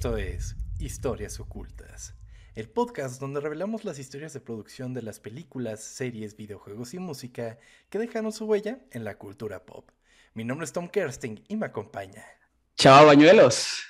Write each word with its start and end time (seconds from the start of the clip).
Esto 0.00 0.16
es 0.16 0.56
Historias 0.78 1.40
Ocultas, 1.40 2.14
el 2.54 2.70
podcast 2.70 3.20
donde 3.20 3.38
revelamos 3.38 3.84
las 3.84 3.98
historias 3.98 4.32
de 4.32 4.40
producción 4.40 4.94
de 4.94 5.02
las 5.02 5.20
películas, 5.20 5.84
series, 5.84 6.38
videojuegos 6.38 6.94
y 6.94 6.98
música 6.98 7.58
que 7.90 7.98
dejaron 7.98 8.32
su 8.32 8.46
huella 8.46 8.78
en 8.92 9.04
la 9.04 9.18
cultura 9.18 9.66
pop. 9.66 9.90
Mi 10.32 10.42
nombre 10.42 10.64
es 10.64 10.72
Tom 10.72 10.88
Kersting 10.88 11.44
y 11.48 11.56
me 11.56 11.66
acompaña. 11.66 12.24
Chao, 12.76 13.04
bañuelos. 13.04 13.82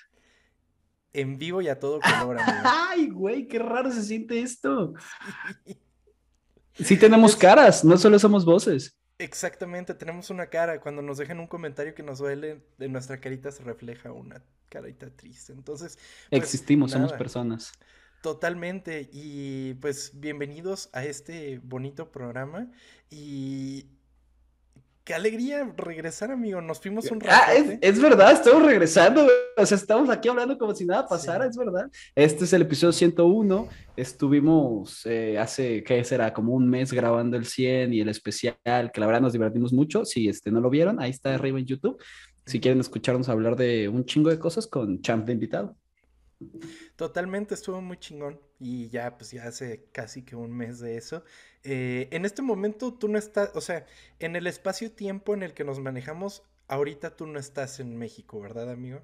En 1.13 1.39
vivo 1.39 1.63
y 1.63 1.69
a 1.69 1.79
todo 1.79 2.01
color, 2.19 2.41
amigo. 2.41 2.59
Ay, 2.65 3.09
güey, 3.11 3.47
qué 3.47 3.61
raro 3.61 3.93
se 3.93 4.03
siente 4.03 4.43
esto. 4.43 4.95
Sí 6.75 6.97
tenemos 6.97 7.37
caras, 7.37 7.85
no 7.85 7.97
solo 7.97 8.19
somos 8.19 8.45
voces. 8.45 8.97
Exactamente, 9.21 9.93
tenemos 9.93 10.31
una 10.31 10.47
cara. 10.47 10.81
Cuando 10.81 11.03
nos 11.03 11.19
dejan 11.19 11.41
un 11.41 11.47
comentario 11.47 11.95
que 11.95 12.03
nos 12.03 12.21
duele, 12.21 12.63
de 12.79 12.89
nuestra 12.89 13.21
carita 13.21 13.53
se 13.53 13.63
refleja 13.63 14.13
una 14.13 14.43
carita 14.71 15.11
triste. 15.11 15.53
Entonces, 15.53 15.99
pues, 16.31 16.43
existimos, 16.43 16.93
somos 16.93 17.13
personas. 17.13 17.73
Totalmente. 18.23 19.11
Y 19.13 19.75
pues 19.75 20.13
bienvenidos 20.15 20.89
a 20.95 21.05
este 21.05 21.61
bonito 21.63 22.11
programa. 22.11 22.71
Y 23.11 23.91
qué 25.11 25.15
alegría 25.15 25.75
regresar, 25.77 26.31
amigo. 26.31 26.61
Nos 26.61 26.79
fuimos 26.79 27.11
un 27.11 27.19
rato. 27.19 27.35
Ah, 27.37 27.53
es, 27.81 28.01
verdad, 28.01 28.31
estamos 28.31 28.63
regresando. 28.63 29.27
O 29.57 29.67
sea, 29.67 29.77
estamos 29.77 30.09
aquí 30.09 30.29
hablando 30.29 30.57
como 30.57 30.73
si 30.73 30.87
nada 30.87 31.05
pasara, 31.05 31.47
es 31.47 31.57
verdad. 31.57 31.91
Este 32.15 32.45
es 32.45 32.53
el 32.53 32.63
episodio 32.63 32.93
101. 32.93 33.69
Estuvimos 33.97 35.05
eh, 35.07 35.37
hace, 35.37 35.83
¿qué 35.83 36.05
será? 36.05 36.33
Como 36.33 36.55
un 36.55 36.69
mes 36.69 36.93
grabando 36.93 37.37
el 37.37 37.45
100 37.45 37.93
y 37.93 38.01
el 38.03 38.09
especial, 38.09 38.55
que 38.63 39.01
la 39.01 39.07
verdad 39.07 39.21
nos 39.21 39.33
divertimos 39.33 39.73
mucho. 39.73 40.05
Si 40.05 40.29
este, 40.29 40.53
no 40.53 40.61
lo 40.61 40.71
vieron, 40.71 41.03
ahí 41.03 41.11
está 41.11 41.35
arriba 41.35 41.59
en 41.59 41.67
YouTube. 41.67 42.01
Si 42.47 42.61
quieren 42.61 42.79
escucharnos 42.79 43.29
hablar 43.29 43.57
de 43.57 43.89
un 43.89 44.05
chingo 44.05 44.31
de 44.31 44.39
cosas 44.39 44.69
con 44.69 45.03
Champ 45.03 45.27
de 45.27 45.33
invitado. 45.33 45.77
Totalmente, 46.95 47.55
estuvo 47.55 47.81
muy 47.81 47.99
chingón. 47.99 48.41
Y 48.61 48.89
ya, 48.91 49.19
pues 49.19 49.33
ya 49.33 49.49
hace 49.49 49.89
casi 49.91 50.25
que 50.25 50.37
un 50.37 50.53
mes 50.53 50.79
de 50.79 50.97
eso. 50.97 51.25
Eh, 51.63 52.09
en 52.11 52.25
este 52.25 52.43
momento 52.43 52.95
tú 52.95 53.09
no 53.09 53.19
estás, 53.19 53.51
o 53.55 53.61
sea, 53.61 53.87
en 54.19 54.37
el 54.37 54.47
espacio-tiempo 54.47 55.35
en 55.35 55.43
el 55.43 55.53
que 55.53 55.65
nos 55.65 55.79
manejamos, 55.79 56.43
ahorita 56.69 57.17
tú 57.17 57.27
no 57.27 57.39
estás 57.39 57.81
en 57.81 57.97
México, 57.97 58.41
¿verdad, 58.41 58.71
amigo? 58.71 59.01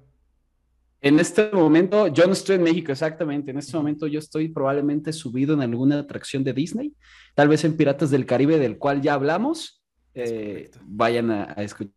En 1.01 1.19
este 1.19 1.51
momento, 1.51 2.07
yo 2.07 2.25
no 2.25 2.33
estoy 2.33 2.55
en 2.55 2.63
México 2.63 2.91
exactamente. 2.91 3.51
En 3.51 3.59
este 3.59 3.77
momento 3.77 4.07
yo 4.07 4.17
estoy 4.17 4.49
probablemente 4.49 5.13
subido 5.13 5.53
en 5.53 5.61
alguna 5.61 5.99
atracción 5.99 6.43
de 6.43 6.53
Disney, 6.53 6.95
tal 7.35 7.49
vez 7.49 7.63
en 7.65 7.77
Piratas 7.77 8.09
del 8.09 8.25
Caribe, 8.25 8.57
del 8.57 8.79
cual 8.79 9.01
ya 9.01 9.13
hablamos. 9.13 9.83
Eh, 10.15 10.71
vayan 10.81 11.29
a, 11.29 11.53
a, 11.55 11.61
escuchar 11.61 11.93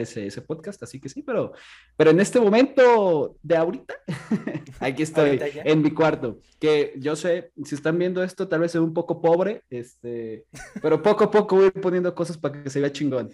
ese, 0.00 0.26
ese 0.26 0.42
podcast, 0.42 0.82
así 0.82 1.00
que 1.00 1.08
sí, 1.08 1.22
pero, 1.22 1.52
pero 1.96 2.10
en 2.10 2.20
este 2.20 2.40
momento 2.40 3.36
de 3.42 3.56
ahorita, 3.56 3.94
aquí 4.80 5.02
estoy, 5.02 5.40
en 5.64 5.82
mi 5.82 5.92
cuarto, 5.92 6.40
que 6.58 6.94
yo 6.98 7.16
sé, 7.16 7.52
si 7.64 7.74
están 7.74 7.98
viendo 7.98 8.22
esto, 8.22 8.48
tal 8.48 8.60
vez 8.60 8.74
es 8.74 8.80
un 8.80 8.92
poco 8.92 9.20
pobre, 9.20 9.62
este, 9.70 10.44
pero 10.82 11.02
poco 11.02 11.24
a 11.24 11.30
poco 11.30 11.56
voy 11.56 11.70
poniendo 11.70 12.14
cosas 12.14 12.36
para 12.36 12.62
que 12.62 12.70
se 12.70 12.80
vea 12.80 12.92
chingón. 12.92 13.30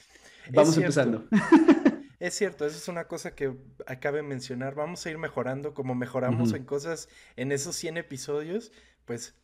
Vamos 0.53 0.77
empezando. 0.77 1.25
Es 2.19 2.35
cierto, 2.35 2.65
eso 2.65 2.79
es 2.79 2.89
una 2.89 3.05
cosa 3.05 3.35
que 3.35 3.55
acabe 3.87 4.19
de 4.19 4.23
mencionar. 4.23 4.75
Vamos 4.75 5.05
a 5.05 5.11
ir 5.11 5.19
mejorando 5.19 5.75
como 5.75 5.95
mejoramos 5.95 6.55
en 6.55 6.65
cosas 6.65 7.11
en 7.37 7.53
esos 7.53 7.77
100 7.77 7.99
episodios, 7.99 8.73
pues 9.05 9.35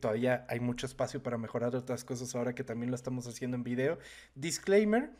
todavía 0.00 0.46
hay 0.48 0.60
mucho 0.60 0.86
espacio 0.86 1.22
para 1.22 1.38
mejorar 1.38 1.76
otras 1.76 2.04
cosas 2.04 2.34
ahora 2.34 2.54
que 2.54 2.64
también 2.64 2.90
lo 2.90 2.96
estamos 2.96 3.26
haciendo 3.26 3.56
en 3.56 3.64
video. 3.64 3.98
Disclaimer, 4.34 5.10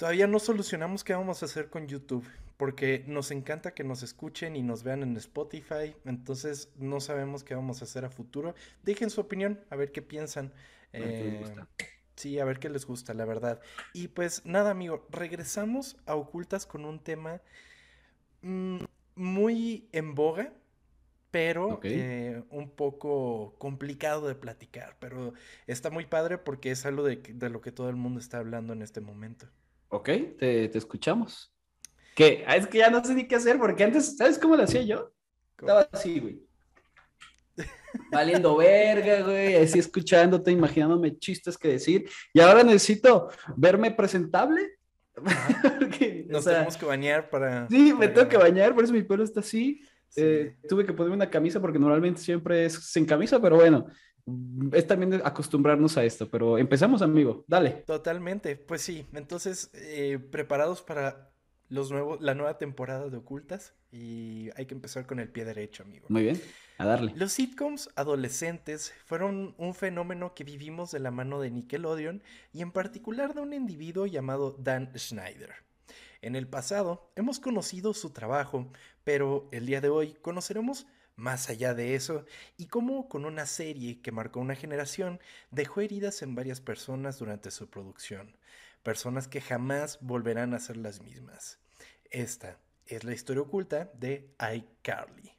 Todavía 0.00 0.26
no 0.26 0.38
solucionamos 0.38 1.04
qué 1.04 1.12
vamos 1.12 1.42
a 1.42 1.44
hacer 1.44 1.68
con 1.68 1.86
YouTube, 1.86 2.26
porque 2.56 3.04
nos 3.06 3.30
encanta 3.30 3.74
que 3.74 3.84
nos 3.84 4.02
escuchen 4.02 4.56
y 4.56 4.62
nos 4.62 4.82
vean 4.82 5.02
en 5.02 5.14
Spotify, 5.18 5.94
entonces 6.06 6.70
no 6.78 7.00
sabemos 7.00 7.44
qué 7.44 7.54
vamos 7.54 7.82
a 7.82 7.84
hacer 7.84 8.06
a 8.06 8.08
futuro. 8.08 8.54
Dejen 8.82 9.10
su 9.10 9.20
opinión, 9.20 9.60
a 9.68 9.76
ver 9.76 9.92
qué 9.92 10.00
piensan. 10.00 10.54
Eh, 10.94 11.44
sí, 12.16 12.38
a 12.38 12.46
ver 12.46 12.60
qué 12.60 12.70
les 12.70 12.86
gusta, 12.86 13.12
la 13.12 13.26
verdad. 13.26 13.60
Y 13.92 14.08
pues 14.08 14.46
nada, 14.46 14.70
amigo, 14.70 15.06
regresamos 15.10 15.98
a 16.06 16.14
Ocultas 16.14 16.64
con 16.64 16.86
un 16.86 16.98
tema 17.00 17.42
mm, 18.40 18.78
muy 19.16 19.86
en 19.92 20.14
boga, 20.14 20.54
pero 21.30 21.78
eh, 21.82 22.42
un 22.48 22.70
poco 22.70 23.54
complicado 23.58 24.26
de 24.26 24.34
platicar, 24.34 24.96
pero 24.98 25.34
está 25.66 25.90
muy 25.90 26.06
padre 26.06 26.38
porque 26.38 26.70
es 26.70 26.86
algo 26.86 27.02
de, 27.02 27.16
de 27.16 27.50
lo 27.50 27.60
que 27.60 27.70
todo 27.70 27.90
el 27.90 27.96
mundo 27.96 28.18
está 28.18 28.38
hablando 28.38 28.72
en 28.72 28.80
este 28.80 29.02
momento. 29.02 29.46
Ok, 29.90 30.08
te, 30.38 30.78
escuchamos. 30.78 31.52
¿Qué? 32.14 32.44
Ah, 32.46 32.56
es 32.56 32.66
que 32.68 32.78
ya 32.78 32.90
no 32.90 33.04
sé 33.04 33.12
ni 33.12 33.26
qué 33.26 33.34
hacer, 33.34 33.58
porque 33.58 33.82
antes, 33.82 34.16
¿sabes 34.16 34.38
cómo 34.38 34.56
lo 34.56 34.62
hacía 34.62 34.82
yo? 34.82 35.12
Estaba 35.58 35.88
así, 35.90 36.20
güey. 36.20 36.40
Valiendo 38.12 38.56
verga, 38.56 39.22
güey, 39.22 39.56
así 39.56 39.80
escuchándote, 39.80 40.52
imaginándome 40.52 41.18
chistes 41.18 41.58
que 41.58 41.68
decir. 41.68 42.08
Y 42.32 42.40
ahora 42.40 42.62
necesito 42.62 43.30
verme 43.56 43.90
presentable. 43.90 44.78
Nos 46.28 46.44
tenemos 46.44 46.76
que 46.76 46.86
bañar 46.86 47.28
para. 47.28 47.68
Sí, 47.68 47.92
me 47.92 48.06
tengo 48.06 48.28
que 48.28 48.36
bañar, 48.36 48.74
por 48.74 48.84
eso 48.84 48.92
mi 48.92 49.02
pelo 49.02 49.24
está 49.24 49.40
así. 49.40 49.82
Eh, 50.14 50.56
tuve 50.68 50.86
que 50.86 50.92
ponerme 50.92 51.16
una 51.16 51.30
camisa 51.30 51.60
porque 51.60 51.80
normalmente 51.80 52.20
siempre 52.20 52.64
es 52.64 52.74
sin 52.74 53.06
camisa, 53.06 53.40
pero 53.40 53.56
bueno, 53.56 53.86
es 54.72 54.86
también 54.86 55.20
acostumbrarnos 55.24 55.96
a 55.96 56.04
esto, 56.04 56.28
pero 56.30 56.58
empezamos, 56.58 57.02
amigo, 57.02 57.44
dale. 57.46 57.70
Totalmente, 57.86 58.56
pues 58.56 58.82
sí, 58.82 59.06
entonces 59.12 59.70
eh, 59.74 60.18
preparados 60.30 60.82
para 60.82 61.30
los 61.68 61.90
nuevos, 61.90 62.20
la 62.20 62.34
nueva 62.34 62.58
temporada 62.58 63.08
de 63.08 63.16
Ocultas 63.16 63.74
y 63.92 64.50
hay 64.56 64.66
que 64.66 64.74
empezar 64.74 65.06
con 65.06 65.20
el 65.20 65.28
pie 65.28 65.44
derecho, 65.44 65.84
amigo. 65.84 66.06
Muy 66.08 66.22
bien, 66.22 66.40
a 66.78 66.84
darle. 66.84 67.12
Los 67.16 67.32
sitcoms 67.32 67.90
adolescentes 67.96 68.92
fueron 69.06 69.54
un 69.56 69.74
fenómeno 69.74 70.34
que 70.34 70.44
vivimos 70.44 70.90
de 70.90 71.00
la 71.00 71.10
mano 71.10 71.40
de 71.40 71.50
Nickelodeon 71.50 72.22
y 72.52 72.62
en 72.62 72.72
particular 72.72 73.34
de 73.34 73.40
un 73.40 73.52
individuo 73.52 74.06
llamado 74.06 74.56
Dan 74.58 74.92
Schneider. 74.96 75.54
En 76.22 76.36
el 76.36 76.46
pasado 76.46 77.10
hemos 77.16 77.40
conocido 77.40 77.94
su 77.94 78.10
trabajo, 78.10 78.70
pero 79.04 79.48
el 79.52 79.64
día 79.66 79.80
de 79.80 79.88
hoy 79.88 80.14
conoceremos 80.20 80.86
más 81.20 81.50
allá 81.50 81.74
de 81.74 81.94
eso, 81.94 82.24
y 82.56 82.66
cómo 82.66 83.08
con 83.08 83.24
una 83.24 83.46
serie 83.46 84.00
que 84.00 84.10
marcó 84.10 84.40
una 84.40 84.56
generación 84.56 85.20
dejó 85.50 85.82
heridas 85.82 86.22
en 86.22 86.34
varias 86.34 86.60
personas 86.60 87.18
durante 87.18 87.50
su 87.50 87.68
producción, 87.68 88.36
personas 88.82 89.28
que 89.28 89.40
jamás 89.40 89.98
volverán 90.00 90.54
a 90.54 90.58
ser 90.58 90.78
las 90.78 91.02
mismas. 91.02 91.60
Esta 92.10 92.58
es 92.86 93.04
la 93.04 93.12
historia 93.12 93.42
oculta 93.42 93.90
de 93.94 94.30
iCarly. 94.38 95.30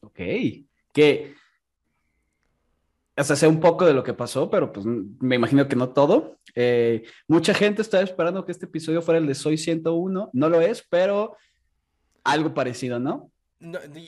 Ok, 0.00 0.20
que 0.92 1.34
hasta 3.16 3.36
sé 3.36 3.46
un 3.46 3.60
poco 3.60 3.86
de 3.86 3.94
lo 3.94 4.02
que 4.02 4.14
pasó, 4.14 4.50
pero 4.50 4.72
pues 4.72 4.86
me 4.86 5.36
imagino 5.36 5.68
que 5.68 5.76
no 5.76 5.90
todo. 5.90 6.38
Eh, 6.54 7.04
mucha 7.26 7.54
gente 7.54 7.82
estaba 7.82 8.02
esperando 8.02 8.44
que 8.44 8.52
este 8.52 8.66
episodio 8.66 9.02
fuera 9.02 9.18
el 9.18 9.26
de 9.26 9.34
Soy 9.34 9.56
101, 9.56 10.30
no 10.32 10.48
lo 10.48 10.60
es, 10.60 10.84
pero 10.88 11.36
algo 12.22 12.54
parecido, 12.54 12.98
¿no? 12.98 13.30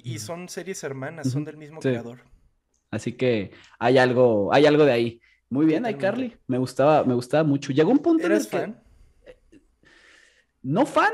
Y 0.05 0.19
son 0.19 0.49
series 0.49 0.83
hermanas, 0.85 1.31
son 1.31 1.45
del 1.45 1.57
mismo 1.57 1.81
creador. 1.81 2.21
Así 2.91 3.13
que 3.13 3.51
hay 3.79 3.99
algo, 3.99 4.53
hay 4.53 4.67
algo 4.67 4.85
de 4.85 4.93
ahí. 4.93 5.21
Muy 5.49 5.67
bien, 5.67 5.85
Carly, 5.99 6.37
Me 6.47 6.59
gustaba, 6.59 7.05
me 7.05 7.15
gustaba 7.15 7.45
mucho. 7.45 7.73
Llegó 7.73 7.91
un 7.91 7.99
punto 7.99 8.27
¿Eres 8.27 8.49
fan? 8.49 8.83
no 10.63 10.85
fan, 10.85 11.13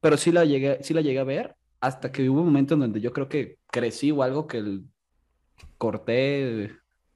pero 0.00 0.16
sí 0.16 0.32
la 0.32 0.44
llegué, 0.44 0.82
sí 0.82 0.92
la 0.94 1.00
llegué 1.00 1.20
a 1.20 1.24
ver 1.24 1.56
hasta 1.80 2.10
que 2.12 2.28
hubo 2.28 2.40
un 2.40 2.46
momento 2.46 2.74
en 2.74 2.80
donde 2.80 3.00
yo 3.00 3.12
creo 3.12 3.28
que 3.28 3.58
crecí 3.70 4.10
o 4.10 4.22
algo 4.22 4.46
que 4.46 4.80
corté, 5.78 6.72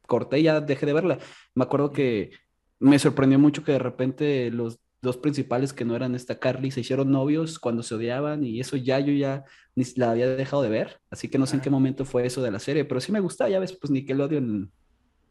corté 0.06 0.38
y 0.38 0.44
ya 0.44 0.60
dejé 0.60 0.86
de 0.86 0.92
verla. 0.92 1.18
Me 1.54 1.64
acuerdo 1.64 1.90
que 1.92 2.30
me 2.78 2.98
sorprendió 2.98 3.38
mucho 3.38 3.64
que 3.64 3.72
de 3.72 3.78
repente 3.78 4.50
los 4.50 4.78
dos 5.04 5.16
principales 5.16 5.72
que 5.72 5.84
no 5.84 5.94
eran 5.94 6.16
esta 6.16 6.40
Carly 6.40 6.72
se 6.72 6.80
hicieron 6.80 7.12
novios 7.12 7.60
cuando 7.60 7.84
se 7.84 7.94
odiaban 7.94 8.42
y 8.42 8.58
eso 8.58 8.76
ya 8.76 8.98
yo 8.98 9.12
ya 9.12 9.44
ni 9.76 9.84
la 9.96 10.10
había 10.10 10.28
dejado 10.28 10.62
de 10.62 10.68
ver, 10.68 11.00
así 11.10 11.28
que 11.28 11.38
no 11.38 11.46
sé 11.46 11.56
en 11.56 11.62
qué 11.62 11.70
momento 11.70 12.04
fue 12.04 12.26
eso 12.26 12.42
de 12.42 12.50
la 12.50 12.58
serie, 12.58 12.84
pero 12.84 13.00
sí 13.00 13.12
me 13.12 13.20
gusta, 13.20 13.48
ya 13.48 13.60
ves, 13.60 13.72
pues 13.72 13.90
Nickelodeon 13.90 14.72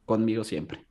conmigo 0.06 0.44
siempre. 0.44 0.86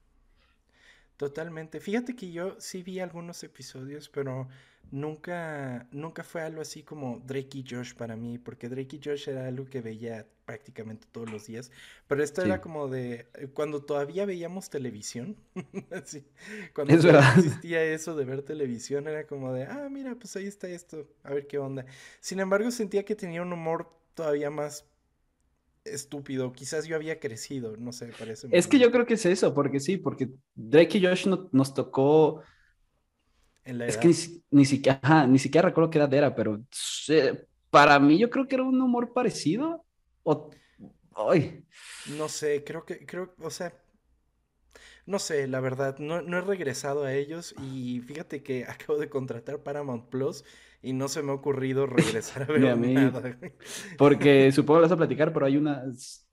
Totalmente. 1.22 1.78
Fíjate 1.78 2.16
que 2.16 2.32
yo 2.32 2.56
sí 2.58 2.82
vi 2.82 2.98
algunos 2.98 3.44
episodios, 3.44 4.08
pero 4.08 4.48
nunca, 4.90 5.86
nunca 5.92 6.24
fue 6.24 6.42
algo 6.42 6.60
así 6.60 6.82
como 6.82 7.20
Drake 7.24 7.58
y 7.58 7.64
Josh 7.64 7.94
para 7.94 8.16
mí, 8.16 8.38
porque 8.38 8.68
Drake 8.68 8.96
y 8.96 9.00
Josh 9.04 9.28
era 9.28 9.46
algo 9.46 9.64
que 9.66 9.80
veía 9.82 10.26
prácticamente 10.44 11.06
todos 11.12 11.30
los 11.30 11.46
días, 11.46 11.70
pero 12.08 12.24
esto 12.24 12.42
era 12.42 12.60
como 12.60 12.88
de 12.88 13.28
eh, 13.34 13.46
cuando 13.54 13.84
todavía 13.84 14.26
veíamos 14.26 14.68
televisión, 14.68 15.36
cuando 16.74 16.92
existía 17.36 17.84
eso 17.84 18.16
de 18.16 18.24
ver 18.24 18.42
televisión, 18.42 19.06
era 19.06 19.24
como 19.24 19.52
de, 19.52 19.66
ah, 19.66 19.88
mira, 19.88 20.16
pues 20.16 20.34
ahí 20.34 20.46
está 20.46 20.66
esto, 20.66 21.06
a 21.22 21.34
ver 21.34 21.46
qué 21.46 21.58
onda. 21.58 21.86
Sin 22.18 22.40
embargo, 22.40 22.72
sentía 22.72 23.04
que 23.04 23.14
tenía 23.14 23.42
un 23.42 23.52
humor 23.52 23.88
todavía 24.14 24.50
más 24.50 24.86
estúpido. 25.84 26.52
Quizás 26.52 26.86
yo 26.86 26.96
había 26.96 27.18
crecido, 27.20 27.76
no 27.76 27.92
sé, 27.92 28.12
parece. 28.18 28.48
Es 28.50 28.66
que 28.66 28.78
yo 28.78 28.90
creo 28.90 29.06
que 29.06 29.14
es 29.14 29.26
eso, 29.26 29.54
porque 29.54 29.80
sí, 29.80 29.96
porque 29.96 30.30
Drake 30.54 30.98
y 30.98 31.06
Josh 31.06 31.26
nos 31.52 31.74
tocó 31.74 32.42
es 33.64 33.96
que 33.96 34.08
ni, 34.50 34.64
siquiera, 34.64 35.26
ni 35.26 35.38
siquiera 35.38 35.68
recuerdo 35.68 35.90
qué 35.90 35.98
edad 35.98 36.12
era, 36.12 36.34
pero 36.34 36.60
para 37.70 37.98
mí 38.00 38.18
yo 38.18 38.28
creo 38.28 38.48
que 38.48 38.56
era 38.56 38.64
un 38.64 38.80
humor 38.80 39.12
parecido. 39.12 39.84
O... 40.24 40.50
Ay. 41.14 41.64
No 42.16 42.28
sé, 42.28 42.64
creo 42.64 42.84
que, 42.84 43.06
creo, 43.06 43.34
o 43.38 43.50
sea, 43.50 43.72
no 45.06 45.18
sé, 45.18 45.46
la 45.46 45.60
verdad, 45.60 45.98
no, 45.98 46.22
no, 46.22 46.38
he 46.38 46.40
regresado 46.40 47.04
a 47.04 47.14
ellos 47.14 47.54
y 47.62 48.00
fíjate 48.00 48.42
que 48.42 48.64
acabo 48.68 48.98
de 48.98 49.08
contratar 49.08 49.62
Paramount 49.62 50.08
Plus 50.08 50.44
y 50.82 50.92
no 50.92 51.08
se 51.08 51.22
me 51.22 51.30
ha 51.30 51.34
ocurrido 51.34 51.86
regresar 51.86 52.42
a 52.42 52.46
ver 52.52 52.76
nada. 52.76 53.38
Porque 53.96 54.50
supongo 54.52 54.80
que 54.80 54.82
vas 54.82 54.92
a 54.92 54.96
platicar, 54.96 55.32
pero 55.32 55.46
hay 55.46 55.56
una 55.56 55.84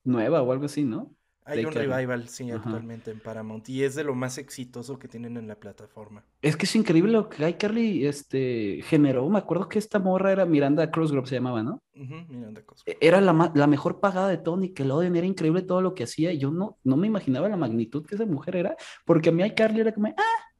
nueva 0.03 0.41
o 0.41 0.51
algo 0.51 0.65
así, 0.65 0.83
¿no? 0.83 1.15
Hay 1.45 1.65
un 1.65 1.71
revival, 1.71 2.27
sí, 2.27 2.51
actualmente 2.51 3.09
en 3.09 3.19
Paramount. 3.19 3.67
Y 3.69 3.83
es 3.83 3.95
de 3.95 4.03
lo 4.03 4.13
más 4.13 4.37
exitoso 4.37 4.99
que 4.99 5.07
tienen 5.07 5.35
en 5.35 5.47
la 5.47 5.55
plataforma. 5.55 6.23
Es 6.43 6.55
que 6.55 6.65
es 6.65 6.75
increíble 6.75 7.11
lo 7.11 7.27
que 7.27 7.49
iCarly 7.49 8.05
este, 8.05 8.81
generó. 8.83 9.27
Me 9.29 9.39
acuerdo 9.39 9.67
que 9.67 9.79
esta 9.79 9.97
morra 9.97 10.31
era 10.31 10.45
Miranda 10.45 10.91
Crossgrove, 10.91 11.27
se 11.27 11.35
llamaba, 11.35 11.63
¿no? 11.63 11.81
Miranda 11.95 12.61
Crossgrove. 12.61 12.99
Era 13.01 13.19
la, 13.19 13.51
la, 13.55 13.65
mejor 13.65 13.99
pagada 13.99 14.27
de 14.27 14.37
todo 14.37 14.57
Nickelodeon. 14.57 15.15
Era 15.15 15.25
increíble 15.25 15.63
todo 15.63 15.81
lo 15.81 15.95
que 15.95 16.03
hacía. 16.03 16.31
Y 16.31 16.37
yo 16.37 16.51
no, 16.51 16.77
no 16.83 16.97
me 16.97 17.07
imaginaba 17.07 17.49
la 17.49 17.57
magnitud 17.57 18.05
que 18.05 18.13
esa 18.13 18.27
mujer 18.27 18.55
era. 18.55 18.75
Porque 19.03 19.29
a 19.29 19.31
mí 19.31 19.43
iCarly 19.43 19.79
era 19.79 19.91
como, 19.91 20.09
ah, 20.09 20.51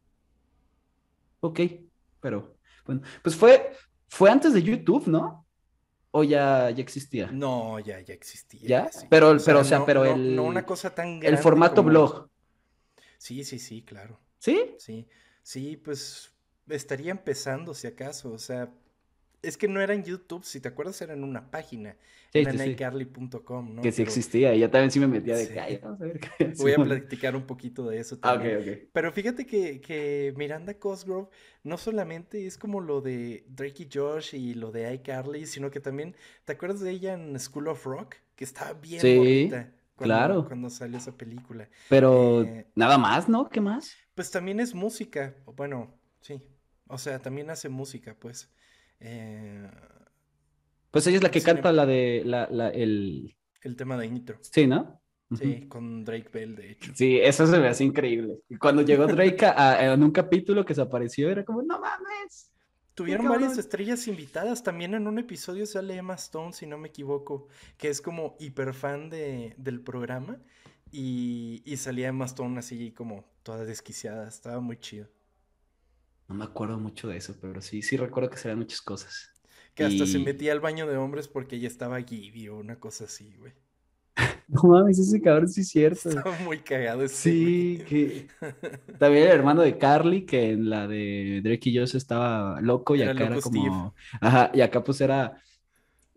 ok. 1.41 1.59
Pero, 2.19 2.58
bueno, 2.89 3.01
pues 3.21 3.35
fue, 3.35 3.71
fue 4.07 4.31
antes 4.31 4.53
de 4.53 4.63
YouTube, 4.63 5.07
¿no? 5.07 5.45
¿O 6.11 6.23
ya, 6.23 6.71
ya 6.71 6.81
existía? 6.81 7.29
No, 7.31 7.79
ya, 7.79 7.99
ya 8.01 8.15
existía. 8.15 8.67
¿Ya? 8.67 8.89
Pero, 9.09 9.29
o 9.29 9.37
pero, 9.45 9.59
o 9.59 9.63
sea, 9.63 9.85
pero 9.85 10.05
el. 10.05 10.35
No 10.35 10.43
una 10.43 10.65
cosa 10.65 10.93
tan 10.93 11.19
grande. 11.19 11.37
El 11.37 11.37
formato 11.37 11.83
blog. 11.83 12.29
Sí, 13.19 13.43
sí, 13.43 13.59
sí, 13.59 13.83
claro. 13.83 14.19
¿Sí? 14.39 14.75
Sí. 14.79 15.07
Sí, 15.43 15.77
pues 15.77 16.31
estaría 16.67 17.11
empezando, 17.11 17.75
si 17.75 17.85
acaso. 17.85 18.31
O 18.31 18.39
sea, 18.39 18.73
es 19.41 19.57
que 19.57 19.67
no 19.67 19.81
era 19.81 19.93
en 19.93 20.03
YouTube, 20.03 20.43
si 20.43 20.59
te 20.59 20.67
acuerdas, 20.67 21.01
era 21.01 21.13
en 21.13 21.23
una 21.23 21.49
página. 21.49 21.95
Sí, 22.31 22.39
era 22.39 22.51
en 22.51 22.75
¿no? 23.75 23.81
Que 23.81 23.91
sí 23.91 24.01
existía, 24.01 24.53
y 24.53 24.59
yo 24.59 24.69
también 24.69 24.91
sí 24.91 24.99
me 24.99 25.07
metía 25.07 25.35
de 25.35 25.53
calle. 25.53 25.79
Vamos 25.81 26.01
a 26.01 26.05
ver 26.05 26.19
qué 26.19 26.53
Voy 26.57 26.73
a 26.73 26.75
platicar 26.75 27.35
un 27.35 27.45
poquito 27.45 27.87
de 27.89 27.99
eso 27.99 28.17
ah, 28.21 28.33
también. 28.33 28.63
Ah, 28.67 28.89
Pero 28.91 29.11
fíjate 29.11 29.45
que, 29.45 29.81
que, 29.81 30.33
Miranda 30.35 30.73
Cosgrove 30.75 31.29
no 31.63 31.77
solamente 31.77 32.45
es 32.45 32.57
como 32.57 32.81
lo 32.81 33.01
de 33.01 33.45
Drake 33.47 33.83
y 33.83 33.89
Josh 33.91 34.35
y 34.35 34.53
lo 34.53 34.71
de 34.71 34.93
iCarly, 34.95 35.45
sino 35.45 35.71
que 35.71 35.79
también, 35.79 36.15
¿te 36.45 36.53
acuerdas 36.53 36.81
de 36.81 36.91
ella 36.91 37.13
en 37.13 37.39
School 37.39 37.67
of 37.69 37.85
Rock? 37.85 38.15
Que 38.35 38.43
estaba 38.43 38.73
bien 38.73 39.01
bonita. 39.01 39.73
Cuando, 39.95 40.15
claro. 40.15 40.45
Cuando 40.47 40.69
salió 40.69 40.97
esa 40.97 41.11
película. 41.11 41.67
Pero 41.89 42.43
eh, 42.43 42.67
nada 42.75 42.97
más, 42.97 43.27
¿no? 43.27 43.49
¿Qué 43.49 43.59
más? 43.59 43.97
Pues 44.15 44.31
también 44.31 44.61
es 44.61 44.73
música. 44.73 45.35
Bueno, 45.57 45.93
sí. 46.21 46.41
O 46.87 46.97
sea, 46.97 47.19
también 47.19 47.49
hace 47.49 47.67
música, 47.67 48.15
pues. 48.17 48.49
Eh, 48.99 49.69
pues 50.91 51.07
ella 51.07 51.17
es 51.17 51.23
la 51.23 51.31
que 51.31 51.41
canta 51.41 51.71
la 51.71 51.85
de 51.85 52.23
la, 52.25 52.47
la, 52.51 52.69
el... 52.69 53.35
el 53.61 53.75
tema 53.75 53.97
de 53.97 54.07
intro. 54.07 54.37
Sí, 54.41 54.67
¿no? 54.67 55.01
Sí, 55.37 55.67
con 55.67 56.03
Drake 56.03 56.29
Bell, 56.33 56.55
de 56.55 56.71
hecho. 56.71 56.91
Sí, 56.95 57.19
eso 57.19 57.45
se 57.45 57.59
me 57.59 57.67
hace 57.67 57.83
increíble. 57.83 58.39
Y 58.49 58.55
cuando 58.55 58.81
llegó 58.81 59.05
Drake 59.05 59.45
a, 59.45 59.93
en 59.93 60.01
un 60.01 60.09
capítulo 60.09 60.65
que 60.65 60.73
se 60.73 60.81
apareció, 60.81 61.29
era 61.29 61.45
como, 61.45 61.61
no 61.61 61.79
mames. 61.79 62.51
Tuvieron 62.95 63.27
varias 63.27 63.57
estrellas 63.59 64.07
invitadas. 64.07 64.63
También 64.63 64.95
en 64.95 65.07
un 65.07 65.19
episodio 65.19 65.67
sale 65.67 65.95
Emma 65.95 66.15
Stone, 66.15 66.53
si 66.53 66.65
no 66.65 66.79
me 66.79 66.87
equivoco, 66.87 67.47
que 67.77 67.89
es 67.89 68.01
como 68.01 68.37
hiper 68.39 68.73
fan 68.73 69.11
de, 69.11 69.53
del 69.57 69.81
programa. 69.81 70.41
Y, 70.91 71.61
y 71.63 71.77
salía 71.77 72.07
Emma 72.07 72.25
Stone 72.25 72.57
así 72.57 72.91
como 72.91 73.23
toda 73.43 73.65
desquiciada. 73.65 74.27
Estaba 74.27 74.59
muy 74.59 74.77
chido. 74.79 75.07
No 76.29 76.35
me 76.35 76.45
acuerdo 76.45 76.77
mucho 76.77 77.07
de 77.07 77.17
eso, 77.17 77.35
pero 77.41 77.59
sí, 77.59 77.81
sí 77.81 77.97
recuerdo 77.97 78.29
que 78.29 78.37
serían 78.37 78.59
muchas 78.59 78.81
cosas. 78.81 79.33
Que 79.73 79.83
hasta 79.83 80.05
se 80.05 80.19
metía 80.19 80.51
al 80.51 80.59
baño 80.59 80.85
de 80.85 80.95
hombres 80.97 81.27
porque 81.27 81.55
ella 81.55 81.67
estaba 81.67 82.01
Gibby 82.01 82.49
o 82.49 82.57
una 82.57 82.79
cosa 82.79 83.05
así, 83.05 83.35
güey. 83.37 83.53
No 84.47 84.63
mames, 84.63 84.97
ese 84.97 85.21
cabrón 85.21 85.47
sí 85.47 85.61
es 85.61 85.69
cierto. 85.69 86.09
Estaba 86.09 86.37
muy 86.39 86.59
cagado 86.59 87.03
ese. 87.03 87.15
Sí, 87.15 87.83
que. 87.87 88.27
También 88.99 89.25
el 89.25 89.29
hermano 89.29 89.61
de 89.61 89.77
Carly, 89.77 90.25
que 90.25 90.51
en 90.51 90.69
la 90.69 90.87
de 90.87 91.41
Drake 91.43 91.69
y 91.69 91.77
Josh 91.77 91.95
estaba 91.95 92.59
loco 92.59 92.95
y 92.95 93.03
acá 93.03 93.27
era 93.27 93.39
como. 93.41 93.93
Ajá, 94.19 94.51
y 94.53 94.61
acá 94.61 94.83
pues 94.83 95.01
era. 95.01 95.39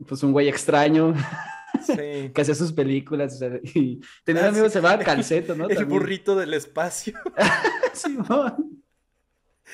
Pues 0.06 0.22
un 0.22 0.32
güey 0.32 0.48
extraño. 0.48 1.14
Sí. 1.86 1.92
que 2.34 2.40
hacía 2.40 2.54
sus 2.54 2.72
películas. 2.72 3.34
O 3.34 3.38
sea, 3.38 3.60
y 3.62 4.00
tenía 4.24 4.46
ah, 4.46 4.48
amigo 4.48 4.64
que 4.64 4.70
se 4.70 4.80
llamaba 4.80 5.04
Calceto, 5.04 5.54
¿no? 5.54 5.68
El 5.68 5.84
burrito 5.84 6.34
del 6.34 6.54
espacio. 6.54 7.18
Simón. 7.92 8.81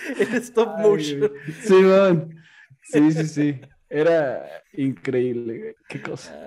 En 0.18 0.34
stop 0.36 0.78
motion. 0.78 1.32
Simón. 1.62 2.38
Sí, 2.82 3.12
sí, 3.12 3.26
sí. 3.26 3.60
Era 3.90 4.62
increíble. 4.72 5.76
Qué 5.88 6.02
cosa. 6.02 6.38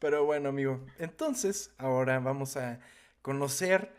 pero 0.00 0.24
bueno, 0.24 0.48
amigo. 0.48 0.84
Entonces, 0.98 1.72
ahora 1.78 2.18
vamos 2.18 2.56
a 2.56 2.80
conocer, 3.22 3.92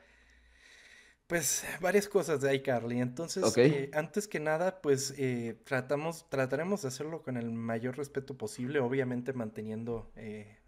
pues, 1.27 1.65
varias 1.81 2.07
cosas 2.07 2.41
de 2.41 2.53
iCarly. 2.55 2.99
Entonces, 2.99 3.43
eh, 3.57 3.89
antes 3.93 4.27
que 4.27 4.39
nada, 4.39 4.81
pues, 4.81 5.13
eh, 5.17 5.59
tratamos, 5.63 6.29
trataremos 6.29 6.81
de 6.81 6.89
hacerlo 6.89 7.23
con 7.23 7.37
el 7.37 7.51
mayor 7.51 7.97
respeto 7.97 8.37
posible, 8.37 8.79
obviamente 8.79 9.33
manteniendo, 9.33 10.11
eh, 10.15 10.59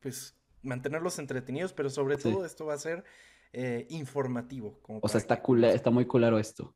pues, 0.00 0.36
mantenerlos 0.62 1.18
entretenidos, 1.18 1.72
pero 1.72 1.90
sobre 1.90 2.16
todo 2.16 2.44
esto 2.44 2.66
va 2.66 2.74
a 2.74 2.78
ser 2.78 3.04
informativo. 3.90 4.80
o 4.88 5.08
sea, 5.08 5.18
está, 5.18 5.42
está 5.72 5.90
muy 5.90 6.06
culero 6.06 6.38
esto. 6.38 6.74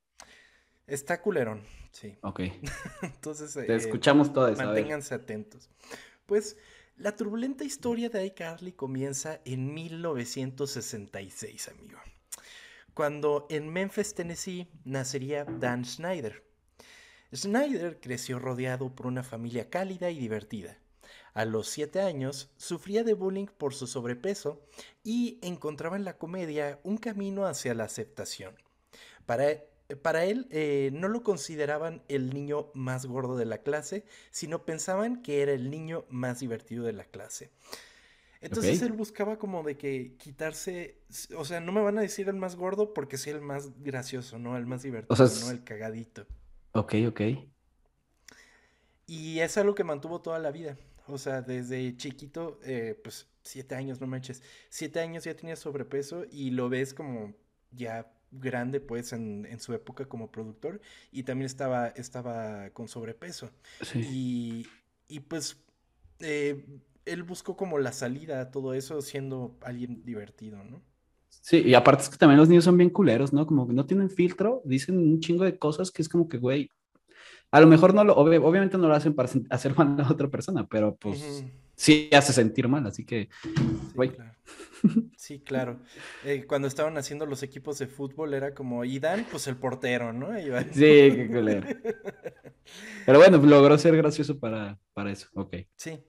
Está 0.86 1.20
culerón, 1.20 1.62
sí. 1.90 2.16
Ok. 2.22 2.40
Entonces. 3.02 3.52
Te 3.54 3.72
eh, 3.72 3.76
escuchamos 3.76 4.32
todas. 4.32 4.56
Manténganse 4.58 5.14
atentos. 5.14 5.68
Pues 6.26 6.56
la 6.96 7.14
turbulenta 7.14 7.64
historia 7.64 8.08
de 8.08 8.24
iCarly 8.26 8.72
comienza 8.72 9.40
en 9.44 9.74
1966, 9.74 11.68
amigo. 11.68 11.98
Cuando 12.94 13.46
en 13.50 13.68
Memphis, 13.68 14.14
Tennessee, 14.14 14.68
nacería 14.84 15.44
Dan 15.44 15.84
Schneider. 15.84 16.42
Schneider 17.34 18.00
creció 18.00 18.38
rodeado 18.38 18.94
por 18.94 19.06
una 19.06 19.22
familia 19.22 19.68
cálida 19.68 20.10
y 20.10 20.18
divertida. 20.18 20.78
A 21.34 21.44
los 21.44 21.68
siete 21.68 22.00
años 22.00 22.50
sufría 22.56 23.04
de 23.04 23.12
bullying 23.12 23.46
por 23.58 23.74
su 23.74 23.86
sobrepeso 23.86 24.62
y 25.04 25.38
encontraba 25.42 25.96
en 25.96 26.04
la 26.04 26.16
comedia 26.16 26.80
un 26.82 26.96
camino 26.96 27.44
hacia 27.44 27.74
la 27.74 27.84
aceptación. 27.84 28.54
Para 29.26 29.50
para 29.94 30.24
él 30.24 30.48
eh, 30.50 30.90
no 30.92 31.08
lo 31.08 31.22
consideraban 31.22 32.02
el 32.08 32.34
niño 32.34 32.70
más 32.74 33.06
gordo 33.06 33.36
de 33.36 33.44
la 33.44 33.58
clase, 33.58 34.04
sino 34.30 34.64
pensaban 34.64 35.22
que 35.22 35.42
era 35.42 35.52
el 35.52 35.70
niño 35.70 36.04
más 36.08 36.40
divertido 36.40 36.84
de 36.84 36.92
la 36.92 37.04
clase. 37.04 37.50
Entonces 38.40 38.82
él 38.82 38.92
buscaba 38.92 39.38
como 39.38 39.62
de 39.62 39.76
que 39.76 40.16
quitarse, 40.18 40.98
o 41.36 41.44
sea, 41.44 41.60
no 41.60 41.72
me 41.72 41.80
van 41.80 41.98
a 41.98 42.02
decir 42.02 42.28
el 42.28 42.36
más 42.36 42.56
gordo 42.56 42.92
porque 42.94 43.16
soy 43.16 43.32
el 43.32 43.40
más 43.40 43.82
gracioso, 43.82 44.38
¿no? 44.38 44.56
El 44.56 44.66
más 44.66 44.82
divertido, 44.82 45.28
¿no? 45.40 45.50
El 45.50 45.64
cagadito. 45.64 46.26
Ok, 46.72 46.94
ok. 47.08 47.20
Y 49.06 49.38
es 49.40 49.56
algo 49.56 49.74
que 49.74 49.84
mantuvo 49.84 50.20
toda 50.20 50.38
la 50.38 50.50
vida. 50.50 50.76
O 51.06 51.18
sea, 51.18 51.40
desde 51.40 51.96
chiquito, 51.96 52.60
eh, 52.64 53.00
pues 53.02 53.26
siete 53.42 53.74
años, 53.74 54.00
no 54.00 54.06
manches. 54.06 54.42
Siete 54.68 55.00
años 55.00 55.24
ya 55.24 55.34
tenía 55.34 55.56
sobrepeso 55.56 56.24
y 56.30 56.50
lo 56.50 56.68
ves 56.68 56.92
como 56.92 57.32
ya 57.70 58.12
grande 58.30 58.80
pues 58.80 59.12
en, 59.12 59.46
su 59.60 59.72
época 59.74 60.04
como 60.06 60.30
productor 60.30 60.80
y 61.12 61.22
también 61.22 61.46
estaba, 61.46 61.88
estaba 61.88 62.70
con 62.70 62.88
sobrepeso. 62.88 63.50
Y, 63.94 64.66
y, 65.08 65.20
pues 65.20 65.58
eh, 66.20 66.64
él 67.04 67.22
buscó 67.22 67.56
como 67.56 67.78
la 67.78 67.92
salida 67.92 68.40
a 68.40 68.50
todo 68.50 68.74
eso 68.74 69.00
siendo 69.00 69.56
alguien 69.62 70.04
divertido, 70.04 70.62
¿no? 70.64 70.82
Sí, 71.28 71.62
y 71.64 71.74
aparte 71.74 72.02
es 72.02 72.08
que 72.08 72.16
también 72.16 72.38
los 72.38 72.48
niños 72.48 72.64
son 72.64 72.76
bien 72.76 72.90
culeros, 72.90 73.32
¿no? 73.32 73.46
Como 73.46 73.68
que 73.68 73.72
no 73.72 73.86
tienen 73.86 74.10
filtro, 74.10 74.62
dicen 74.64 74.98
un 74.98 75.20
chingo 75.20 75.44
de 75.44 75.58
cosas 75.58 75.90
que 75.90 76.02
es 76.02 76.08
como 76.08 76.28
que, 76.28 76.38
güey, 76.38 76.68
a 77.52 77.60
lo 77.60 77.68
mejor 77.68 77.94
no 77.94 78.02
lo, 78.02 78.16
obviamente 78.16 78.76
no 78.76 78.88
lo 78.88 78.94
hacen 78.94 79.14
para 79.14 79.28
hacer 79.50 79.76
mal 79.76 80.00
a 80.00 80.10
otra 80.10 80.28
persona, 80.28 80.66
pero 80.66 80.96
pues 80.96 81.44
sí 81.76 82.10
hace 82.12 82.32
sentir 82.32 82.66
mal, 82.68 82.86
así 82.86 83.04
que, 83.04 83.28
güey. 83.94 84.12
Sí, 85.16 85.40
claro. 85.40 85.80
Eh, 86.24 86.44
cuando 86.46 86.68
estaban 86.68 86.96
haciendo 86.98 87.26
los 87.26 87.42
equipos 87.42 87.78
de 87.78 87.86
fútbol 87.86 88.34
era 88.34 88.54
como, 88.54 88.84
y 88.84 88.98
Dan, 88.98 89.26
pues 89.30 89.46
el 89.46 89.56
portero, 89.56 90.12
¿no? 90.12 90.28
Sí, 90.72 90.80
qué 90.80 91.28
culero. 91.32 91.66
Pero 93.04 93.18
bueno, 93.18 93.38
logró 93.38 93.76
ser 93.78 93.96
gracioso 93.96 94.38
para, 94.38 94.78
para 94.92 95.10
eso, 95.10 95.28
ok. 95.34 95.56
Sí, 95.76 96.00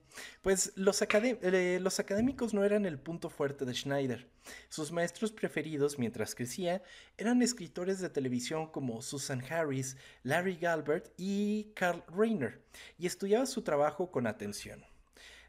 pues 0.42 0.72
los, 0.76 1.00
eh, 1.02 1.78
los 1.80 2.00
académicos 2.00 2.54
no 2.54 2.64
eran 2.64 2.86
el 2.86 2.98
punto 2.98 3.30
fuerte 3.30 3.64
de 3.64 3.74
Schneider. 3.74 4.28
Sus 4.68 4.92
maestros 4.92 5.32
preferidos 5.32 5.98
mientras 5.98 6.34
crecía 6.34 6.82
eran 7.16 7.42
escritores 7.42 8.00
de 8.00 8.10
televisión 8.10 8.70
como 8.70 9.02
Susan 9.02 9.42
Harris, 9.48 9.96
Larry 10.22 10.56
Galbert 10.56 11.12
y 11.16 11.72
Carl 11.74 12.02
Rayner, 12.08 12.60
y 12.98 13.06
estudiaba 13.06 13.46
su 13.46 13.62
trabajo 13.62 14.10
con 14.10 14.26
atención. 14.26 14.84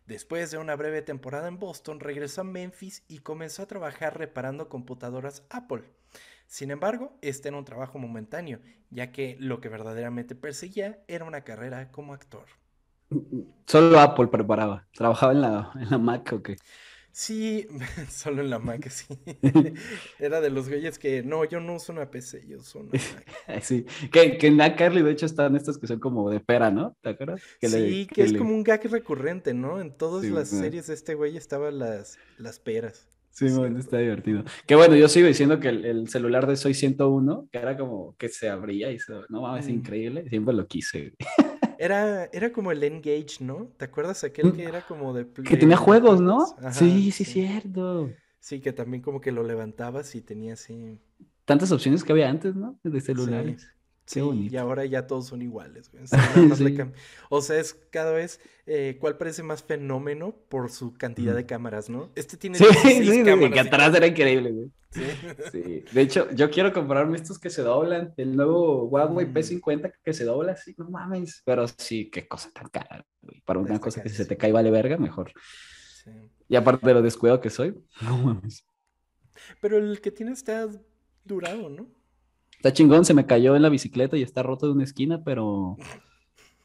Después 0.09 0.49
de 0.49 0.57
una 0.57 0.75
breve 0.75 1.03
temporada 1.03 1.47
en 1.47 1.59
Boston, 1.59 1.99
regresó 1.99 2.41
a 2.41 2.43
Memphis 2.43 3.03
y 3.07 3.19
comenzó 3.19 3.61
a 3.61 3.67
trabajar 3.67 4.17
reparando 4.17 4.67
computadoras 4.67 5.43
Apple. 5.51 5.83
Sin 6.47 6.71
embargo, 6.71 7.13
este 7.21 7.49
era 7.49 7.57
un 7.59 7.63
trabajo 7.63 7.99
momentáneo, 7.99 8.59
ya 8.89 9.11
que 9.11 9.37
lo 9.39 9.61
que 9.61 9.69
verdaderamente 9.69 10.33
perseguía 10.33 11.03
era 11.07 11.25
una 11.25 11.41
carrera 11.41 11.91
como 11.91 12.15
actor. 12.15 12.45
Solo 13.67 13.99
Apple 13.99 14.29
preparaba. 14.29 14.87
¿Trabajaba 14.93 15.31
en 15.31 15.41
la, 15.41 15.71
en 15.75 15.91
la 15.91 15.99
Mac 15.99 16.33
o? 16.33 16.41
Sí, 17.11 17.67
solo 18.09 18.41
en 18.41 18.49
la 18.49 18.59
Mac, 18.59 18.87
sí. 18.89 19.07
Era 20.19 20.41
de 20.41 20.49
los 20.49 20.69
güeyes 20.69 20.99
que, 20.99 21.23
no, 21.23 21.43
yo 21.45 21.59
no 21.59 21.75
uso 21.75 21.91
una 21.91 22.09
PC, 22.09 22.45
yo 22.47 22.59
uso 22.59 22.79
una 22.79 22.91
Mac. 22.93 23.61
Sí, 23.61 23.85
que, 24.11 24.37
que 24.37 24.47
en 24.47 24.57
Carly 24.57 25.01
de 25.01 25.11
hecho 25.11 25.25
están 25.25 25.55
estos 25.55 25.77
que 25.77 25.87
son 25.87 25.99
como 25.99 26.29
de 26.29 26.39
pera, 26.39 26.71
¿no? 26.71 26.95
¿Te 27.01 27.09
acuerdas? 27.09 27.41
sí, 27.61 28.07
que, 28.07 28.23
es 28.23 28.33
como 28.33 28.53
un 28.53 28.63
gag 28.63 28.83
recurrente, 28.85 29.53
¿no? 29.53 29.81
En 29.81 29.95
todas 29.95 30.25
las 30.25 30.49
series 30.49 30.87
de 30.87 30.93
este 30.93 31.15
güey 31.15 31.37
estaban 31.37 31.79
las, 31.79 32.17
las 32.37 32.59
peras. 32.59 33.07
Sí, 33.31 33.47
bueno, 33.51 33.79
está 33.79 33.97
divertido. 33.99 34.43
Que 34.65 34.75
bueno, 34.75 34.95
yo 34.95 35.07
sigo 35.07 35.27
diciendo 35.27 35.59
que 35.59 35.69
el, 35.69 36.09
celular 36.09 36.45
de 36.45 36.57
Soy 36.57 36.73
101, 36.73 37.47
que 37.51 37.57
era 37.57 37.77
como 37.77 38.15
que 38.17 38.27
se 38.27 38.49
abría 38.49 38.91
y 38.91 38.99
se... 38.99 39.13
No 39.29 39.41
mames, 39.41 39.65
es 39.65 39.71
mm. 39.71 39.75
increíble, 39.75 40.29
siempre 40.29 40.53
lo 40.53 40.67
quise. 40.67 41.13
Era, 41.81 42.25
era 42.33 42.51
como 42.51 42.73
el 42.73 42.83
Engage, 42.83 43.37
¿no? 43.39 43.71
¿Te 43.77 43.85
acuerdas 43.85 44.25
aquel 44.25 44.51
que 44.51 44.65
era 44.65 44.85
como 44.85 45.13
de... 45.13 45.25
Que 45.31 45.55
tenía 45.55 45.77
juegos, 45.77 46.19
¿no? 46.19 46.45
sí, 46.73 47.09
sí, 47.11 47.23
cierto. 47.23 48.11
Sí, 48.41 48.59
que 48.59 48.73
también 48.73 49.01
como 49.01 49.21
que 49.21 49.31
lo 49.31 49.43
levantabas 49.43 50.13
y 50.13 50.21
tenía 50.21 50.55
así... 50.55 50.99
Tantas 51.45 51.71
opciones 51.71 52.03
que 52.03 52.11
había 52.11 52.29
antes, 52.29 52.53
¿no? 52.53 52.77
De 52.83 52.99
celulares. 52.99 53.61
Sí, 53.61 53.78
y 54.15 54.57
ahora 54.57 54.85
ya 54.85 55.05
todos 55.07 55.27
son 55.27 55.41
iguales. 55.41 55.91
O 57.29 57.41
sea, 57.41 57.59
es 57.59 57.73
cada 57.91 58.11
vez 58.11 58.39
eh, 58.65 58.97
cuál 58.99 59.17
parece 59.17 59.43
más 59.43 59.63
fenómeno 59.63 60.35
por 60.49 60.71
su 60.71 60.93
cantidad 60.93 61.35
de 61.35 61.45
cámaras, 61.45 61.89
¿no? 61.89 62.09
Este 62.15 62.37
tiene 62.37 62.57
sí, 62.57 62.65
sí, 62.65 63.23
cámaras. 63.23 63.53
que 63.53 63.59
atrás 63.59 63.95
era 63.95 64.07
increíble, 64.07 64.51
güey. 64.51 64.71
Sí. 64.91 65.03
sí. 65.51 65.83
De 65.91 66.01
hecho, 66.01 66.31
yo 66.31 66.49
quiero 66.49 66.73
comprarme 66.73 67.17
estos 67.17 67.37
que 67.37 67.51
se 67.51 67.61
doblan. 67.61 68.13
El 68.17 68.35
nuevo 68.35 68.85
Huawei 68.85 69.27
mm. 69.27 69.33
P50 69.33 69.93
que 70.03 70.13
se 70.13 70.25
dobla 70.25 70.53
así, 70.53 70.73
no 70.77 70.89
mames. 70.89 71.43
Pero 71.45 71.67
sí, 71.67 72.09
qué 72.09 72.27
cosa 72.27 72.49
tan 72.51 72.69
cara, 72.69 73.05
güey. 73.21 73.41
Para 73.41 73.59
una 73.59 73.79
cosa 73.79 74.01
que 74.01 74.09
si 74.09 74.15
se 74.15 74.25
te 74.25 74.37
cae 74.37 74.51
vale 74.51 74.71
verga, 74.71 74.97
mejor. 74.97 75.31
Sí. 76.03 76.11
Y 76.47 76.55
aparte 76.55 76.87
de 76.87 76.95
lo 76.95 77.01
descuidado 77.03 77.39
que 77.41 77.51
soy, 77.51 77.75
no 78.01 78.17
mames. 78.17 78.65
Pero 79.61 79.77
el 79.77 80.01
que 80.01 80.11
tiene 80.11 80.31
está 80.31 80.67
durado, 81.23 81.69
¿no? 81.69 81.98
Está 82.59 82.73
chingón, 82.73 83.05
se 83.05 83.13
me 83.13 83.25
cayó 83.25 83.55
en 83.55 83.61
la 83.61 83.69
bicicleta 83.69 84.17
y 84.17 84.21
está 84.21 84.43
roto 84.43 84.65
de 84.65 84.73
una 84.73 84.83
esquina, 84.83 85.23
pero, 85.23 85.77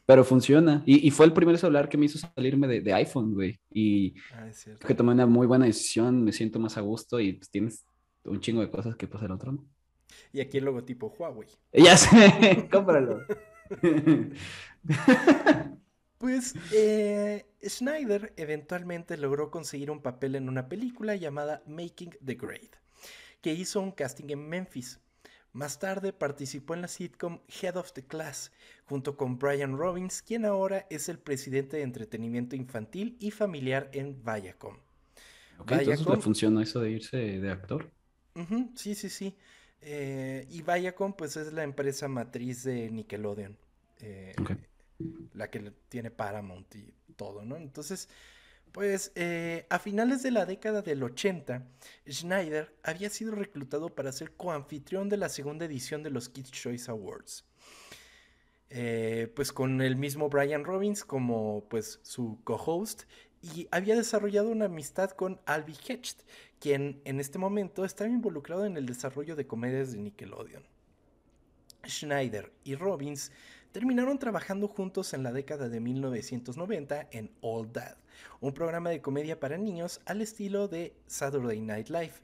pero 0.07 0.25
funciona. 0.25 0.83
Y, 0.87 1.09
fue 1.13 1.25
el 1.25 1.33
primer 1.33 1.57
celular 1.57 1.89
que 1.89 1.97
me 1.97 2.07
hizo 2.07 2.19
salirme 2.19 2.67
de, 2.67 2.93
iPhone, 2.93 3.33
güey. 3.33 3.61
Y 3.71 4.17
ah, 4.33 4.51
que 4.85 4.95
tomé 4.97 5.13
una 5.13 5.27
muy 5.27 5.47
buena 5.47 5.67
decisión, 5.67 6.25
me 6.25 6.33
siento 6.33 6.59
más 6.59 6.77
a 6.77 6.81
gusto 6.81 7.21
y 7.21 7.35
pues 7.35 7.49
tienes 7.49 7.87
un 8.25 8.41
chingo 8.41 8.61
de 8.61 8.71
cosas 8.71 8.97
que 8.97 9.07
pasa 9.07 9.27
el 9.27 9.31
otro, 9.31 9.53
¿no? 9.53 9.65
Y 10.33 10.41
aquí 10.41 10.59
el 10.59 10.65
logotipo 10.65 11.15
Huawei. 11.17 11.49
Ya 11.73 11.97
sé, 11.97 12.69
cómpralo. 12.73 13.21
Pues 16.17 16.55
eh, 16.73 17.45
Schneider 17.63 18.33
eventualmente 18.39 19.19
logró 19.19 19.51
conseguir 19.51 19.91
un 19.91 20.01
papel 20.01 20.37
en 20.37 20.49
una 20.49 20.71
película 20.71 21.17
llamada 21.17 21.63
Making 21.67 22.17
the 22.25 22.37
Grade, 22.37 22.71
que 23.43 23.53
hizo 23.53 23.83
un 23.83 23.93
casting 23.93 24.31
en 24.31 24.49
Memphis. 24.49 25.04
Más 25.55 25.79
tarde 25.79 26.13
participó 26.13 26.75
en 26.75 26.83
la 26.83 26.89
sitcom 26.89 27.39
Head 27.47 27.77
of 27.77 27.93
the 27.93 28.03
Class 28.03 28.51
junto 28.87 29.17
con 29.17 29.39
Brian 29.39 29.79
Robbins, 29.79 30.21
quien 30.21 30.45
ahora 30.45 30.85
es 30.91 31.09
el 31.09 31.21
presidente 31.21 31.77
de 31.77 31.85
entretenimiento 31.85 32.57
infantil 32.57 33.17
y 33.21 33.31
familiar 33.31 33.89
en 33.93 34.21
Viacom. 34.25 34.77
Ok, 35.59 35.71
entonces 35.71 36.07
le 36.07 36.17
funcionó 36.17 36.61
eso 36.61 36.81
de 36.81 36.91
irse 36.91 37.17
de 37.17 37.51
actor. 37.53 37.89
sí, 38.75 38.97
sí, 38.97 39.09
sí. 39.09 39.37
Eh, 39.81 40.45
y 40.51 40.63
Viacom 40.63 41.13
pues 41.13 41.37
es 41.37 41.53
la 41.53 41.63
empresa 41.63 42.09
matriz 42.09 42.65
de 42.65 42.91
Nickelodeon. 42.91 43.57
Eh, 44.01 44.35
la 45.35 45.51
que 45.51 45.73
tiene 45.89 46.11
Paramount 46.11 46.75
y 46.75 46.93
todo, 47.15 47.45
¿no? 47.45 47.57
Entonces, 47.57 48.09
pues 48.75 49.13
eh, 49.15 49.67
a 49.71 49.79
finales 49.79 50.25
de 50.25 50.33
la 50.33 50.47
década 50.47 50.83
del 50.83 51.05
80, 51.05 51.65
Schneider 52.11 52.75
había 52.83 53.09
sido 53.09 53.37
reclutado 53.37 53.95
para 53.95 54.11
ser 54.11 54.33
coanfitrión 54.33 55.09
de 55.09 55.17
la 55.17 55.29
segunda 55.29 55.65
edición 55.65 56.03
de 56.03 56.11
los 56.11 56.29
Kids 56.29 56.51
Choice 56.51 56.91
Awards. 56.91 57.45
Eh, 58.71 59.33
pues 59.37 59.53
con 59.53 59.81
el 59.81 59.95
mismo 59.95 60.29
Brian 60.29 60.65
Robbins 60.65 61.05
como 61.05 61.69
pues 61.71 62.01
su 62.03 62.41
co-host 62.43 63.05
y 63.41 63.69
había 63.71 63.95
desarrollado 63.95 64.49
una 64.49 64.65
amistad 64.65 65.13
con 65.13 65.41
Albi 65.47 65.77
Hecht, 65.87 66.23
quien 66.59 67.01
en 67.05 67.21
este 67.21 67.39
momento 67.39 67.85
estaba 67.85 68.11
involucrado 68.11 68.67
en 68.67 68.77
el 68.77 68.87
desarrollo 68.87 69.37
de 69.37 69.47
comedias 69.47 69.93
de 69.93 69.99
Nickelodeon. 69.99 70.65
Schneider 71.87 72.53
y 72.65 72.75
Robbins 72.75 73.31
terminaron 73.71 74.19
trabajando 74.19 74.67
juntos 74.67 75.15
en 75.15 75.23
la 75.23 75.31
década 75.31 75.69
de 75.69 75.79
1990 75.79 77.07
en 77.13 77.31
All 77.41 77.73
Dad, 77.73 77.99
un 78.41 78.53
programa 78.53 78.91
de 78.91 79.01
comedia 79.01 79.41
para 79.41 79.59
niños 79.59 80.01
al 80.07 80.23
estilo 80.23 80.69
de 80.69 80.95
Saturday 81.07 81.61
Night 81.61 81.89
Live, 81.89 82.15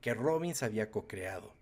que 0.00 0.14
Robbins 0.14 0.62
había 0.62 0.90
co-creado. 0.90 1.52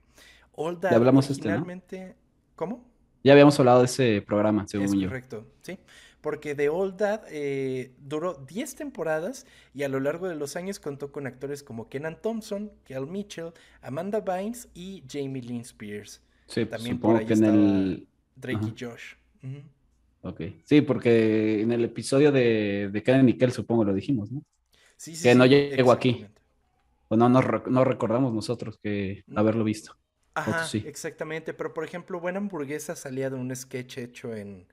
All 0.52 0.80
Dad 0.80 0.94
hablamos 0.94 1.30
originalmente... 1.30 2.16
¿Cómo? 2.56 2.84
Ya 3.24 3.32
habíamos 3.32 3.58
hablado 3.58 3.80
de 3.80 3.86
ese 3.86 4.22
programa, 4.22 4.66
según 4.68 4.86
es 4.86 5.08
Correcto, 5.08 5.46
sí. 5.62 5.78
Porque 6.20 6.54
The 6.54 6.68
All 6.68 6.96
Dad 6.96 7.22
eh, 7.30 7.92
duró 7.98 8.34
10 8.34 8.76
temporadas 8.76 9.46
y 9.74 9.82
a 9.82 9.88
lo 9.88 9.98
largo 9.98 10.28
de 10.28 10.36
los 10.36 10.56
años 10.56 10.78
contó 10.78 11.10
con 11.10 11.26
actores 11.26 11.62
como 11.62 11.88
Kenan 11.88 12.20
Thompson, 12.20 12.70
Kel 12.84 13.06
Mitchell, 13.06 13.52
Amanda 13.82 14.20
Bynes 14.20 14.68
y 14.74 15.02
Jamie 15.10 15.42
Lynn 15.42 15.62
Spears. 15.62 16.22
Sí, 16.46 16.66
También 16.66 17.00
por 17.00 17.16
ahí 17.16 17.26
que 17.26 17.34
en 17.34 17.44
el... 17.44 18.08
Drake 18.36 18.66
y 18.66 18.84
Josh. 18.84 19.14
Ok. 20.24 20.40
Sí, 20.64 20.80
porque 20.80 21.60
en 21.60 21.70
el 21.70 21.84
episodio 21.84 22.32
de, 22.32 22.88
de 22.90 23.02
Karen 23.02 23.26
Nickel, 23.26 23.52
supongo, 23.52 23.84
lo 23.84 23.92
dijimos, 23.92 24.32
¿no? 24.32 24.42
Sí, 24.96 25.14
sí. 25.14 25.22
Que 25.22 25.34
no 25.34 25.44
llegó 25.44 25.92
aquí. 25.92 26.26
O 27.08 27.16
no, 27.16 27.28
no, 27.28 27.42
no, 27.42 27.84
recordamos 27.84 28.32
nosotros 28.32 28.78
que 28.82 29.22
haberlo 29.36 29.64
visto. 29.64 29.96
Ajá, 30.32 30.64
sí. 30.66 30.82
exactamente. 30.86 31.52
Pero, 31.52 31.74
por 31.74 31.84
ejemplo, 31.84 32.20
Buena 32.20 32.38
Hamburguesa 32.38 32.96
salía 32.96 33.28
de 33.28 33.36
un 33.36 33.54
sketch 33.54 33.98
hecho 33.98 34.34
en, 34.34 34.66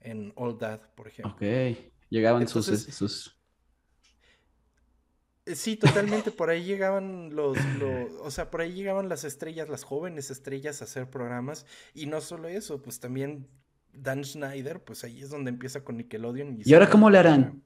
en 0.00 0.32
All 0.34 0.58
Dad, 0.58 0.80
por 0.96 1.06
ejemplo. 1.06 1.34
Ok. 1.34 1.78
Llegaban 2.10 2.48
sus, 2.48 2.66
sus 2.66 3.38
eh, 5.44 5.54
Sí, 5.54 5.76
totalmente. 5.76 6.32
Por 6.32 6.50
ahí 6.50 6.64
llegaban 6.64 7.34
los, 7.36 7.56
los, 7.78 8.10
o 8.22 8.30
sea, 8.32 8.50
por 8.50 8.60
ahí 8.60 8.72
llegaban 8.72 9.08
las 9.08 9.22
estrellas, 9.22 9.68
las 9.68 9.84
jóvenes 9.84 10.32
estrellas 10.32 10.82
a 10.82 10.84
hacer 10.84 11.08
programas. 11.08 11.64
Y 11.94 12.06
no 12.06 12.20
solo 12.20 12.48
eso, 12.48 12.82
pues 12.82 12.98
también 12.98 13.46
Dan 13.96 14.24
Schneider, 14.24 14.82
pues 14.82 15.04
ahí 15.04 15.22
es 15.22 15.30
donde 15.30 15.50
empieza 15.50 15.82
con 15.82 15.96
Nickelodeon. 15.96 16.58
¿Y, 16.64 16.74
ahora 16.74 16.88
cómo 16.88 17.10
le 17.10 17.18
harán? 17.18 17.62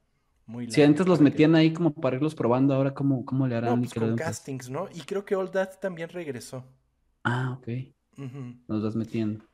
si 0.67 0.81
antes 0.81 1.07
los 1.07 1.21
metían 1.21 1.55
ahí 1.55 1.71
como 1.71 1.93
para 1.93 2.17
irlos 2.17 2.35
probando, 2.35 2.73
ahora 2.73 2.93
cómo, 2.93 3.25
cómo 3.25 3.47
le 3.47 3.55
harán 3.55 3.75
no, 3.75 3.81
pues 3.81 3.93
con 3.93 4.15
castings, 4.15 4.69
¿no? 4.69 4.89
Y 4.93 5.01
creo 5.01 5.23
que 5.23 5.35
All 5.35 5.49
That 5.51 5.79
también 5.79 6.09
regresó. 6.09 6.65
Ah, 7.23 7.57
ok. 7.57 7.67
Nos 8.67 8.83
vas 8.83 8.95
metiendo. 8.95 9.45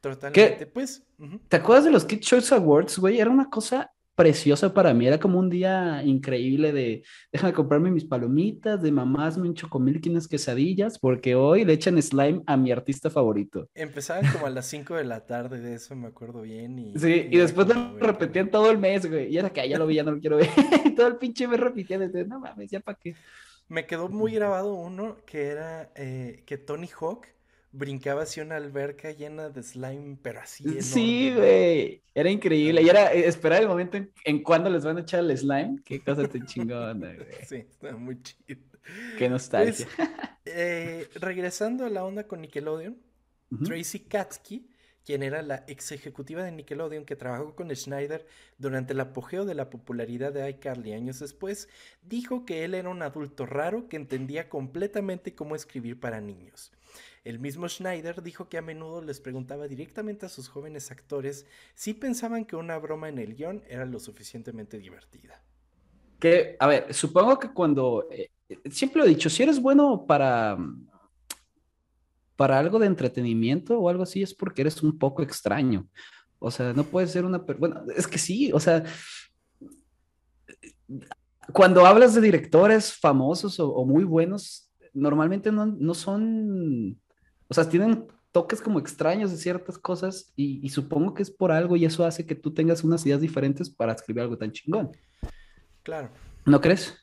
Totalmente, 0.00 0.66
pues. 0.66 1.04
¿Te 1.48 1.56
acuerdas 1.56 1.84
de 1.84 1.92
los 1.92 2.04
Kid 2.04 2.20
Choice 2.20 2.54
Awards, 2.54 2.98
güey? 2.98 3.20
Era 3.20 3.30
una 3.30 3.48
cosa 3.48 3.92
precioso 4.14 4.72
para 4.72 4.94
mí. 4.94 5.06
Era 5.06 5.18
como 5.18 5.38
un 5.38 5.50
día 5.50 6.02
increíble 6.04 6.72
de 6.72 7.04
déjame 7.32 7.52
comprarme 7.52 7.90
mis 7.90 8.04
palomitas, 8.04 8.82
de 8.82 8.92
mamás 8.92 9.38
me 9.38 9.48
un 9.48 9.54
chocomilk 9.54 10.04
y 10.06 10.10
unas 10.10 10.28
quesadillas, 10.28 10.98
porque 10.98 11.34
hoy 11.34 11.64
le 11.64 11.72
echan 11.72 12.00
slime 12.00 12.42
a 12.46 12.56
mi 12.56 12.72
artista 12.72 13.10
favorito. 13.10 13.68
Empezaban 13.74 14.30
como 14.32 14.46
a 14.46 14.50
las 14.50 14.66
5 14.66 14.94
de 14.96 15.04
la 15.04 15.26
tarde, 15.26 15.60
de 15.60 15.74
eso 15.74 15.96
me 15.96 16.08
acuerdo 16.08 16.42
bien. 16.42 16.78
Y, 16.78 16.98
sí, 16.98 17.28
y, 17.30 17.36
después 17.36 17.68
lo 17.68 17.98
repetían 17.98 18.50
todo 18.50 18.70
el 18.70 18.78
mes, 18.78 19.08
güey. 19.08 19.32
Y 19.32 19.38
era 19.38 19.50
que 19.50 19.68
ya 19.68 19.78
lo 19.78 19.86
vi, 19.86 19.96
ya 19.96 20.02
no 20.02 20.12
lo 20.12 20.20
quiero 20.20 20.36
ver. 20.36 20.48
y 20.84 20.94
todo 20.94 21.06
el 21.06 21.16
pinche 21.16 21.48
me 21.48 21.56
repetía 21.56 21.98
desde, 21.98 22.24
no 22.26 22.40
mames, 22.40 22.70
ya 22.70 22.80
para 22.80 22.98
qué. 22.98 23.14
Me 23.68 23.86
quedó 23.86 24.08
muy 24.08 24.34
grabado 24.34 24.74
uno 24.74 25.16
que 25.24 25.46
era 25.46 25.90
eh, 25.94 26.42
que 26.46 26.58
Tony 26.58 26.88
Hawk 27.00 27.26
brincaba 27.72 28.22
hacia 28.22 28.42
una 28.44 28.56
alberca 28.56 29.10
llena 29.10 29.48
de 29.48 29.62
slime, 29.62 30.18
pero 30.22 30.40
así 30.40 30.64
enorme. 30.64 30.82
Sí, 30.82 31.32
güey. 31.34 32.02
Era 32.14 32.30
increíble. 32.30 32.82
Y 32.82 32.88
era 32.88 33.12
eh, 33.12 33.26
esperar 33.26 33.62
el 33.62 33.68
momento 33.68 33.98
en, 34.24 34.42
cuando 34.42 34.70
les 34.70 34.84
van 34.84 34.98
a 34.98 35.00
echar 35.00 35.20
el 35.20 35.36
slime. 35.36 35.76
Qué 35.84 36.00
cosa 36.00 36.28
tan 36.28 36.46
chingona, 36.46 37.14
güey. 37.14 37.44
Sí, 37.46 37.56
está 37.56 37.96
muy 37.96 38.22
chido. 38.22 38.60
Qué 39.18 39.28
nostalgia. 39.28 39.86
Pues, 39.96 40.08
eh, 40.44 41.08
regresando 41.14 41.86
a 41.86 41.90
la 41.90 42.04
onda 42.04 42.26
con 42.26 42.42
Nickelodeon, 42.42 43.00
Tracy 43.64 44.00
Katsky, 44.00 44.68
quien 45.04 45.22
era 45.22 45.42
la 45.42 45.64
ex 45.66 45.92
ejecutiva 45.92 46.42
de 46.42 46.52
Nickelodeon 46.52 47.04
que 47.04 47.16
trabajó 47.16 47.54
con 47.54 47.74
Schneider 47.74 48.26
durante 48.58 48.92
el 48.92 49.00
apogeo 49.00 49.44
de 49.44 49.54
la 49.54 49.68
popularidad 49.68 50.32
de 50.32 50.48
iCarly 50.50 50.92
años 50.92 51.18
después, 51.18 51.68
dijo 52.02 52.44
que 52.44 52.64
él 52.64 52.74
era 52.74 52.88
un 52.88 53.02
adulto 53.02 53.46
raro 53.46 53.88
que 53.88 53.96
entendía 53.96 54.48
completamente 54.48 55.34
cómo 55.34 55.54
escribir 55.54 56.00
para 56.00 56.20
niños. 56.20 56.72
El 57.24 57.38
mismo 57.38 57.68
Schneider 57.68 58.22
dijo 58.22 58.48
que 58.48 58.58
a 58.58 58.62
menudo 58.62 59.02
les 59.02 59.20
preguntaba 59.20 59.68
directamente 59.68 60.26
a 60.26 60.28
sus 60.28 60.48
jóvenes 60.48 60.90
actores 60.90 61.46
si 61.74 61.94
pensaban 61.94 62.44
que 62.44 62.56
una 62.56 62.78
broma 62.78 63.08
en 63.08 63.18
el 63.18 63.34
guion 63.34 63.62
era 63.68 63.84
lo 63.84 63.98
suficientemente 64.00 64.78
divertida. 64.78 65.42
Que, 66.18 66.56
a 66.58 66.66
ver, 66.66 66.94
supongo 66.94 67.38
que 67.38 67.52
cuando, 67.52 68.08
eh, 68.10 68.30
siempre 68.70 69.00
lo 69.00 69.06
he 69.06 69.10
dicho, 69.10 69.28
si 69.28 69.42
eres 69.42 69.60
bueno 69.60 70.04
para, 70.06 70.56
para 72.36 72.58
algo 72.58 72.78
de 72.78 72.86
entretenimiento 72.86 73.78
o 73.78 73.88
algo 73.88 74.04
así, 74.04 74.22
es 74.22 74.34
porque 74.34 74.62
eres 74.62 74.82
un 74.82 74.98
poco 74.98 75.22
extraño. 75.22 75.88
O 76.38 76.50
sea, 76.50 76.72
no 76.72 76.84
puede 76.84 77.06
ser 77.06 77.24
una... 77.24 77.38
Bueno, 77.38 77.84
es 77.96 78.06
que 78.06 78.18
sí, 78.18 78.52
o 78.52 78.58
sea, 78.58 78.84
cuando 81.52 81.86
hablas 81.86 82.14
de 82.14 82.20
directores 82.20 82.92
famosos 82.92 83.58
o, 83.60 83.84
muy 83.84 84.04
buenos, 84.04 84.71
normalmente 84.92 85.52
no, 85.52 85.66
no, 85.66 85.94
son, 85.94 87.00
o 87.48 87.54
sea, 87.54 87.68
tienen 87.68 88.06
toques 88.32 88.60
como 88.60 88.78
extraños 88.78 89.30
de 89.30 89.36
ciertas 89.36 89.78
cosas 89.78 90.32
y, 90.36 90.68
supongo 90.70 91.14
que 91.14 91.22
es 91.22 91.30
por 91.30 91.52
algo 91.52 91.76
y 91.76 91.84
eso 91.84 92.04
hace 92.04 92.26
que 92.26 92.34
tú 92.34 92.52
tengas 92.52 92.82
unas 92.82 93.04
ideas 93.04 93.20
diferentes 93.20 93.68
para 93.68 93.92
escribir 93.92 94.22
algo 94.22 94.38
tan 94.38 94.52
chingón. 94.52 94.90
Claro. 95.82 96.10
¿No 96.46 96.60
crees? 96.60 96.96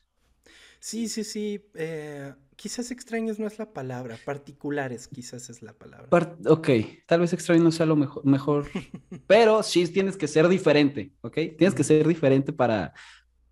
Sí, 0.80 1.08
sí, 1.08 1.24
sí. 1.24 1.64
Eh, 1.76 2.34
quizás 2.56 2.90
extraños 2.92 3.38
no 3.38 3.48
es 3.48 3.60
la 3.60 3.72
palabra, 3.72 4.18
particulares 4.26 5.08
quizás 5.08 5.50
es 5.50 5.62
la 5.62 5.74
palabra. 5.74 6.36
ok, 6.48 6.70
tal 7.06 7.22
vez 7.22 7.32
extraño 7.32 7.64
no 7.64 7.72
sea 7.72 7.86
lo 7.86 7.96
mejor, 7.96 8.26
mejor 8.26 8.68
pero 9.28 9.62
sí 9.62 9.88
tienes 9.88 10.18
que 10.18 10.28
ser 10.28 10.48
diferente, 10.48 11.14
¿ok? 11.22 11.36
Tienes 11.58 11.76
que 11.76 11.84
ser 11.84 12.08
diferente 12.08 12.52
para, 12.52 12.94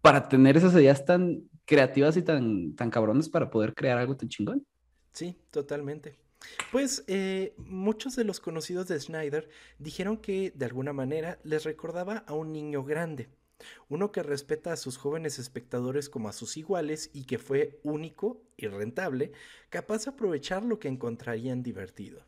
para 0.02 0.28
tener 0.28 0.58
esas 0.58 0.74
ideas 0.74 1.06
tan 1.06 1.44
creativas 1.68 2.18
y 2.18 2.24
tan, 2.24 2.76
tan 2.76 2.90
cabrones 2.90 3.30
para 3.30 3.52
poder 3.52 3.76
crear 3.76 3.98
algo 3.98 4.16
tan 4.16 4.30
chingón. 4.30 4.66
Sí, 5.12 5.36
totalmente. 5.52 6.16
Pues 6.72 7.04
eh, 7.08 7.54
muchos 7.58 8.16
de 8.16 8.24
los 8.24 8.40
conocidos 8.40 8.88
de 8.88 9.00
Schneider 9.00 9.50
dijeron 9.78 10.18
que 10.18 10.52
de 10.56 10.66
alguna 10.66 10.94
manera 10.94 11.40
les 11.44 11.66
recordaba 11.66 12.24
a 12.28 12.34
un 12.34 12.54
niño 12.54 12.84
grande. 12.84 13.28
Uno 13.90 14.12
que 14.12 14.24
respeta 14.24 14.72
a 14.72 14.78
sus 14.78 14.98
jóvenes 14.98 15.40
espectadores 15.40 16.10
como 16.10 16.30
a 16.30 16.34
sus 16.34 16.58
iguales 16.58 17.10
y 17.14 17.26
que 17.26 17.40
fue 17.40 17.80
único 17.84 18.44
y 18.56 18.68
rentable, 18.68 19.32
capaz 19.70 20.06
de 20.06 20.12
aprovechar 20.12 20.64
lo 20.64 20.80
que 20.80 20.88
encontrarían 20.88 21.64
divertido. 21.64 22.22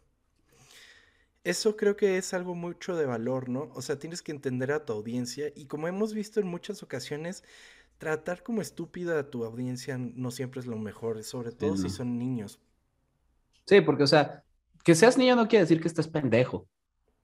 Eso 1.46 1.78
creo 1.78 1.96
que 1.96 2.18
es 2.18 2.34
algo 2.34 2.56
mucho 2.56 2.98
de 2.98 3.06
valor, 3.06 3.48
¿no? 3.48 3.72
O 3.74 3.82
sea, 3.82 3.98
tienes 3.98 4.22
que 4.22 4.32
entender 4.32 4.72
a 4.72 4.86
tu 4.86 4.92
audiencia 4.92 5.54
y 5.56 5.68
como 5.68 5.88
hemos 5.88 6.14
visto 6.14 6.40
en 6.40 6.48
muchas 6.48 6.84
ocasiones, 6.84 7.44
tratar 8.00 8.42
como 8.42 8.62
estúpida 8.62 9.20
a 9.20 9.30
tu 9.30 9.46
audiencia 9.46 9.98
no 10.00 10.32
siempre 10.32 10.62
es 10.62 10.66
lo 10.66 10.78
mejor, 10.78 11.24
sobre 11.24 11.52
todo 11.52 11.78
si 11.78 11.90
son 11.90 12.18
niños. 12.18 12.60
Sí, 13.66 13.82
porque, 13.82 14.04
o 14.04 14.08
sea, 14.08 14.44
que 14.84 14.96
seas 14.96 15.18
niño 15.18 15.36
no 15.36 15.48
quiere 15.48 15.66
decir 15.66 15.80
que 15.80 15.88
estés 15.88 16.08
pendejo. 16.08 16.68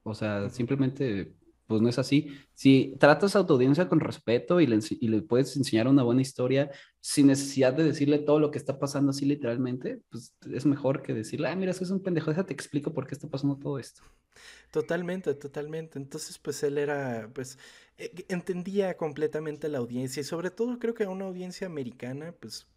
O 0.03 0.13
sea, 0.13 0.49
simplemente 0.49 1.33
pues 1.67 1.81
no 1.81 1.89
es 1.89 1.97
así. 1.97 2.27
Si 2.53 2.95
tratas 2.99 3.35
a 3.35 3.45
tu 3.45 3.53
audiencia 3.53 3.89
con 3.89 3.99
respeto 3.99 4.61
y 4.61 4.67
le, 4.67 4.79
y 4.99 5.07
le, 5.07 5.21
puedes 5.21 5.55
enseñar 5.57 5.87
una 5.87 6.03
buena 6.03 6.21
historia 6.21 6.69
sin 7.01 7.27
necesidad 7.27 7.73
de 7.73 7.83
decirle 7.83 8.19
todo 8.19 8.39
lo 8.39 8.51
que 8.51 8.57
está 8.57 8.77
pasando 8.77 9.11
así 9.11 9.25
literalmente, 9.25 10.01
pues 10.09 10.35
es 10.51 10.65
mejor 10.65 11.01
que 11.01 11.13
decirle, 11.13 11.47
ah, 11.47 11.55
mira, 11.55 11.71
eso 11.71 11.83
es 11.83 11.89
un 11.89 12.03
pendejo, 12.03 12.29
déjate 12.29 12.53
explico 12.53 12.93
por 12.93 13.07
qué 13.07 13.15
está 13.15 13.27
pasando 13.27 13.57
todo 13.57 13.79
esto. 13.79 14.03
Totalmente, 14.71 15.33
totalmente. 15.35 15.99
Entonces, 15.99 16.37
pues 16.37 16.61
él 16.63 16.77
era, 16.77 17.29
pues, 17.33 17.57
eh, 17.97 18.25
entendía 18.27 18.97
completamente 18.97 19.69
la 19.69 19.77
audiencia 19.79 20.21
y 20.21 20.23
sobre 20.23 20.51
todo 20.51 20.79
creo 20.79 20.93
que 20.93 21.05
a 21.05 21.09
una 21.09 21.25
audiencia 21.25 21.67
americana, 21.67 22.33
pues 22.39 22.67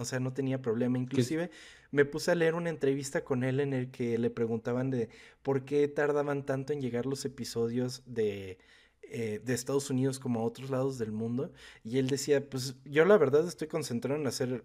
o 0.00 0.04
sea, 0.06 0.18
no 0.18 0.32
tenía 0.32 0.62
problema. 0.62 0.98
Inclusive 0.98 1.50
me 1.90 2.06
puse 2.06 2.30
a 2.30 2.34
leer 2.34 2.54
una 2.54 2.70
entrevista 2.70 3.22
con 3.22 3.44
él 3.44 3.60
en 3.60 3.74
el 3.74 3.90
que 3.90 4.16
le 4.16 4.30
preguntaban 4.30 4.90
de 4.90 5.10
por 5.42 5.66
qué 5.66 5.88
tardaban 5.88 6.46
tanto 6.46 6.72
en 6.72 6.80
llegar 6.80 7.04
los 7.04 7.26
episodios 7.26 8.02
de, 8.06 8.58
eh, 9.02 9.40
de 9.44 9.52
Estados 9.54 9.90
Unidos 9.90 10.18
como 10.18 10.40
a 10.40 10.44
otros 10.44 10.70
lados 10.70 10.96
del 10.98 11.12
mundo. 11.12 11.52
Y 11.84 11.98
él 11.98 12.08
decía, 12.08 12.48
pues 12.48 12.76
yo 12.84 13.04
la 13.04 13.18
verdad 13.18 13.46
estoy 13.46 13.68
concentrado 13.68 14.18
en 14.18 14.26
hacer 14.26 14.64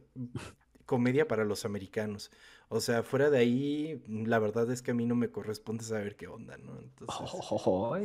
comedia 0.85 1.27
para 1.27 1.43
los 1.43 1.65
americanos. 1.65 2.31
O 2.69 2.79
sea, 2.79 3.03
fuera 3.03 3.29
de 3.29 3.37
ahí, 3.37 4.03
la 4.07 4.39
verdad 4.39 4.69
es 4.71 4.81
que 4.81 4.91
a 4.91 4.93
mí 4.93 5.05
no 5.05 5.15
me 5.15 5.29
corresponde 5.29 5.83
saber 5.83 6.15
qué 6.15 6.27
onda, 6.27 6.57
¿no? 6.57 6.79
Entonces, 6.79 7.15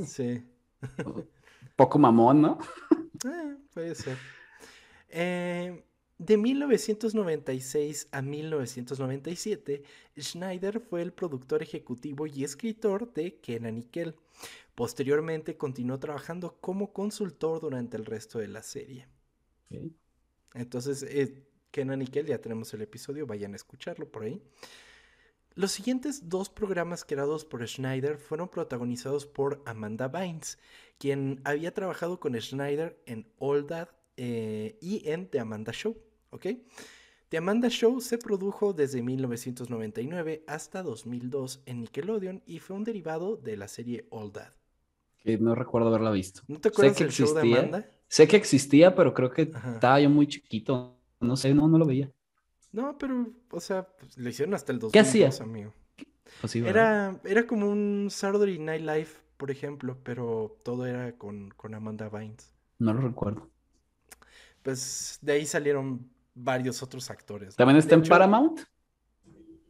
sí. 0.07 0.45
Poco 1.77 1.99
mamón, 1.99 2.43
¿no? 2.43 2.59
Eh, 3.25 3.57
puede 3.73 3.95
ser. 3.95 4.17
Eh, 5.09 5.83
de 6.19 6.37
1996 6.37 8.09
a 8.13 8.21
1997, 8.21 9.83
Schneider 10.19 10.81
fue 10.81 11.01
el 11.01 11.13
productor 11.13 11.63
ejecutivo 11.63 12.27
y 12.27 12.45
escritor 12.45 13.13
de 13.15 13.37
Kenan 13.41 13.79
y 13.79 13.85
Kel. 13.85 14.15
Posteriormente 14.75 15.57
continuó 15.57 15.99
trabajando 15.99 16.59
como 16.61 16.93
consultor 16.93 17.61
durante 17.61 17.97
el 17.97 18.05
resto 18.05 18.39
de 18.39 18.49
la 18.49 18.63
serie. 18.63 19.09
Entonces, 20.55 21.03
eh, 21.05 21.43
Kenan 21.71 22.03
y 22.03 22.07
Kel, 22.07 22.27
ya 22.27 22.41
tenemos 22.41 22.73
el 22.75 22.83
episodio, 22.83 23.27
vayan 23.27 23.53
a 23.53 23.57
escucharlo 23.57 24.11
por 24.11 24.25
ahí. 24.25 24.43
Los 25.55 25.73
siguientes 25.73 26.29
dos 26.29 26.49
programas 26.49 27.05
creados 27.05 27.45
por 27.45 27.67
Schneider 27.67 28.19
fueron 28.19 28.49
protagonizados 28.49 29.27
por 29.27 29.63
Amanda 29.67 30.09
Bynes, 30.09 30.59
quien 30.99 31.41
había 31.45 31.75
trabajado 31.75 32.21
con 32.21 32.41
Schneider 32.41 33.03
en 33.07 33.27
All 33.39 33.67
That 33.67 33.89
eh, 34.17 34.79
y 34.81 35.09
en 35.09 35.29
The 35.29 35.41
Amanda 35.41 35.73
Show. 35.73 35.97
¿ok? 36.31 36.47
The 37.29 37.39
Amanda 37.39 37.69
Show 37.69 38.01
se 38.01 38.19
produjo 38.19 38.73
desde 38.73 39.03
1999 39.03 40.45
hasta 40.47 40.83
2002 40.83 41.63
en 41.67 41.81
Nickelodeon 41.83 42.43
y 42.47 42.59
fue 42.59 42.77
un 42.77 42.85
derivado 42.85 43.37
de 43.37 43.57
la 43.57 43.69
serie 43.69 44.07
All 44.11 44.33
That. 44.33 44.53
Que 45.23 45.39
no 45.39 45.55
recuerdo 45.55 45.89
haberla 45.89 46.11
visto. 46.11 46.43
¿No 46.49 46.59
te 46.59 46.69
acuerdas 46.69 46.99
del 46.99 47.11
show 47.11 47.33
de 47.35 47.41
Amanda? 47.41 47.87
Sé 48.09 48.27
que 48.27 48.37
existía, 48.37 48.95
pero 48.95 49.15
creo 49.15 49.31
que 49.31 49.43
estaba 49.43 50.01
yo 50.01 50.11
muy 50.11 50.27
chiquito. 50.27 50.97
No 51.21 51.37
sé, 51.37 51.55
no, 51.55 51.69
no 51.69 51.79
lo 51.79 51.87
veía. 51.87 52.11
No, 52.73 52.97
pero, 52.99 53.27
o 53.51 53.61
sea, 53.61 53.87
pues, 53.99 54.17
lo 54.17 54.29
hicieron 54.29 54.55
hasta 54.55 54.73
el 54.73 54.79
2002, 54.79 54.93
¿Qué 54.93 55.01
hacía? 55.01 55.45
amigo. 55.45 55.73
Pues 56.41 56.57
era, 56.57 57.21
era 57.25 57.47
como 57.47 57.69
un 57.69 58.09
Saturday 58.11 58.59
Night 58.59 58.83
Live, 58.83 59.09
por 59.37 59.51
ejemplo, 59.51 59.99
pero 60.03 60.59
todo 60.65 60.87
era 60.87 61.13
con, 61.19 61.51
con 61.51 61.75
Amanda 61.75 62.09
Bynes. 62.09 62.55
No 62.79 62.95
lo 62.95 63.01
recuerdo. 63.01 63.51
Pues 64.63 65.19
de 65.21 65.33
ahí 65.33 65.47
salieron 65.47 66.09
varios 66.35 66.83
otros 66.83 67.11
actores. 67.11 67.57
¿También 67.57 67.79
está 67.79 67.95
en 67.95 68.03
Paramount? 68.03 68.61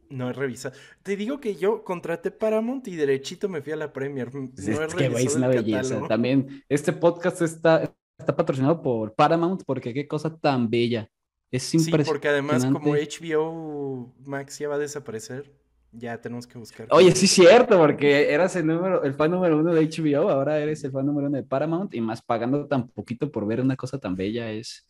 No 0.09 0.29
he 0.29 0.33
revisado. 0.33 0.75
Te 1.03 1.15
digo 1.15 1.39
que 1.39 1.55
yo 1.55 1.83
contraté 1.83 2.31
Paramount 2.31 2.87
y 2.89 2.95
derechito 2.95 3.47
me 3.47 3.61
fui 3.61 3.71
a 3.71 3.77
la 3.77 3.93
Premier. 3.93 4.33
No 4.33 4.49
es 4.83 4.93
que 4.93 5.05
es 5.05 5.35
una 5.35 5.47
belleza. 5.47 6.05
También 6.07 6.63
este 6.67 6.91
podcast 6.93 7.41
está, 7.41 7.93
está 8.17 8.35
patrocinado 8.35 8.81
por 8.81 9.13
Paramount 9.15 9.63
porque 9.65 9.93
qué 9.93 10.07
cosa 10.07 10.37
tan 10.37 10.69
bella. 10.69 11.09
Es 11.51 11.73
impresionante. 11.73 12.05
Sí, 12.05 12.09
porque 12.09 12.29
además 12.29 12.65
como 12.65 12.93
HBO 12.93 14.13
Max 14.25 14.57
ya 14.59 14.69
va 14.69 14.75
a 14.75 14.79
desaparecer, 14.79 15.51
ya 15.91 16.19
tenemos 16.21 16.47
que 16.47 16.57
buscar. 16.57 16.87
Oye, 16.91 17.13
sí 17.13 17.25
es 17.25 17.31
cierto, 17.31 17.77
porque 17.77 18.31
eras 18.33 18.55
el 18.55 18.65
número, 18.65 19.03
el 19.03 19.13
fan 19.13 19.31
número 19.31 19.57
uno 19.57 19.73
de 19.73 19.85
HBO, 19.85 20.29
ahora 20.29 20.59
eres 20.59 20.83
el 20.83 20.91
fan 20.91 21.05
número 21.05 21.27
uno 21.27 21.37
de 21.37 21.43
Paramount 21.43 21.93
y 21.93 22.01
más 22.01 22.21
pagando 22.21 22.65
tan 22.67 22.87
poquito 22.87 23.31
por 23.31 23.45
ver 23.45 23.59
una 23.59 23.75
cosa 23.75 23.99
tan 23.99 24.15
bella 24.15 24.49
es 24.51 24.87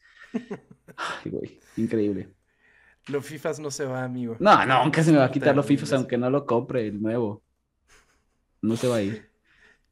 Ay, 0.95 1.32
güey, 1.32 1.60
increíble. 1.78 2.30
Los 3.08 3.26
FIFAs 3.26 3.60
no 3.60 3.71
se 3.71 3.86
va, 3.86 4.04
amigo. 4.04 4.38
No, 4.39 4.65
no, 4.65 4.76
aunque 4.76 5.04
se 5.04 5.12
me 5.12 5.17
va 5.17 5.26
a 5.26 5.32
quitar 5.32 5.56
los 5.56 5.65
FIFAs, 5.65 5.93
aunque 5.93 6.17
no 6.17 6.30
lo 6.30 6.45
compre 6.45 6.88
el 6.88 7.02
nuevo. 7.02 7.43
No 8.62 8.76
se 8.76 8.88
va 8.88 8.97
a 8.97 9.02
ir. 9.02 9.30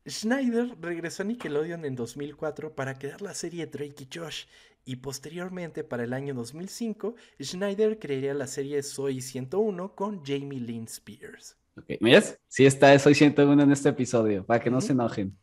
Schneider 0.07 0.75
regresó 0.79 1.23
a 1.23 1.25
Nickelodeon 1.25 1.85
en 1.85 1.95
2004 1.95 2.73
para 2.73 2.97
crear 2.97 3.21
la 3.21 3.33
serie 3.33 3.65
Drake 3.67 4.03
y 4.03 4.07
Josh 4.13 4.45
y 4.85 4.97
posteriormente 4.97 5.83
para 5.83 6.03
el 6.03 6.13
año 6.13 6.33
2005 6.33 7.15
Schneider 7.41 7.99
crearía 7.99 8.33
la 8.33 8.47
serie 8.47 8.81
Soy 8.83 9.21
101 9.21 9.95
con 9.95 10.23
Jamie 10.23 10.59
Lynn 10.59 10.85
Spears. 10.85 11.57
Ok, 11.77 11.91
¿miras? 12.01 12.39
Sí 12.47 12.65
está 12.65 12.97
Soy 12.99 13.15
101 13.15 13.61
en 13.63 13.71
este 13.71 13.89
episodio, 13.89 14.45
para 14.45 14.59
que 14.59 14.69
no 14.69 14.81
se 14.81 14.93
enojen. 14.93 15.37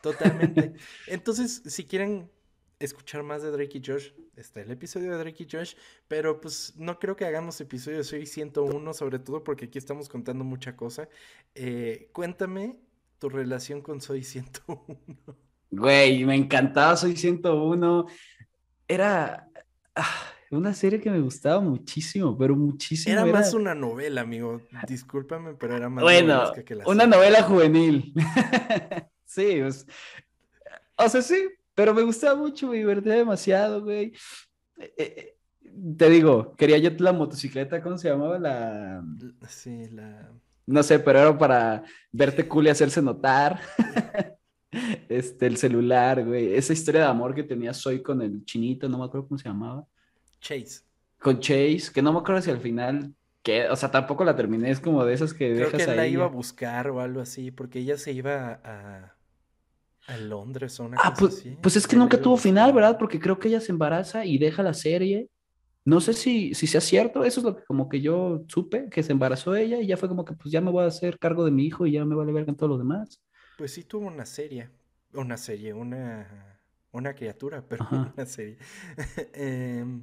Totalmente. 0.00 0.74
Entonces, 1.06 1.62
si 1.66 1.84
quieren 1.84 2.30
escuchar 2.78 3.22
más 3.22 3.42
de 3.42 3.50
Drake 3.50 3.78
y 3.78 3.82
Josh, 3.84 4.10
está 4.36 4.60
el 4.60 4.70
episodio 4.70 5.12
de 5.12 5.18
Drake 5.18 5.44
y 5.44 5.48
Josh, 5.50 5.74
pero 6.08 6.40
pues 6.40 6.74
no 6.76 6.98
creo 6.98 7.14
que 7.16 7.24
hagamos 7.24 7.60
episodios 7.60 8.08
Soy 8.08 8.26
101, 8.26 8.94
sobre 8.94 9.18
todo 9.18 9.44
porque 9.44 9.66
aquí 9.66 9.78
estamos 9.78 10.08
contando 10.08 10.44
mucha 10.44 10.76
cosa. 10.76 11.08
Eh, 11.54 12.08
cuéntame 12.12 12.78
tu 13.18 13.28
relación 13.28 13.80
con 13.82 14.00
Soy 14.00 14.24
101. 14.24 14.98
Güey, 15.70 16.24
me 16.24 16.34
encantaba 16.34 16.96
Soy 16.96 17.16
101. 17.16 18.06
Era 18.92 19.48
ah, 19.94 20.22
una 20.50 20.74
serie 20.74 21.00
que 21.00 21.10
me 21.10 21.18
gustaba 21.18 21.60
muchísimo, 21.60 22.36
pero 22.36 22.54
muchísimo. 22.54 23.10
Era, 23.10 23.24
más 23.24 23.54
una 23.54 23.74
novela, 23.74 24.20
amigo. 24.20 24.60
Discúlpame, 24.86 25.54
pero 25.54 25.76
era 25.76 25.88
más 25.88 26.04
bueno, 26.04 26.52
que 26.66 26.74
la 26.74 26.86
una 26.86 27.06
novela 27.06 27.42
juvenil. 27.42 28.12
sí, 29.24 29.60
pues, 29.62 29.86
o 30.96 31.08
sea, 31.08 31.22
sí, 31.22 31.48
pero 31.74 31.94
me 31.94 32.02
gustaba 32.02 32.34
mucho, 32.34 32.68
me 32.68 32.76
divertía 32.76 33.14
demasiado, 33.14 33.82
güey. 33.82 34.12
Eh, 34.78 34.92
eh, 34.98 35.36
te 35.96 36.10
digo, 36.10 36.54
quería 36.54 36.76
yo 36.76 36.90
la 36.98 37.14
motocicleta, 37.14 37.82
¿cómo 37.82 37.96
se 37.96 38.10
llamaba? 38.10 38.38
La... 38.38 39.02
Sí, 39.48 39.88
la... 39.88 40.30
No 40.66 40.82
sé, 40.82 40.98
pero 40.98 41.18
era 41.18 41.38
para 41.38 41.82
verte 42.10 42.46
cool 42.46 42.66
y 42.66 42.70
hacerse 42.70 43.00
notar. 43.00 43.58
este, 45.08 45.46
el 45.46 45.56
celular, 45.56 46.24
güey. 46.24 46.54
Esa 46.54 46.72
historia 46.72 47.02
de 47.02 47.06
amor 47.06 47.34
que 47.34 47.42
tenía 47.42 47.74
Soy 47.74 48.02
con 48.02 48.22
el 48.22 48.44
chinito, 48.44 48.88
no 48.88 48.98
me 48.98 49.04
acuerdo 49.04 49.28
cómo 49.28 49.38
se 49.38 49.48
llamaba. 49.48 49.86
Chase. 50.40 50.82
Con 51.20 51.38
Chase, 51.38 51.90
que 51.94 52.02
no 52.02 52.12
me 52.12 52.18
acuerdo 52.18 52.42
si 52.42 52.50
al 52.50 52.60
final 52.60 53.14
que, 53.42 53.68
o 53.68 53.76
sea, 53.76 53.90
tampoco 53.90 54.24
la 54.24 54.36
terminé, 54.36 54.70
es 54.70 54.80
como 54.80 55.04
de 55.04 55.14
esas 55.14 55.34
que 55.34 55.54
Creo 55.54 55.70
que 55.70 55.86
la 55.86 56.06
iba 56.06 56.24
a 56.24 56.28
buscar 56.28 56.88
o 56.88 57.00
algo 57.00 57.20
así, 57.20 57.50
porque 57.50 57.80
ella 57.80 57.98
se 57.98 58.12
iba 58.12 58.60
a, 58.64 59.16
A 60.06 60.16
Londres 60.16 60.78
o 60.78 60.84
una 60.84 60.96
ah, 61.02 61.14
pues, 61.16 61.44
pues 61.60 61.76
es 61.76 61.86
que 61.86 61.96
nunca 61.96 62.20
tuvo 62.20 62.36
final, 62.36 62.72
¿verdad? 62.72 62.96
Porque 62.98 63.18
creo 63.18 63.38
que 63.38 63.48
ella 63.48 63.60
se 63.60 63.72
embaraza 63.72 64.24
y 64.24 64.38
deja 64.38 64.62
la 64.62 64.74
serie. 64.74 65.28
No 65.84 66.00
sé 66.00 66.12
si, 66.12 66.54
si 66.54 66.68
sea 66.68 66.80
cierto, 66.80 67.24
eso 67.24 67.40
es 67.40 67.44
lo 67.44 67.56
que 67.56 67.64
como 67.64 67.88
que 67.88 68.00
yo 68.00 68.44
supe, 68.46 68.88
que 68.88 69.02
se 69.02 69.10
embarazó 69.10 69.56
ella 69.56 69.80
y 69.80 69.88
ya 69.88 69.96
fue 69.96 70.08
como 70.08 70.24
que 70.24 70.34
pues 70.34 70.52
ya 70.52 70.60
me 70.60 70.70
voy 70.70 70.84
a 70.84 70.88
hacer 70.88 71.18
cargo 71.18 71.44
de 71.44 71.50
mi 71.50 71.66
hijo 71.66 71.86
y 71.86 71.92
ya 71.92 72.04
me 72.04 72.14
vale 72.14 72.32
ver 72.32 72.46
con 72.46 72.56
todos 72.56 72.70
los 72.70 72.78
demás. 72.78 73.20
Pues 73.62 73.74
sí 73.74 73.84
tuvo 73.84 74.08
una 74.08 74.26
serie, 74.26 74.70
una 75.14 75.36
serie, 75.36 75.72
una, 75.72 76.58
una 76.90 77.14
criatura, 77.14 77.62
pero 77.68 77.86
una 77.88 78.26
serie. 78.26 78.58
Em, 79.34 80.02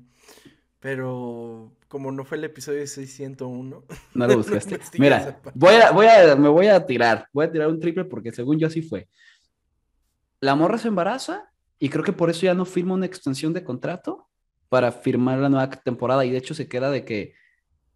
pero 0.80 1.76
como 1.90 2.10
no 2.10 2.24
fue 2.24 2.38
el 2.38 2.46
episodio 2.46 2.88
601. 2.88 3.84
No 4.16 4.28
lo 4.28 4.38
buscaste. 4.38 4.80
Mira, 4.98 5.42
voy 5.54 5.76
a, 5.76 5.92
voy 5.92 6.06
a, 6.06 6.38
me 6.38 6.48
voy 6.48 6.68
a 6.68 6.86
tirar. 6.86 7.28
Voy 7.34 7.48
a 7.48 7.52
tirar 7.52 7.68
un 7.68 7.82
triple 7.82 8.06
porque 8.06 8.32
según 8.32 8.58
yo 8.60 8.68
así 8.68 8.82
fue. 8.82 9.10
La 10.40 10.56
morra 10.56 10.78
se 10.78 10.88
embaraza 10.88 11.52
y 11.80 11.90
creo 11.90 12.06
que 12.06 12.14
por 12.14 12.30
eso 12.30 12.44
ya 12.44 12.54
no 12.54 12.64
firma 12.64 12.94
una 12.94 13.08
extensión 13.08 13.52
de 13.52 13.66
contrato 13.66 14.30
para 14.70 14.94
firmar 14.94 15.38
la 15.38 15.50
nueva 15.50 15.70
temporada. 15.70 16.24
Y 16.24 16.32
de 16.32 16.38
hecho 16.38 16.54
se 16.54 16.70
queda 16.70 16.92
de 16.92 17.04
que 17.04 17.34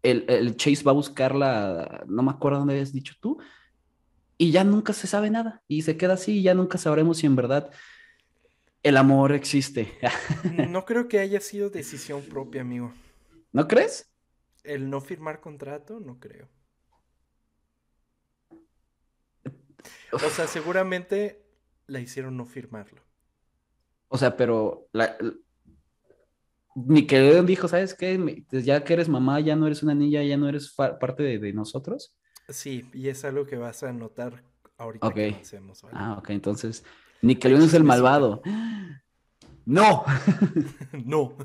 el, 0.02 0.26
el 0.28 0.58
Chase 0.58 0.84
va 0.84 0.90
a 0.90 0.94
buscarla, 0.94 2.04
no 2.06 2.22
me 2.22 2.32
acuerdo 2.32 2.58
dónde 2.58 2.74
habías 2.74 2.92
dicho 2.92 3.14
tú, 3.18 3.38
y 4.44 4.50
ya 4.50 4.62
nunca 4.62 4.92
se 4.92 5.06
sabe 5.06 5.30
nada. 5.30 5.62
Y 5.66 5.82
se 5.82 5.96
queda 5.96 6.14
así 6.14 6.38
y 6.38 6.42
ya 6.42 6.54
nunca 6.54 6.76
sabremos 6.76 7.18
si 7.18 7.26
en 7.26 7.34
verdad 7.34 7.70
el 8.82 8.98
amor 8.98 9.32
existe. 9.32 9.92
no 10.68 10.84
creo 10.84 11.08
que 11.08 11.18
haya 11.18 11.40
sido 11.40 11.70
decisión 11.70 12.22
propia, 12.22 12.60
amigo. 12.60 12.92
¿No 13.52 13.66
crees? 13.66 14.12
El 14.62 14.90
no 14.90 15.00
firmar 15.00 15.40
contrato, 15.40 15.98
no 15.98 16.20
creo. 16.20 16.50
O 20.12 20.30
sea, 20.30 20.46
seguramente 20.46 21.42
la 21.86 22.00
hicieron 22.00 22.36
no 22.36 22.44
firmarlo. 22.44 23.02
O 24.08 24.18
sea, 24.18 24.36
pero 24.36 24.88
la, 24.92 25.16
Nickelodeon 26.74 27.46
dijo, 27.46 27.66
¿sabes 27.66 27.94
qué? 27.94 28.44
Ya 28.50 28.84
que 28.84 28.92
eres 28.92 29.08
mamá, 29.08 29.40
ya 29.40 29.56
no 29.56 29.66
eres 29.66 29.82
una 29.82 29.94
niña, 29.94 30.22
ya 30.22 30.36
no 30.36 30.48
eres 30.48 30.74
parte 31.00 31.38
de, 31.38 31.52
nosotros. 31.52 32.14
Sí, 32.48 32.88
y 32.92 33.08
es 33.08 33.24
algo 33.24 33.46
que 33.46 33.56
vas 33.56 33.82
a 33.82 33.92
notar 33.92 34.42
ahorita 34.76 35.12
que 35.12 35.36
hacemos. 35.40 35.84
Ah, 35.92 36.16
ok, 36.18 36.30
entonces 36.30 36.84
Nickelodeon 37.22 37.66
es 37.66 37.74
el 37.74 37.84
malvado. 37.84 38.42
No. 39.66 40.04
no. 41.04 41.36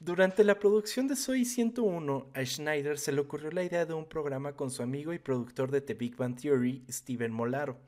Durante 0.00 0.42
la 0.42 0.58
producción 0.58 1.06
de 1.06 1.14
Soy 1.14 1.44
101, 1.44 2.30
a 2.34 2.44
Schneider 2.44 2.98
se 2.98 3.12
le 3.12 3.20
ocurrió 3.20 3.52
la 3.52 3.62
idea 3.62 3.86
de 3.86 3.94
un 3.94 4.08
programa 4.08 4.56
con 4.56 4.70
su 4.70 4.82
amigo 4.82 5.12
y 5.12 5.20
productor 5.20 5.70
de 5.70 5.80
The 5.80 5.94
Big 5.94 6.16
Bang 6.16 6.34
Theory, 6.34 6.84
Steven 6.90 7.32
Molaro. 7.32 7.78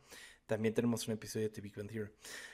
También 0.47 0.75
tenemos 0.75 1.09
un 1.09 1.15
episodio 1.15 1.49
de 1.49 1.55
The 1.55 1.61
Big 1.61 1.75
Bang 1.75 1.91
Theory. 1.91 2.13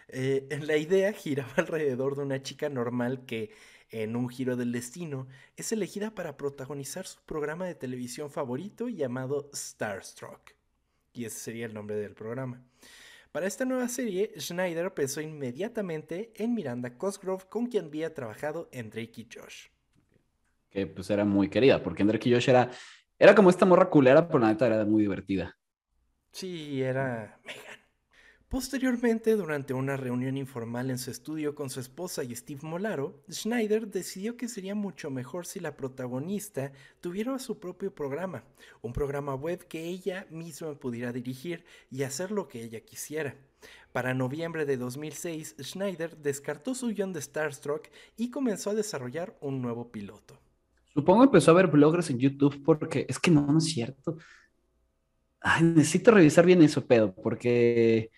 Eh, 0.08 0.60
la 0.62 0.76
idea 0.78 1.12
giraba 1.12 1.52
alrededor 1.56 2.16
de 2.16 2.22
una 2.22 2.42
chica 2.42 2.70
normal 2.70 3.26
que, 3.26 3.50
en 3.90 4.16
un 4.16 4.28
giro 4.28 4.56
del 4.56 4.72
destino, 4.72 5.26
es 5.56 5.72
elegida 5.72 6.14
para 6.14 6.36
protagonizar 6.36 7.06
su 7.06 7.20
programa 7.22 7.66
de 7.66 7.74
televisión 7.74 8.30
favorito 8.30 8.88
llamado 8.88 9.50
Starstruck. 9.54 10.54
Y 11.12 11.24
ese 11.24 11.38
sería 11.38 11.66
el 11.66 11.74
nombre 11.74 11.96
del 11.96 12.14
programa. 12.14 12.62
Para 13.32 13.46
esta 13.46 13.64
nueva 13.64 13.88
serie, 13.88 14.32
Schneider 14.38 14.92
pensó 14.92 15.20
inmediatamente 15.20 16.32
en 16.34 16.54
Miranda 16.54 16.96
Cosgrove, 16.96 17.44
con 17.48 17.66
quien 17.66 17.86
había 17.86 18.12
trabajado 18.12 18.68
en 18.72 18.90
Drake 18.90 19.20
y 19.20 19.28
Josh. 19.32 19.68
Que 20.68 20.86
pues 20.86 21.10
era 21.10 21.24
muy 21.24 21.48
querida, 21.48 21.82
porque 21.82 22.02
en 22.02 22.08
Drake 22.08 22.28
y 22.28 22.32
Josh 22.32 22.48
era, 22.48 22.70
era 23.18 23.34
como 23.34 23.50
esta 23.50 23.66
morra 23.66 23.88
culera, 23.88 24.26
pero 24.26 24.40
la 24.40 24.48
neta 24.48 24.66
era 24.66 24.84
muy 24.84 25.02
divertida. 25.02 25.56
Sí, 26.32 26.82
era 26.82 27.40
Megan. 27.44 27.69
Posteriormente, 28.50 29.36
durante 29.36 29.74
una 29.74 29.96
reunión 29.96 30.36
informal 30.36 30.90
en 30.90 30.98
su 30.98 31.12
estudio 31.12 31.54
con 31.54 31.70
su 31.70 31.78
esposa 31.78 32.24
y 32.24 32.34
Steve 32.34 32.58
Molaro, 32.64 33.22
Schneider 33.30 33.86
decidió 33.86 34.36
que 34.36 34.48
sería 34.48 34.74
mucho 34.74 35.08
mejor 35.08 35.46
si 35.46 35.60
la 35.60 35.76
protagonista 35.76 36.72
tuviera 37.00 37.38
su 37.38 37.60
propio 37.60 37.94
programa, 37.94 38.42
un 38.82 38.92
programa 38.92 39.36
web 39.36 39.64
que 39.68 39.84
ella 39.84 40.26
misma 40.30 40.74
pudiera 40.74 41.12
dirigir 41.12 41.64
y 41.92 42.02
hacer 42.02 42.32
lo 42.32 42.48
que 42.48 42.64
ella 42.64 42.80
quisiera. 42.80 43.36
Para 43.92 44.14
noviembre 44.14 44.66
de 44.66 44.76
2006, 44.78 45.54
Schneider 45.62 46.16
descartó 46.16 46.74
su 46.74 46.88
guion 46.88 47.12
de 47.12 47.22
Starstruck 47.22 47.86
y 48.16 48.32
comenzó 48.32 48.70
a 48.70 48.74
desarrollar 48.74 49.38
un 49.40 49.62
nuevo 49.62 49.92
piloto. 49.92 50.40
Supongo 50.92 51.22
empezó 51.22 51.52
a 51.52 51.54
ver 51.54 51.68
bloggers 51.68 52.10
en 52.10 52.18
YouTube 52.18 52.64
porque 52.64 53.06
es 53.08 53.20
que 53.20 53.30
no, 53.30 53.46
no 53.46 53.58
es 53.58 53.66
cierto. 53.66 54.16
Ay, 55.40 55.62
necesito 55.62 56.10
revisar 56.10 56.44
bien 56.44 56.60
eso, 56.62 56.84
pedo, 56.84 57.14
porque 57.14 58.10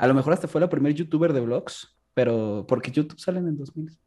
a 0.00 0.06
lo 0.06 0.14
mejor 0.14 0.32
hasta 0.32 0.48
fue 0.48 0.62
la 0.62 0.70
primer 0.70 0.94
youtuber 0.94 1.34
de 1.34 1.42
vlogs, 1.42 1.94
pero 2.14 2.64
porque 2.66 2.90
YouTube 2.90 3.20
salen 3.20 3.46
en 3.46 3.58
2000. 3.58 3.98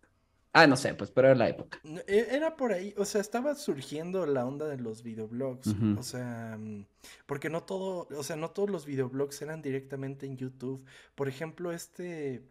Ah, 0.52 0.66
no 0.66 0.76
sé, 0.76 0.96
pues, 0.96 1.12
pero 1.12 1.28
era 1.28 1.36
la 1.36 1.48
época. 1.50 1.80
E, 2.08 2.30
era 2.32 2.56
por 2.56 2.74
ahí, 2.74 2.96
o 2.98 3.06
sea, 3.06 3.22
estaba 3.22 3.54
surgiendo 3.54 4.26
la 4.26 4.44
onda 4.44 4.68
de 4.68 4.78
los 4.78 5.04
videoblogs, 5.04 5.76
o 5.96 6.02
sea, 6.02 6.58
mm, 6.60 6.88
porque 7.28 7.52
no 7.52 7.62
todo, 7.62 8.08
o 8.10 8.24
sea, 8.24 8.36
no 8.36 8.50
todos 8.50 8.72
los 8.72 8.88
videoblogs 8.88 9.40
eran 9.44 9.62
directamente 9.62 10.26
en 10.26 10.36
YouTube. 10.36 10.84
Por 11.14 11.28
ejemplo, 11.28 11.72
este, 11.72 12.42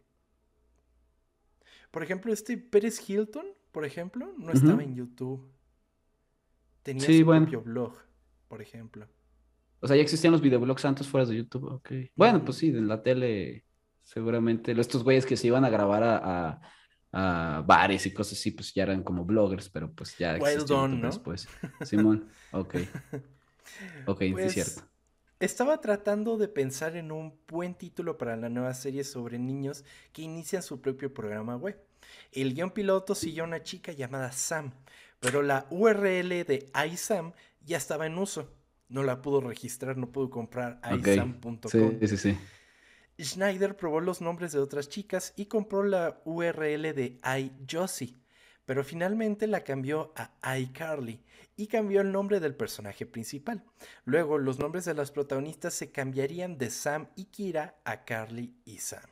por 1.90 2.05
ejemplo, 2.05 2.33
este 2.33 2.57
Pérez 2.59 3.11
Hilton, 3.11 3.46
por 3.72 3.85
ejemplo, 3.85 4.33
no 4.38 4.52
estaba 4.52 4.85
en 4.85 4.94
YouTube. 4.94 5.50
Tenía 6.85 7.05
su 7.05 7.26
propio 7.26 7.61
blog, 7.61 7.94
por 8.46 8.62
ejemplo. 8.62 9.09
O 9.83 9.88
sea, 9.88 9.97
ya 9.97 10.03
existían 10.03 10.33
los 10.33 10.40
videoblogs 10.40 10.85
antes 10.85 11.09
fuera 11.09 11.27
de 11.27 11.37
YouTube. 11.37 11.64
Ok. 11.64 11.90
Bueno, 12.14 12.45
pues 12.45 12.59
sí, 12.59 12.68
en 12.68 12.87
la 12.87 13.03
tele, 13.03 13.64
seguramente. 14.05 14.71
Estos 14.81 15.03
güeyes 15.03 15.27
que 15.27 15.37
se 15.37 15.49
iban 15.49 15.64
a 15.64 15.71
grabar 15.71 16.05
a, 16.05 16.61
a, 17.11 17.64
bares 17.66 18.07
y 18.07 18.14
cosas 18.14 18.38
así, 18.38 18.53
pues 18.53 18.73
ya 18.73 18.85
eran 18.85 19.03
como 19.03 19.25
bloggers, 19.25 19.68
pero 19.68 19.92
pues 19.92 20.16
ya 20.16 20.37
existían 20.37 21.01
¿no? 21.01 21.09
después. 21.09 21.49
Simón, 21.85 22.29
ok. 22.53 22.77
Ok, 24.07 24.23
es 24.23 24.33
pues, 24.33 24.53
cierto. 24.53 24.83
Estaba 25.40 25.81
tratando 25.81 26.37
de 26.37 26.49
pensar 26.49 26.97
en 26.97 27.11
un 27.11 27.38
buen 27.49 27.75
título 27.75 28.18
para 28.18 28.37
la 28.37 28.49
nueva 28.49 28.75
serie 28.75 29.03
sobre 29.03 29.38
niños 29.38 29.85
que 30.12 30.23
inician 30.23 30.62
su 30.62 30.81
propio 30.81 31.14
programa 31.14 31.57
web. 31.57 31.81
El 32.33 32.55
guion 32.55 32.73
piloto 32.73 33.14
siguió 33.14 33.45
a 33.45 33.47
una 33.47 33.62
chica 33.62 33.92
llamada 33.92 34.33
Sam, 34.33 34.73
pero 35.21 35.42
la 35.42 35.66
URL 35.71 36.45
de 36.45 36.71
iSam 36.92 37.33
ya 37.64 37.79
estaba 37.79 38.07
en 38.07 38.18
uso 38.18 38.53
no 38.92 39.02
la 39.02 39.22
pudo 39.22 39.40
registrar, 39.40 39.96
no 39.96 40.12
pudo 40.12 40.31
comprar 40.31 40.81
isam.com. 40.98 41.59
Sí, 41.68 42.09
sí, 42.09 42.16
sí. 42.16 42.38
Schneider 43.20 43.76
probó 43.76 44.00
los 44.00 44.20
nombres 44.20 44.52
de 44.52 44.59
otras 44.59 44.88
chicas 44.88 45.33
y 45.37 45.46
compró 45.46 45.83
la 45.83 46.20
URL 46.24 46.94
de 46.94 47.18
iJosie, 47.38 48.14
pero 48.64 48.85
finalmente 48.85 49.46
la 49.46 49.64
cambió 49.64 50.12
a 50.16 50.59
iCarly 50.59 51.20
y 51.57 51.66
cambió 51.66 52.00
el 52.00 52.12
nombre 52.12 52.40
del 52.40 52.55
personaje 52.55 53.07
principal. 53.07 53.64
Luego, 54.05 54.38
los 54.38 54.59
nombres 54.59 54.85
de 54.85 54.94
las 54.94 55.11
protagonistas 55.11 55.74
se 55.74 55.90
cambiarían 55.90 56.59
de 56.59 56.70
Sam 56.70 57.09
y 57.16 57.26
Kira 57.26 57.76
a 57.85 58.05
Carly 58.05 58.55
y 58.64 58.78
Sam. 58.78 59.05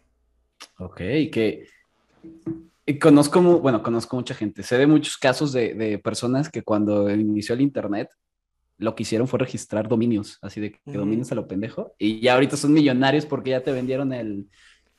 Ok, 0.78 0.96
que 0.96 1.66
conozco, 3.00 3.40
bueno, 3.60 3.82
conozco 3.82 4.16
mucha 4.16 4.34
gente. 4.34 4.62
Sé 4.62 4.76
de 4.76 4.86
muchos 4.86 5.16
casos 5.16 5.52
de, 5.52 5.74
de 5.74 5.98
personas 5.98 6.50
que 6.50 6.62
cuando 6.62 7.10
inició 7.10 7.54
el 7.54 7.62
Internet 7.62 8.10
lo 8.80 8.94
que 8.94 9.02
hicieron 9.02 9.28
fue 9.28 9.38
registrar 9.38 9.88
dominios, 9.88 10.38
así 10.42 10.60
de 10.60 10.72
que 10.72 10.80
dominios 10.86 11.30
a 11.32 11.34
lo 11.34 11.46
pendejo. 11.46 11.94
Y 11.98 12.20
ya 12.20 12.34
ahorita 12.34 12.56
son 12.56 12.72
millonarios 12.72 13.26
porque 13.26 13.50
ya 13.50 13.62
te 13.62 13.72
vendieron 13.72 14.12
el. 14.12 14.48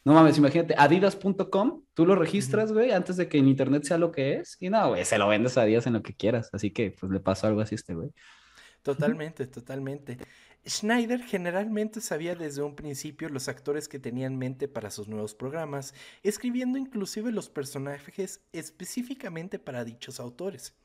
No 0.03 0.13
mames, 0.13 0.37
imagínate, 0.37 0.73
adidas.com, 0.77 1.83
tú 1.93 2.05
lo 2.05 2.15
registras, 2.15 2.71
güey, 2.73 2.91
antes 2.91 3.17
de 3.17 3.27
que 3.27 3.37
en 3.37 3.47
internet 3.47 3.83
sea 3.83 3.99
lo 3.99 4.11
que 4.11 4.35
es. 4.35 4.57
Y 4.59 4.69
no, 4.69 4.89
güey, 4.89 5.05
se 5.05 5.17
lo 5.17 5.27
vendes 5.27 5.57
a 5.57 5.61
Adidas 5.61 5.85
en 5.85 5.93
lo 5.93 6.01
que 6.01 6.15
quieras. 6.15 6.49
Así 6.53 6.71
que, 6.71 6.95
pues 6.99 7.11
le 7.11 7.19
pasó 7.19 7.47
algo 7.47 7.61
así 7.61 7.75
a 7.75 7.77
este, 7.77 7.93
güey. 7.93 8.09
Totalmente, 8.81 9.45
totalmente. 9.45 10.17
Schneider 10.67 11.23
generalmente 11.23 12.01
sabía 12.01 12.35
desde 12.35 12.61
un 12.61 12.75
principio 12.75 13.29
los 13.29 13.47
actores 13.47 13.87
que 13.87 13.99
tenía 13.99 14.27
en 14.27 14.37
mente 14.37 14.67
para 14.67 14.91
sus 14.91 15.07
nuevos 15.07 15.33
programas, 15.33 15.93
escribiendo 16.21 16.77
inclusive 16.77 17.31
los 17.31 17.49
personajes 17.49 18.41
específicamente 18.53 19.57
para 19.57 19.83
dichos 19.83 20.19
autores, 20.19 20.75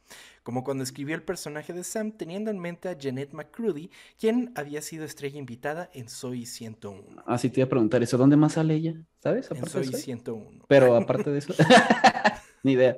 como 0.43 0.65
cuando 0.65 0.83
escribió 0.83 1.15
el 1.15 1.23
personaje 1.23 1.75
de 1.75 1.85
Sam 1.85 2.13
teniendo 2.13 2.51
en 2.51 2.59
mente 2.59 2.89
a 2.89 2.97
Jeanette 2.97 3.35
McCrudy, 3.35 3.91
quien 4.19 4.53
había 4.55 4.81
sido 4.81 5.05
estrella 5.05 5.39
invitada 5.39 5.91
en 5.93 6.09
Soy 6.09 6.47
101. 6.47 7.23
Ah, 7.27 7.37
sí, 7.37 7.51
te 7.51 7.61
iba 7.61 7.67
a 7.67 7.71
preguntar 7.71 8.03
eso, 8.03 8.17
¿dónde 8.17 8.37
más 8.37 8.55
sale 8.55 8.75
ella? 8.75 8.95
¿Sabes? 9.23 9.51
en 9.51 9.67
Soy, 9.67 9.87
101. 9.87 10.65
Pero 10.69 10.97
aparte 10.97 11.31
de 11.31 11.39
eso, 11.39 11.55
ni 12.63 12.73
idea. 12.73 12.97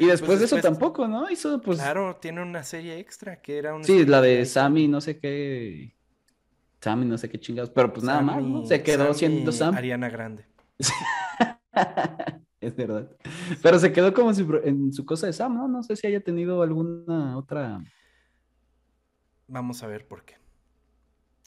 Y 0.00 0.04
pues 0.06 0.20
después, 0.20 0.38
de 0.38 0.46
eso 0.46 0.56
tampoco, 0.62 1.06
¿no? 1.06 1.28
Hizo, 1.30 1.60
pues... 1.60 1.78
Claro, 1.78 2.16
tiene 2.16 2.40
una 2.40 2.62
serie 2.62 2.98
extra 2.98 3.42
que 3.42 3.58
era 3.58 3.74
un... 3.74 3.84
Sí, 3.84 4.06
la 4.06 4.22
de 4.22 4.46
Sammy, 4.46 4.88
no 4.88 5.02
sé 5.02 5.18
qué... 5.18 5.94
Sammy, 6.80 7.04
no 7.04 7.18
sé 7.18 7.28
qué 7.28 7.38
chingados, 7.38 7.68
pero 7.68 7.92
pues 7.92 8.02
nada 8.02 8.22
más, 8.22 8.42
¿no? 8.42 8.64
Se 8.64 8.82
quedó 8.82 9.12
siendo 9.12 9.52
Sam. 9.52 9.74
Ariana 9.74 10.08
Grande. 10.08 10.46
es 12.62 12.74
verdad. 12.74 13.10
Pero 13.62 13.78
se 13.78 13.92
quedó 13.92 14.14
como 14.14 14.30
en 14.30 14.90
su 14.94 15.04
cosa 15.04 15.26
de 15.26 15.34
Sam, 15.34 15.54
¿no? 15.54 15.68
No 15.68 15.82
sé 15.82 15.94
si 15.96 16.06
haya 16.06 16.20
tenido 16.20 16.62
alguna 16.62 17.36
otra... 17.36 17.84
Vamos 19.48 19.82
a 19.82 19.86
ver 19.86 20.08
por 20.08 20.24
qué. 20.24 20.36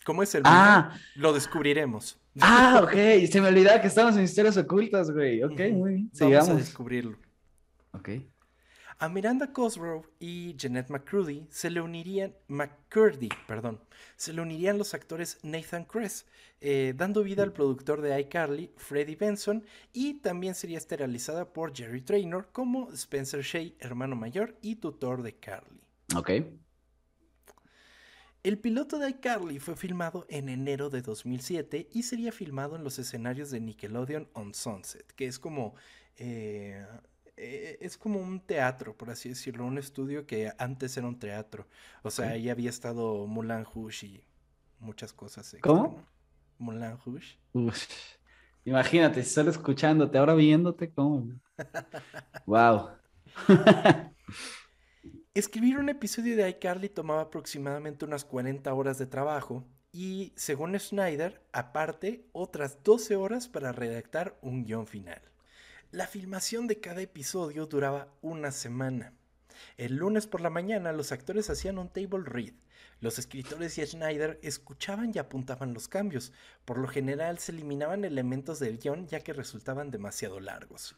¿Cómo 0.05 0.21
es 0.21 0.35
el 0.35 0.43
ah. 0.45 0.95
Lo 1.15 1.33
descubriremos. 1.33 2.19
Ah, 2.39 2.81
ok. 2.83 3.25
Se 3.31 3.41
me 3.41 3.47
olvidaba 3.47 3.81
que 3.81 3.87
estamos 3.87 4.15
en 4.15 4.25
historias 4.25 4.57
ocultas, 4.57 5.09
güey. 5.09 5.41
Ok, 5.41 5.59
muy 5.71 5.93
bien. 5.93 6.11
Vamos 6.19 6.49
a 6.49 6.53
descubrirlo. 6.53 7.17
Ok. 7.93 8.09
A 9.03 9.09
Miranda 9.09 9.51
Cosgrove 9.51 10.07
y 10.17 10.55
Jeanette 10.55 10.89
McCurdy 10.89 11.45
se 11.49 11.69
le 11.69 11.81
unirían, 11.81 12.33
McCurdy, 12.47 13.27
perdón, 13.49 13.81
se 14.15 14.31
le 14.31 14.41
unirían 14.41 14.77
los 14.77 14.93
actores 14.93 15.39
Nathan 15.43 15.83
Kress, 15.83 16.25
eh, 16.61 16.93
dando 16.95 17.21
vida 17.21 17.43
al 17.43 17.51
productor 17.51 17.99
de 17.99 18.17
iCarly, 18.21 18.71
Freddie 18.77 19.17
Benson, 19.17 19.65
y 19.91 20.21
también 20.21 20.55
sería 20.55 20.77
esterilizada 20.77 21.51
por 21.51 21.75
Jerry 21.75 21.99
Traynor 21.99 22.47
como 22.53 22.93
Spencer 22.93 23.41
Shea, 23.41 23.73
hermano 23.79 24.15
mayor 24.15 24.57
y 24.61 24.77
tutor 24.77 25.21
de 25.21 25.35
Carly. 25.35 25.81
Ok. 26.15 26.31
El 28.41 28.57
piloto 28.57 28.99
de 28.99 29.09
iCarly 29.09 29.59
fue 29.59 29.75
filmado 29.75 30.25
en 30.29 30.47
enero 30.47 30.89
de 30.89 31.01
2007 31.01 31.89
y 31.91 32.03
sería 32.03 32.31
filmado 32.31 32.77
en 32.77 32.85
los 32.85 32.97
escenarios 32.99 33.51
de 33.51 33.59
Nickelodeon 33.59 34.29
on 34.31 34.53
Sunset, 34.53 35.11
que 35.11 35.27
es 35.27 35.39
como 35.39 35.75
eh, 36.15 36.85
eh, 37.35 37.77
es 37.81 37.97
como 37.97 38.19
un 38.19 38.39
teatro, 38.39 38.95
por 38.95 39.09
así 39.09 39.29
decirlo, 39.29 39.65
un 39.65 39.77
estudio 39.77 40.25
que 40.25 40.51
antes 40.57 40.95
era 40.97 41.07
un 41.07 41.17
teatro. 41.17 41.67
O 42.03 42.11
sea, 42.11 42.29
ahí 42.29 42.49
había 42.49 42.69
estado 42.69 43.25
Mulan 43.27 43.65
Rouge 43.65 44.05
y 44.05 44.23
muchas 44.79 45.13
cosas. 45.13 45.55
¿Cómo? 45.61 46.05
Mulan 46.57 46.99
Rouge. 47.03 47.37
Imagínate, 48.65 49.23
solo 49.23 49.51
escuchándote, 49.51 50.17
ahora 50.17 50.35
viéndote, 50.35 50.91
¿cómo? 50.91 51.27
wow. 52.45 52.89
Escribir 55.33 55.79
un 55.79 55.89
episodio 55.89 56.37
de 56.37 56.47
iCarly 56.49 56.89
tomaba 56.89 57.21
aproximadamente 57.21 58.05
unas 58.05 58.23
40 58.23 58.71
horas 58.73 58.99
de 58.99 59.07
trabajo 59.07 59.67
y, 59.91 60.33
según 60.35 60.77
Schneider, 60.79 61.43
aparte, 61.51 62.27
otras 62.31 62.83
12 62.83 63.15
horas 63.15 63.47
para 63.47 63.71
redactar 63.71 64.37
un 64.41 64.63
guion 64.63 64.85
final. 64.85 65.32
La 65.93 66.07
filmación 66.07 66.65
de 66.65 66.79
cada 66.79 67.03
episodio 67.03 67.67
duraba 67.67 68.07
una 68.23 68.51
semana. 68.51 69.13
El 69.77 69.97
lunes 69.97 70.25
por 70.25 70.41
la 70.41 70.49
mañana 70.49 70.91
los 70.91 71.11
actores 71.11 71.51
hacían 71.51 71.77
un 71.77 71.87
table 71.87 72.23
read. 72.25 72.55
Los 72.99 73.19
escritores 73.19 73.77
y 73.77 73.85
Schneider 73.85 74.39
escuchaban 74.41 75.11
y 75.13 75.19
apuntaban 75.19 75.75
los 75.75 75.87
cambios. 75.87 76.33
Por 76.65 76.79
lo 76.79 76.87
general 76.87 77.37
se 77.37 77.51
eliminaban 77.51 78.05
elementos 78.05 78.57
del 78.57 78.79
guion 78.79 79.05
ya 79.05 79.19
que 79.19 79.33
resultaban 79.33 79.91
demasiado 79.91 80.39
largos. 80.39 80.95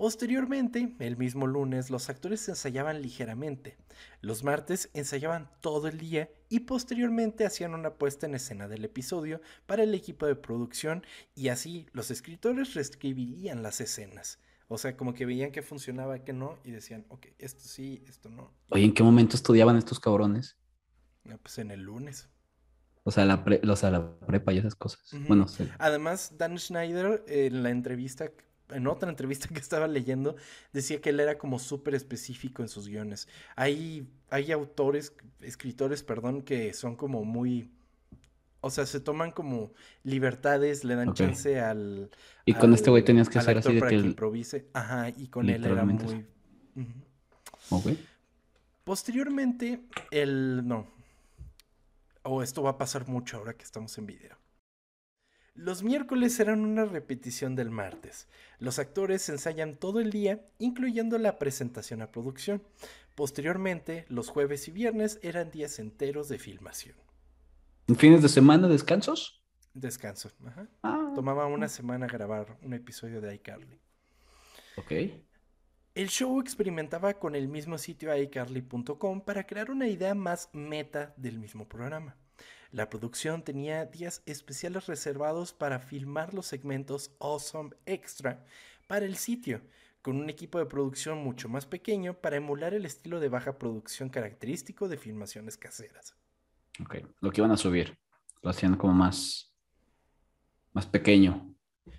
Posteriormente, 0.00 0.96
el 0.98 1.18
mismo 1.18 1.46
lunes, 1.46 1.90
los 1.90 2.08
actores 2.08 2.48
ensayaban 2.48 3.02
ligeramente. 3.02 3.76
Los 4.22 4.44
martes 4.44 4.88
ensayaban 4.94 5.50
todo 5.60 5.88
el 5.88 5.98
día 5.98 6.30
y 6.48 6.60
posteriormente 6.60 7.44
hacían 7.44 7.74
una 7.74 7.92
puesta 7.92 8.24
en 8.24 8.34
escena 8.34 8.66
del 8.66 8.86
episodio 8.86 9.42
para 9.66 9.82
el 9.82 9.94
equipo 9.94 10.24
de 10.24 10.36
producción 10.36 11.04
y 11.34 11.48
así 11.48 11.86
los 11.92 12.10
escritores 12.10 12.72
reescribirían 12.72 13.62
las 13.62 13.82
escenas. 13.82 14.38
O 14.68 14.78
sea, 14.78 14.96
como 14.96 15.12
que 15.12 15.26
veían 15.26 15.52
que 15.52 15.60
funcionaba, 15.60 16.24
que 16.24 16.32
no, 16.32 16.58
y 16.64 16.70
decían, 16.70 17.04
ok, 17.10 17.26
esto 17.36 17.60
sí, 17.64 18.02
esto 18.08 18.30
no. 18.30 18.54
Oye, 18.70 18.86
¿en 18.86 18.94
qué 18.94 19.02
momento 19.02 19.36
estudiaban 19.36 19.76
estos 19.76 20.00
cabrones? 20.00 20.56
pues 21.42 21.58
en 21.58 21.70
el 21.72 21.82
lunes. 21.82 22.30
O 23.02 23.10
sea, 23.10 23.26
la, 23.26 23.44
la 23.46 24.18
prepa 24.20 24.54
y 24.54 24.58
esas 24.58 24.74
cosas. 24.74 25.02
Bueno, 25.28 25.44
Además, 25.78 26.38
Dan 26.38 26.58
Schneider, 26.58 27.22
en 27.28 27.62
la 27.62 27.68
entrevista 27.68 28.30
en 28.72 28.86
otra 28.86 29.08
entrevista 29.08 29.48
que 29.48 29.58
estaba 29.58 29.86
leyendo, 29.86 30.36
decía 30.72 31.00
que 31.00 31.10
él 31.10 31.20
era 31.20 31.38
como 31.38 31.58
súper 31.58 31.94
específico 31.94 32.62
en 32.62 32.68
sus 32.68 32.88
guiones. 32.88 33.28
Hay, 33.56 34.08
hay 34.30 34.52
autores, 34.52 35.14
escritores, 35.40 36.02
perdón, 36.02 36.42
que 36.42 36.72
son 36.72 36.96
como 36.96 37.24
muy... 37.24 37.70
O 38.62 38.70
sea, 38.70 38.84
se 38.84 39.00
toman 39.00 39.30
como 39.30 39.72
libertades, 40.02 40.84
le 40.84 40.94
dan 40.94 41.14
chance 41.14 41.58
al... 41.58 42.10
Y 42.44 42.52
con 42.52 42.74
este 42.74 42.90
güey 42.90 43.02
tenías 43.02 43.28
que 43.30 43.38
hacer 43.38 43.56
así 43.56 43.72
de 43.72 43.80
que, 43.80 43.94
improvise. 43.94 44.66
Ajá, 44.74 45.08
y 45.08 45.28
con 45.28 45.48
él 45.48 45.64
era 45.64 45.84
muy... 45.84 46.26
Ok. 47.70 47.86
Posteriormente, 48.84 49.80
el... 50.10 50.66
No. 50.66 50.86
O 52.22 52.36
oh, 52.36 52.42
esto 52.42 52.62
va 52.62 52.70
a 52.70 52.78
pasar 52.78 53.08
mucho 53.08 53.38
ahora 53.38 53.54
que 53.54 53.64
estamos 53.64 53.96
en 53.96 54.06
video. 54.06 54.39
Los 55.54 55.82
miércoles 55.82 56.34
serán 56.34 56.60
una 56.60 56.84
repetición 56.84 57.56
del 57.56 57.70
martes. 57.70 58.28
Los 58.58 58.78
actores 58.78 59.28
ensayan 59.28 59.76
todo 59.76 60.00
el 60.00 60.10
día, 60.10 60.46
incluyendo 60.58 61.18
la 61.18 61.38
presentación 61.38 62.02
a 62.02 62.12
producción. 62.12 62.62
Posteriormente, 63.14 64.06
los 64.08 64.28
jueves 64.28 64.68
y 64.68 64.70
viernes 64.70 65.18
eran 65.22 65.50
días 65.50 65.78
enteros 65.78 66.28
de 66.28 66.38
filmación. 66.38 66.96
¿En 67.88 67.96
fines 67.96 68.22
de 68.22 68.28
semana 68.28 68.68
descansos? 68.68 69.42
Descanso, 69.74 70.30
ajá. 70.46 70.68
Ah. 70.82 71.12
Tomaba 71.14 71.46
una 71.46 71.68
semana 71.68 72.06
grabar 72.06 72.56
un 72.62 72.72
episodio 72.72 73.20
de 73.20 73.34
iCarly. 73.34 73.80
Ok. 74.76 74.92
El 75.94 76.08
show 76.08 76.40
experimentaba 76.40 77.14
con 77.14 77.34
el 77.34 77.48
mismo 77.48 77.76
sitio 77.76 78.16
iCarly.com 78.16 79.20
para 79.22 79.44
crear 79.46 79.70
una 79.70 79.88
idea 79.88 80.14
más 80.14 80.48
meta 80.52 81.12
del 81.16 81.38
mismo 81.38 81.68
programa. 81.68 82.16
La 82.72 82.88
producción 82.88 83.42
tenía 83.42 83.84
días 83.86 84.22
especiales 84.26 84.86
reservados 84.86 85.52
para 85.52 85.80
filmar 85.80 86.34
los 86.34 86.46
segmentos 86.46 87.10
Awesome 87.18 87.70
Extra 87.84 88.44
para 88.86 89.06
el 89.06 89.16
sitio, 89.16 89.60
con 90.02 90.16
un 90.16 90.30
equipo 90.30 90.58
de 90.58 90.66
producción 90.66 91.18
mucho 91.18 91.48
más 91.48 91.66
pequeño 91.66 92.14
para 92.14 92.36
emular 92.36 92.72
el 92.72 92.86
estilo 92.86 93.18
de 93.18 93.28
baja 93.28 93.58
producción 93.58 94.08
característico 94.08 94.88
de 94.88 94.98
filmaciones 94.98 95.56
caseras. 95.56 96.14
Ok, 96.80 96.96
lo 97.20 97.32
que 97.32 97.40
iban 97.40 97.50
a 97.50 97.56
subir, 97.56 97.98
lo 98.40 98.50
hacían 98.50 98.76
como 98.76 98.94
más, 98.94 99.52
más 100.72 100.86
pequeño. 100.86 101.52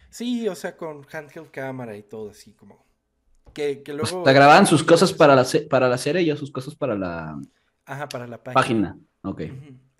Sí, 0.09 0.47
o 0.47 0.55
sea, 0.55 0.77
con 0.77 1.05
handheld 1.11 1.51
cámara 1.51 1.97
y 1.97 2.03
todo 2.03 2.31
así 2.31 2.53
como... 2.53 2.85
Que, 3.53 3.83
que 3.83 3.93
luego... 3.93 4.23
grababan 4.23 4.65
sus 4.65 4.83
cosas 4.85 5.11
para 5.11 5.35
la, 5.35 5.45
para 5.69 5.89
la 5.89 5.97
serie 5.97 6.21
y 6.21 6.37
sus 6.37 6.49
cosas 6.49 6.75
para 6.75 6.95
la... 6.95 7.37
Ajá, 7.85 8.07
para 8.07 8.25
la 8.25 8.41
página. 8.41 8.61
página. 8.61 8.97
Ok. 9.23 9.41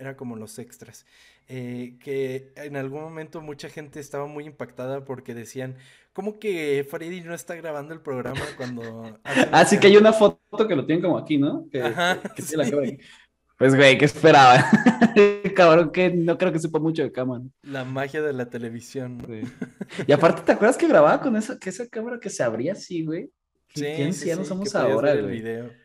Era 0.01 0.17
como 0.17 0.35
los 0.35 0.57
extras. 0.57 1.05
Eh, 1.47 1.97
que 2.03 2.53
en 2.55 2.75
algún 2.75 3.01
momento 3.01 3.39
mucha 3.39 3.69
gente 3.69 3.99
estaba 3.99 4.25
muy 4.25 4.45
impactada 4.45 5.05
porque 5.05 5.35
decían, 5.35 5.75
¿cómo 6.11 6.39
que 6.39 6.83
Freddy 6.89 7.21
no 7.21 7.35
está 7.35 7.53
grabando 7.53 7.93
el 7.93 8.01
programa 8.01 8.41
cuando... 8.57 9.19
ah, 9.51 9.63
sí 9.63 9.79
que 9.79 9.85
hay 9.85 9.97
una 9.97 10.11
foto 10.11 10.67
que 10.67 10.75
lo 10.75 10.87
tienen 10.87 11.03
como 11.03 11.19
aquí, 11.19 11.37
¿no? 11.37 11.67
Ajá, 11.83 12.19
Pues, 13.57 13.75
güey, 13.75 13.95
¿qué 13.95 14.05
esperaba? 14.05 14.65
Cabrón, 15.55 15.91
que 15.91 16.09
no 16.09 16.35
creo 16.35 16.51
que 16.51 16.57
sepa 16.57 16.79
mucho 16.79 17.03
de 17.03 17.11
cámara. 17.11 17.43
La 17.61 17.85
magia 17.85 18.23
de 18.23 18.33
la 18.33 18.49
televisión. 18.49 19.19
Y 20.07 20.11
aparte, 20.13 20.41
¿te 20.41 20.53
acuerdas 20.53 20.77
que 20.77 20.87
grababa 20.87 21.21
con 21.21 21.35
esa, 21.35 21.59
que 21.59 21.69
esa 21.69 21.85
cámara 21.87 22.17
que 22.19 22.31
se 22.31 22.41
abría 22.41 22.71
así, 22.71 23.05
güey? 23.05 23.29
Sí, 23.75 23.83
¿Quién 23.95 24.13
sí, 24.13 24.31
no 24.33 24.45
somos 24.45 24.73
ahora, 24.73 25.13
güey? 25.13 25.45
El 25.45 25.80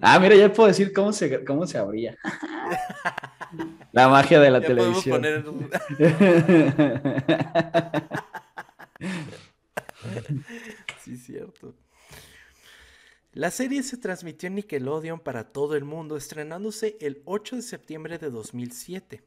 Ah, 0.00 0.18
mira, 0.18 0.34
ya 0.36 0.52
puedo 0.52 0.68
decir 0.68 0.92
cómo 0.92 1.12
se, 1.12 1.44
cómo 1.44 1.66
se 1.66 1.78
abría. 1.78 2.16
La 3.92 4.08
magia 4.08 4.40
de 4.40 4.50
la 4.50 4.60
televisión. 4.60 5.22
sí, 11.04 11.16
cierto. 11.16 11.74
La 13.32 13.50
serie 13.50 13.82
se 13.82 13.98
transmitió 13.98 14.46
en 14.46 14.54
Nickelodeon 14.54 15.20
para 15.20 15.44
todo 15.44 15.76
el 15.76 15.84
mundo, 15.84 16.16
estrenándose 16.16 16.96
el 17.00 17.20
8 17.26 17.56
de 17.56 17.62
septiembre 17.62 18.18
de 18.18 18.30
2007. 18.30 19.22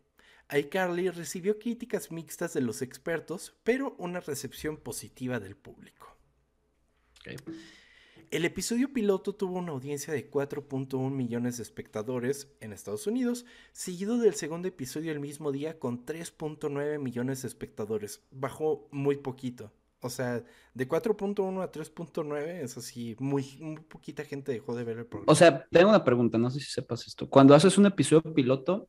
iCarly 0.51 1.09
recibió 1.09 1.59
críticas 1.59 2.12
mixtas 2.12 2.53
de 2.53 2.62
los 2.62 2.81
expertos, 2.81 3.55
pero 3.63 3.95
una 3.99 4.19
recepción 4.19 4.77
positiva 4.77 5.39
del 5.39 5.55
público. 5.55 6.17
El 8.31 8.45
episodio 8.45 8.93
piloto 8.93 9.33
tuvo 9.33 9.57
una 9.57 9.71
audiencia 9.71 10.13
de 10.13 10.29
4.1 10.29 11.09
millones 11.09 11.57
de 11.57 11.63
espectadores 11.63 12.47
en 12.59 12.73
Estados 12.73 13.07
Unidos, 13.07 13.43
seguido 13.71 14.19
del 14.19 14.35
segundo 14.35 14.67
episodio 14.67 15.11
el 15.11 15.19
mismo 15.19 15.51
día 15.51 15.79
con 15.79 16.05
3.9 16.05 16.99
millones 16.99 17.41
de 17.41 17.47
espectadores. 17.47 18.21
Bajó 18.29 18.87
muy 18.91 19.17
poquito. 19.17 19.71
O 20.01 20.11
sea, 20.11 20.43
de 20.75 20.87
4.1 20.87 21.63
a 21.63 21.71
3.9 21.71 22.61
es 22.61 22.77
así, 22.77 23.15
muy, 23.17 23.57
muy 23.59 23.79
poquita 23.79 24.23
gente 24.23 24.51
dejó 24.51 24.75
de 24.75 24.83
ver 24.83 24.99
el 24.99 25.05
programa. 25.07 25.31
O 25.31 25.35
sea, 25.35 25.67
tengo 25.71 25.89
una 25.89 26.03
pregunta, 26.03 26.37
no 26.37 26.51
sé 26.51 26.59
si 26.59 26.71
sepas 26.71 27.07
esto. 27.07 27.27
Cuando 27.27 27.55
haces 27.55 27.79
un 27.79 27.87
episodio 27.87 28.31
piloto, 28.35 28.87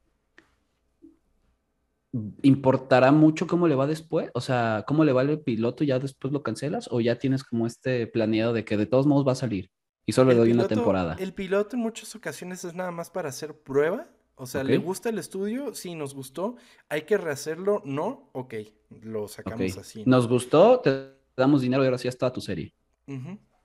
¿importará 2.42 3.12
mucho 3.12 3.46
cómo 3.46 3.68
le 3.68 3.74
va 3.74 3.86
después? 3.86 4.30
O 4.34 4.40
sea, 4.40 4.84
¿cómo 4.86 5.04
le 5.04 5.12
va 5.12 5.22
el 5.22 5.40
piloto 5.40 5.84
y 5.84 5.88
ya 5.88 5.98
después 5.98 6.32
lo 6.32 6.42
cancelas? 6.42 6.88
¿O 6.90 7.00
ya 7.00 7.16
tienes 7.16 7.44
como 7.44 7.66
este 7.66 8.06
planeado 8.06 8.52
de 8.52 8.64
que 8.64 8.76
de 8.76 8.86
todos 8.86 9.06
modos 9.06 9.26
va 9.26 9.32
a 9.32 9.36
salir 9.36 9.70
y 10.06 10.12
solo 10.12 10.30
le 10.30 10.38
doy 10.38 10.52
una 10.52 10.66
temporada? 10.66 11.16
El 11.18 11.32
piloto 11.34 11.76
en 11.76 11.82
muchas 11.82 12.14
ocasiones 12.14 12.64
es 12.64 12.74
nada 12.74 12.90
más 12.90 13.10
para 13.10 13.28
hacer 13.28 13.54
prueba. 13.54 14.08
O 14.34 14.46
sea, 14.46 14.64
¿le 14.64 14.78
gusta 14.78 15.10
el 15.10 15.18
estudio? 15.18 15.74
Sí, 15.74 15.94
nos 15.94 16.14
gustó. 16.14 16.56
¿Hay 16.88 17.02
que 17.02 17.18
rehacerlo? 17.18 17.82
No, 17.84 18.30
ok, 18.32 18.54
lo 19.02 19.28
sacamos 19.28 19.76
así. 19.76 20.02
¿Nos 20.06 20.26
gustó? 20.26 20.80
Te 20.80 21.12
damos 21.36 21.60
dinero 21.60 21.82
y 21.82 21.86
ahora 21.86 21.98
sí 21.98 22.08
está 22.08 22.32
tu 22.32 22.40
serie. 22.40 22.72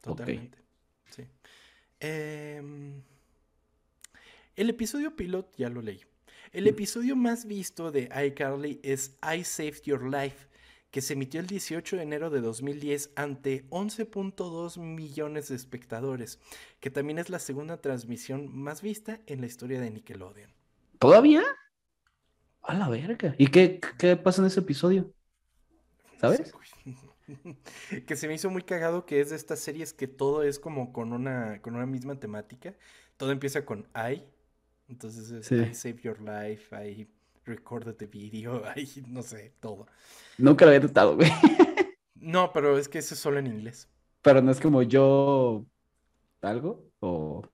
totalmente. 0.02 0.58
Sí. 1.10 1.24
Em, 2.00 3.02
el 4.58 4.70
episodio 4.70 5.16
piloto, 5.16 5.52
ya 5.58 5.70
lo 5.70 5.82
leí. 5.82 6.02
El 6.56 6.68
episodio 6.68 7.18
más 7.18 7.48
visto 7.48 7.92
de 7.92 8.10
iCarly 8.28 8.80
es 8.82 9.18
I 9.22 9.44
Saved 9.44 9.82
Your 9.84 10.10
Life, 10.10 10.48
que 10.90 11.02
se 11.02 11.12
emitió 11.12 11.42
el 11.42 11.48
18 11.48 11.98
de 11.98 12.04
enero 12.04 12.30
de 12.30 12.40
2010 12.40 13.10
ante 13.18 13.70
11.2 13.72 14.80
millones 14.80 15.50
de 15.50 15.56
espectadores, 15.58 16.40
que 16.80 16.90
también 16.90 17.20
es 17.20 17.30
la 17.30 17.40
segunda 17.40 17.82
transmisión 17.82 18.58
más 18.58 18.82
vista 18.82 19.20
en 19.26 19.42
la 19.42 19.48
historia 19.48 19.82
de 19.82 19.92
Nickelodeon. 19.92 20.50
¿Todavía? 20.98 21.44
A 22.62 22.74
la 22.74 22.88
verga. 22.88 23.36
¿Y 23.38 23.48
qué, 23.48 23.82
qué 24.00 24.16
pasa 24.16 24.42
en 24.42 24.48
ese 24.48 24.62
episodio? 24.62 25.12
¿Sabes? 26.22 26.54
que 28.08 28.16
se 28.16 28.30
me 28.30 28.34
hizo 28.34 28.50
muy 28.50 28.62
cagado 28.62 29.06
que 29.06 29.20
es 29.20 29.32
de 29.32 29.36
estas 29.36 29.60
series 29.60 29.92
que 29.92 30.08
todo 30.08 30.42
es 30.42 30.60
como 30.60 30.94
con 30.94 31.12
una, 31.12 31.62
con 31.62 31.76
una 31.76 31.86
misma 31.86 32.18
temática. 32.18 32.76
Todo 33.18 33.34
empieza 33.34 33.66
con 33.66 33.90
I. 33.94 34.24
Entonces 34.88 35.32
es 35.32 35.52
I 35.52 35.74
Save 35.74 36.02
Your 36.02 36.22
Life, 36.22 36.76
I 36.76 37.08
Recorded 37.46 37.96
the 37.96 38.06
Video, 38.06 38.64
I 38.76 39.04
no 39.08 39.22
sé, 39.24 39.54
todo. 39.60 39.88
Nunca 40.38 40.66
lo 40.66 40.72
había 40.72 40.82
notado, 40.82 41.16
güey. 41.16 41.32
No, 42.16 42.52
pero 42.52 42.78
es 42.78 42.88
que 42.88 43.00
eso 43.00 43.14
es 43.14 43.20
solo 43.20 43.40
en 43.40 43.48
inglés. 43.48 43.90
Pero 44.22 44.42
no 44.42 44.52
es 44.52 44.60
como 44.60 44.82
yo 44.82 45.66
algo 46.42 46.92
o... 47.00 47.48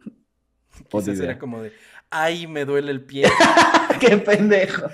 Quizás 0.90 1.20
era 1.20 1.38
como 1.38 1.62
de, 1.62 1.72
ay, 2.10 2.46
me 2.46 2.64
duele 2.64 2.92
el 2.92 3.04
pie. 3.04 3.28
¡Qué 4.00 4.16
pendejo! 4.18 4.86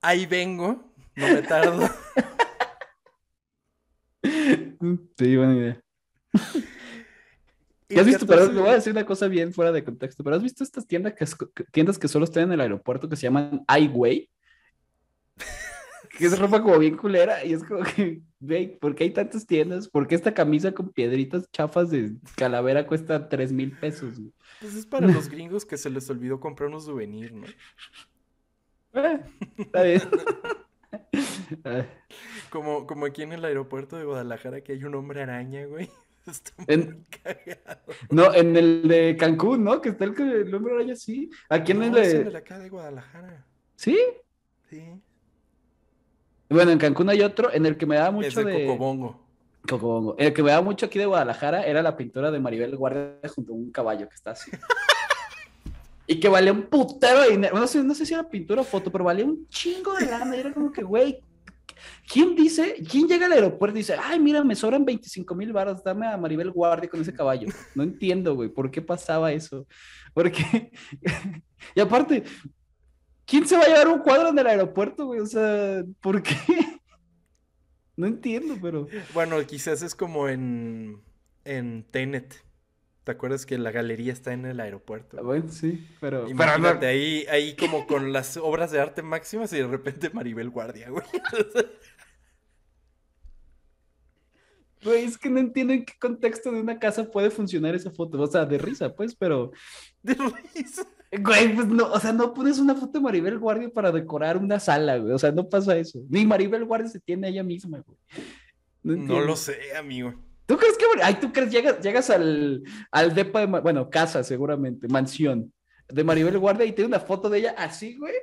Ahí 0.00 0.26
vengo, 0.26 0.92
no 1.16 1.28
me 1.28 1.42
tardo. 1.42 1.88
Sí, 4.22 5.36
buena 5.36 5.54
idea. 5.54 5.82
¿Y 7.92 7.98
has 7.98 8.06
visto? 8.06 8.26
Pero 8.26 8.50
le 8.50 8.60
voy 8.60 8.70
a 8.70 8.74
decir 8.74 8.92
una 8.92 9.04
cosa 9.04 9.28
bien 9.28 9.52
fuera 9.52 9.72
de 9.72 9.84
contexto. 9.84 10.24
Pero 10.24 10.36
has 10.36 10.42
visto 10.42 10.64
estas 10.64 10.86
tiendas 10.86 11.14
que, 11.14 11.26
tiendas 11.70 11.98
que 11.98 12.08
solo 12.08 12.24
están 12.24 12.44
en 12.44 12.52
el 12.52 12.60
aeropuerto 12.60 13.08
que 13.08 13.16
se 13.16 13.22
llaman 13.22 13.64
iWay? 13.68 14.28
que 16.18 16.26
es 16.26 16.38
ropa 16.38 16.62
como 16.62 16.78
bien 16.78 16.96
culera 16.96 17.44
y 17.44 17.54
es 17.54 17.64
como 17.64 17.82
que, 17.82 18.22
güey, 18.40 18.78
¿por 18.78 18.94
qué 18.94 19.04
hay 19.04 19.10
tantas 19.10 19.46
tiendas? 19.46 19.88
¿Por 19.88 20.06
qué 20.06 20.14
esta 20.14 20.34
camisa 20.34 20.72
con 20.72 20.90
piedritas 20.90 21.50
chafas 21.50 21.90
de 21.90 22.14
calavera 22.36 22.86
cuesta 22.86 23.28
3 23.28 23.52
mil 23.52 23.72
pesos? 23.78 24.20
Pues 24.60 24.74
es 24.74 24.86
para 24.86 25.06
los 25.08 25.28
gringos 25.28 25.64
que 25.64 25.78
se 25.78 25.90
les 25.90 26.08
olvidó 26.10 26.38
comprar 26.38 26.68
unos 26.68 26.84
souvenir, 26.84 27.32
¿no? 27.32 27.46
Eh, 28.94 29.20
está 29.56 29.82
bien. 29.82 30.02
como, 32.50 32.86
como 32.86 33.06
aquí 33.06 33.22
en 33.22 33.32
el 33.32 33.44
aeropuerto 33.44 33.96
de 33.96 34.04
Guadalajara 34.04 34.60
que 34.60 34.72
hay 34.72 34.84
un 34.84 34.94
hombre 34.94 35.22
araña, 35.22 35.64
güey. 35.64 35.88
Está 36.26 36.52
muy 36.66 37.04
cagado. 37.22 37.80
No, 38.10 38.32
en 38.34 38.56
el 38.56 38.86
de 38.86 39.16
Cancún, 39.16 39.64
¿no? 39.64 39.80
Que 39.80 39.90
está 39.90 40.04
el, 40.04 40.54
hombre 40.54 40.74
araña, 40.74 40.94
sí. 40.94 41.30
Aquí 41.48 41.72
en 41.72 41.82
el 41.82 41.92
de... 41.92 42.02
Es 42.02 42.14
el 42.14 42.32
de 42.32 42.38
acá 42.38 42.58
de 42.58 42.68
Guadalajara. 42.68 43.44
¿Sí? 43.76 43.98
Sí. 44.70 45.00
Bueno, 46.48 46.70
en 46.70 46.78
Cancún 46.78 47.08
hay 47.08 47.22
otro 47.22 47.52
en 47.52 47.66
el 47.66 47.76
que 47.76 47.86
me 47.86 47.96
da 47.96 48.10
mucho 48.10 48.40
es 48.40 48.46
de, 48.46 48.66
Cocobongo. 48.66 49.20
Cocobongo. 49.68 50.16
El 50.18 50.32
que 50.32 50.42
me 50.42 50.50
da 50.50 50.60
mucho 50.60 50.86
aquí 50.86 50.98
de 50.98 51.06
Guadalajara 51.06 51.64
era 51.64 51.82
la 51.82 51.96
pintura 51.96 52.30
de 52.30 52.38
Maribel 52.38 52.76
Guardia 52.76 53.16
junto 53.34 53.52
a 53.52 53.56
un 53.56 53.72
caballo 53.72 54.08
que 54.08 54.14
está 54.14 54.32
así. 54.32 54.50
y 56.06 56.20
que 56.20 56.28
valía 56.28 56.52
un 56.52 56.62
putero 56.62 57.22
de 57.22 57.30
dinero. 57.30 57.58
No 57.58 57.66
sé, 57.66 57.82
no 57.82 57.94
sé 57.94 58.06
si 58.06 58.14
era 58.14 58.28
pintura 58.28 58.60
o 58.60 58.64
foto, 58.64 58.92
pero 58.92 59.04
valía 59.04 59.24
un 59.24 59.48
chingo 59.48 59.94
de 59.94 60.06
lana. 60.06 60.36
Y 60.36 60.40
era 60.40 60.52
como 60.52 60.70
que, 60.70 60.82
güey, 60.82 61.20
¿Quién 62.10 62.34
dice, 62.34 62.76
quién 62.90 63.06
llega 63.06 63.26
al 63.26 63.32
aeropuerto 63.32 63.76
y 63.76 63.80
dice, 63.80 63.96
ay, 64.00 64.18
mira, 64.20 64.42
me 64.44 64.54
sobran 64.54 64.84
25 64.84 65.34
mil 65.34 65.52
baros, 65.52 65.82
dame 65.82 66.06
a 66.06 66.16
Maribel 66.16 66.50
Guardia 66.50 66.88
con 66.88 67.00
ese 67.00 67.14
caballo? 67.14 67.48
No 67.74 67.82
entiendo, 67.82 68.34
güey, 68.34 68.48
¿por 68.48 68.70
qué 68.70 68.82
pasaba 68.82 69.32
eso? 69.32 69.66
Porque, 70.14 70.72
y 71.74 71.80
aparte, 71.80 72.24
¿quién 73.24 73.46
se 73.46 73.56
va 73.56 73.64
a 73.64 73.68
llevar 73.68 73.88
un 73.88 74.00
cuadro 74.00 74.28
en 74.28 74.38
el 74.38 74.46
aeropuerto, 74.46 75.06
güey? 75.06 75.20
O 75.20 75.26
sea, 75.26 75.84
¿por 76.00 76.22
qué? 76.22 76.34
No 77.94 78.06
entiendo, 78.06 78.56
pero. 78.60 78.88
Bueno, 79.12 79.36
quizás 79.46 79.82
es 79.82 79.94
como 79.94 80.26
en, 80.26 81.02
en 81.44 81.84
Tenet. 81.90 82.42
¿Te 83.04 83.10
acuerdas 83.10 83.46
que 83.46 83.58
la 83.58 83.72
galería 83.72 84.12
está 84.12 84.32
en 84.32 84.46
el 84.46 84.60
aeropuerto? 84.60 85.16
Ah, 85.18 85.22
bueno, 85.22 85.50
sí, 85.50 85.84
pero. 86.00 86.28
Imagínate 86.28 86.86
ahí, 86.86 87.26
ahí 87.28 87.56
como 87.56 87.86
con 87.86 88.12
las 88.12 88.36
obras 88.36 88.70
de 88.70 88.80
arte 88.80 89.02
máximas 89.02 89.52
y 89.52 89.56
de 89.56 89.66
repente 89.66 90.10
Maribel 90.10 90.50
Guardia, 90.50 90.90
güey. 90.90 91.04
Güey, 94.84 95.04
es 95.04 95.16
que 95.16 95.30
no 95.30 95.38
entiendo 95.38 95.72
en 95.72 95.84
qué 95.84 95.92
contexto 95.98 96.50
de 96.50 96.60
una 96.60 96.78
casa 96.78 97.08
puede 97.08 97.30
funcionar 97.30 97.74
esa 97.74 97.92
foto. 97.92 98.20
O 98.20 98.26
sea, 98.26 98.44
de 98.44 98.58
risa, 98.58 98.92
pues, 98.94 99.14
pero. 99.14 99.52
De 100.02 100.16
risa. 100.54 100.84
Güey, 101.12 101.54
pues 101.54 101.68
no, 101.68 101.92
o 101.92 102.00
sea, 102.00 102.12
no 102.12 102.34
pones 102.34 102.58
una 102.58 102.74
foto 102.74 102.98
de 102.98 103.00
Maribel 103.00 103.38
Guardia 103.38 103.68
para 103.68 103.92
decorar 103.92 104.38
una 104.38 104.58
sala, 104.58 104.96
güey. 104.96 105.12
O 105.12 105.18
sea, 105.18 105.30
no 105.30 105.48
pasa 105.48 105.76
eso. 105.76 106.00
Ni 106.08 106.26
Maribel 106.26 106.64
Guardia 106.64 106.88
se 106.88 106.98
tiene 106.98 107.28
a 107.28 107.30
ella 107.30 107.44
misma, 107.44 107.84
güey. 107.86 107.98
No, 108.82 109.20
lo 109.20 109.36
sé, 109.36 109.76
amigo. 109.76 110.14
¿Tú 110.46 110.56
crees 110.56 110.76
que, 110.76 110.84
ay, 111.02 111.14
tú 111.14 111.32
crees, 111.32 111.50
llegas, 111.50 111.80
llegas 111.80 112.10
al, 112.10 112.62
al 112.90 113.14
depa 113.14 113.40
de, 113.40 113.46
bueno, 113.46 113.88
casa 113.88 114.22
seguramente, 114.24 114.88
mansión 114.88 115.52
de 115.88 116.04
Maribel 116.04 116.38
Guardia 116.38 116.66
y 116.66 116.72
tiene 116.72 116.88
una 116.88 117.00
foto 117.00 117.28
de 117.30 117.38
ella 117.38 117.54
así, 117.56 117.96
güey? 117.96 118.14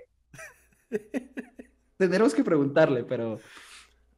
Tendremos 1.98 2.34
que 2.34 2.44
preguntarle, 2.44 3.04
pero... 3.04 3.40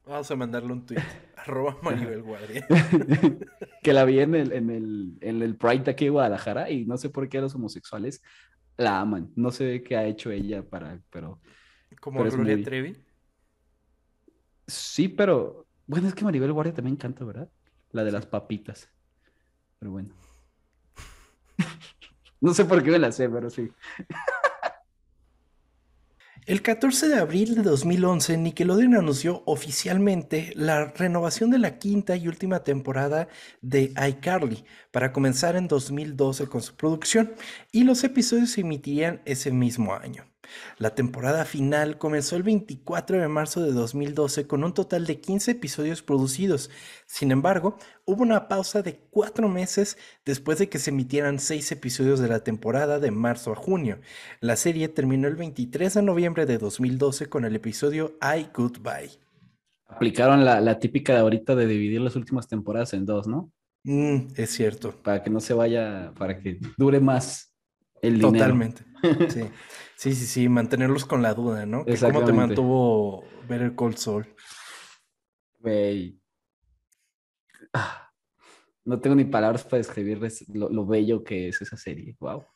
Vamos 0.06 0.30
a 0.32 0.36
mandarle 0.36 0.74
un 0.74 0.86
tweet. 0.86 1.02
Arroba 1.36 1.78
Maribel 1.82 2.22
Guardia. 2.22 2.68
que 3.84 3.94
la 3.94 4.06
vi 4.06 4.20
en 4.20 4.36
el, 4.36 4.52
en, 4.52 4.70
el, 4.70 5.18
en 5.22 5.42
el 5.42 5.56
Pride 5.56 5.84
de 5.84 5.92
aquí 5.92 6.06
de 6.06 6.12
Guadalajara 6.12 6.70
y 6.70 6.86
no 6.86 6.98
sé 6.98 7.10
por 7.10 7.28
qué 7.30 7.42
los 7.42 7.56
homosexuales 7.56 8.22
la 8.78 9.00
aman. 9.00 9.32
No 9.36 9.52
sé 9.52 9.84
qué 9.84 9.98
ha 9.98 10.06
hecho 10.06 10.32
ella 10.32 10.64
para, 10.64 11.00
pero... 11.10 11.40
¿Como 12.00 12.24
Gloria 12.24 12.64
Trevi? 12.64 12.96
Sí, 14.68 15.08
pero... 15.08 15.68
Bueno, 15.88 16.08
es 16.08 16.14
que 16.14 16.24
Maribel 16.24 16.54
Guardia 16.54 16.74
también 16.74 16.96
canta, 16.96 17.26
¿verdad? 17.26 17.50
La 17.92 18.04
de 18.04 18.12
las 18.12 18.26
papitas. 18.26 18.90
Pero 19.80 19.92
bueno. 19.92 20.14
no 22.42 22.54
sé 22.54 22.66
por 22.66 22.84
qué 22.84 22.92
me 22.92 23.00
la 23.00 23.12
sé, 23.12 23.30
pero 23.30 23.50
sí. 23.50 23.70
El 26.48 26.64
14 26.64 27.08
de 27.08 27.20
abril 27.20 27.54
de 27.54 27.62
2011, 27.62 28.36
Nickelodeon 28.38 28.96
anunció 28.96 29.44
oficialmente 29.46 30.52
la 30.56 30.86
renovación 30.86 31.52
de 31.52 31.60
la 31.60 31.78
quinta 31.78 32.16
y 32.16 32.28
última 32.28 32.64
temporada 32.64 33.28
de 33.62 33.94
iCarly 34.10 34.66
para 34.90 35.14
comenzar 35.14 35.56
en 35.56 35.68
2012 35.68 36.48
con 36.48 36.64
su 36.64 36.76
producción 36.76 37.34
y 37.72 37.84
los 37.84 38.04
episodios 38.04 38.50
se 38.50 38.62
emitirían 38.62 39.22
ese 39.26 39.52
mismo 39.52 39.94
año. 39.94 40.31
La 40.78 40.96
temporada 40.96 41.46
final 41.46 41.98
comenzó 41.98 42.36
el 42.36 42.44
24 42.44 43.20
de 43.20 43.28
marzo 43.28 43.62
de 43.62 43.72
2012 43.72 44.48
con 44.48 44.64
un 44.64 44.74
total 44.74 45.06
de 45.06 45.20
15 45.20 45.52
episodios 45.52 46.02
producidos. 46.02 46.70
Sin 47.06 47.32
embargo, 47.32 47.78
hubo 48.06 48.24
una 48.24 48.48
pausa 48.48 48.82
de 48.82 49.00
cuatro 49.10 49.48
meses 49.48 49.98
después 50.26 50.60
de 50.60 50.70
que 50.70 50.80
se 50.80 50.92
emitieran 50.92 51.40
seis 51.40 51.72
episodios 51.72 52.20
de 52.20 52.28
la 52.28 52.44
temporada 52.44 53.00
de 53.00 53.12
marzo 53.12 53.52
a 53.52 53.56
junio. 53.56 54.00
La 54.40 54.56
serie 54.56 54.88
terminó 54.88 55.28
el 55.28 55.36
23 55.36 55.94
de 55.94 56.02
noviembre 56.02 56.46
de 56.46 56.58
2012 56.58 57.30
con 57.30 57.46
el 57.46 57.56
episodio 57.56 58.18
I 58.22 58.48
Goodbye. 58.54 59.20
Aplicaron 59.88 60.46
la, 60.46 60.80
típica 60.80 61.14
de 61.14 61.20
ahorita 61.20 61.54
de 61.56 61.68
dividir 61.68 62.02
las 62.02 62.16
últimas 62.16 62.48
temporadas 62.48 62.94
en 62.94 63.06
dos, 63.06 63.28
¿no? 63.28 63.52
Mm, 63.84 64.28
es 64.36 64.52
cierto. 64.52 64.92
Para 65.04 65.22
que 65.22 65.30
no 65.30 65.40
se 65.40 65.54
vaya, 65.54 66.14
para 66.18 66.40
que 66.40 66.60
dure 66.78 67.00
más 67.00 67.54
el 68.02 68.16
dinero. 68.16 68.32
Totalmente. 68.32 68.84
Sí. 69.30 69.42
Sí, 70.02 70.16
sí, 70.16 70.26
sí, 70.26 70.50
mantenerlos 70.50 71.06
con 71.06 71.22
la 71.22 71.36
duda, 71.36 71.68
¿no? 71.68 71.86
¿Cómo 71.86 72.26
te 72.26 72.34
mantuvo 72.34 73.24
ver 73.48 73.62
el 73.62 73.76
Cold 73.76 73.98
Soul? 73.98 74.26
Güey. 75.60 76.20
Ah, 77.72 78.12
no 78.84 79.00
tengo 79.00 79.16
ni 79.16 79.26
palabras 79.26 79.64
para 79.64 79.78
describirles 79.78 80.50
lo, 80.50 80.88
bello 80.88 81.24
que 81.24 81.50
es 81.50 81.62
esa 81.62 81.78
serie. 81.78 82.18
Wow. 82.20 82.48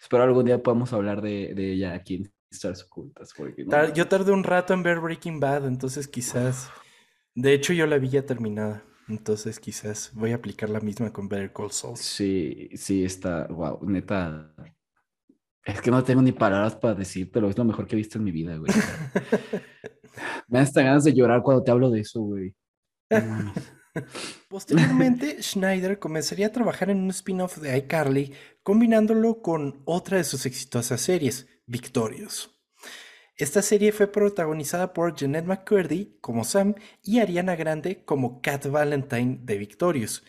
Espero 0.00 0.22
algún 0.22 0.44
día 0.44 0.62
podamos 0.62 0.92
hablar 0.92 1.20
de, 1.20 1.52
ella 1.56 1.94
aquí 1.94 2.14
en 2.14 2.32
Stars 2.48 2.84
Ocultas. 2.84 3.34
Yo 3.92 4.06
tardé 4.06 4.30
un 4.30 4.44
rato 4.44 4.72
en 4.72 4.84
ver 4.84 5.00
Breaking 5.00 5.40
Bad, 5.40 5.66
entonces 5.66 6.06
quizás. 6.06 6.70
De 7.34 7.54
hecho, 7.54 7.72
yo 7.72 7.88
la 7.88 7.98
vi 7.98 8.10
ya 8.10 8.24
terminada. 8.24 8.84
Entonces 9.08 9.58
quizás 9.58 10.12
voy 10.14 10.30
a 10.30 10.36
aplicar 10.36 10.70
la 10.70 10.78
misma 10.78 11.12
con 11.12 11.28
Better 11.28 11.52
Call 11.52 11.72
Saul. 11.72 11.96
Sí, 11.96 12.68
sí, 12.76 13.04
está, 13.04 13.48
wow, 13.48 13.80
neta, 13.82 14.54
es 15.68 15.80
que 15.82 15.90
no 15.90 16.02
tengo 16.02 16.22
ni 16.22 16.32
palabras 16.32 16.74
para 16.76 16.94
decírtelo, 16.94 17.50
es 17.50 17.58
lo 17.58 17.64
mejor 17.64 17.86
que 17.86 17.94
he 17.94 17.98
visto 17.98 18.18
en 18.18 18.24
mi 18.24 18.32
vida, 18.32 18.56
güey. 18.56 18.72
Me 20.48 20.60
hasta 20.60 20.82
ganas 20.82 21.04
de 21.04 21.12
llorar 21.12 21.42
cuando 21.42 21.62
te 21.62 21.70
hablo 21.70 21.90
de 21.90 22.00
eso, 22.00 22.22
güey. 22.22 22.54
Posteriormente, 24.48 25.42
Schneider 25.42 25.98
comenzaría 25.98 26.46
a 26.46 26.52
trabajar 26.52 26.90
en 26.90 27.02
un 27.02 27.10
spin-off 27.10 27.58
de 27.58 27.76
iCarly, 27.76 28.32
combinándolo 28.62 29.42
con 29.42 29.82
otra 29.84 30.16
de 30.16 30.24
sus 30.24 30.46
exitosas 30.46 31.00
series, 31.00 31.46
Victorious. 31.66 32.54
Esta 33.36 33.62
serie 33.62 33.92
fue 33.92 34.10
protagonizada 34.10 34.92
por 34.92 35.14
Jeanette 35.14 35.46
McCurdy 35.46 36.18
como 36.20 36.44
Sam 36.44 36.74
y 37.04 37.20
Ariana 37.20 37.56
Grande 37.56 38.04
como 38.04 38.40
Kat 38.40 38.66
Valentine 38.66 39.38
de 39.42 39.58
Victorious. 39.58 40.24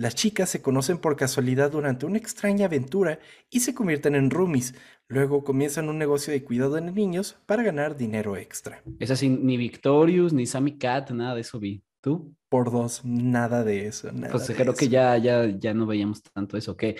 Las 0.00 0.14
chicas 0.14 0.48
se 0.48 0.62
conocen 0.62 0.96
por 0.96 1.14
casualidad 1.14 1.70
durante 1.70 2.06
una 2.06 2.16
extraña 2.16 2.64
aventura 2.64 3.18
y 3.50 3.60
se 3.60 3.74
convierten 3.74 4.14
en 4.14 4.30
roomies. 4.30 4.74
Luego 5.08 5.44
comienzan 5.44 5.90
un 5.90 5.98
negocio 5.98 6.32
de 6.32 6.42
cuidado 6.42 6.76
de 6.76 6.80
niños 6.80 7.36
para 7.44 7.62
ganar 7.62 7.98
dinero 7.98 8.38
extra. 8.38 8.82
Es 8.98 9.10
así, 9.10 9.28
ni 9.28 9.58
Victorious, 9.58 10.32
ni 10.32 10.46
Sammy 10.46 10.78
Cat, 10.78 11.10
nada 11.10 11.34
de 11.34 11.42
eso 11.42 11.60
vi. 11.60 11.84
¿Tú? 12.00 12.34
Por 12.48 12.72
dos, 12.72 13.04
nada 13.04 13.62
de 13.62 13.88
eso. 13.88 14.08
pues 14.32 14.50
creo 14.56 14.74
que 14.74 14.88
ya, 14.88 15.18
ya, 15.18 15.44
ya 15.44 15.74
no 15.74 15.84
veíamos 15.84 16.22
tanto 16.22 16.56
eso. 16.56 16.78
Que 16.78 16.96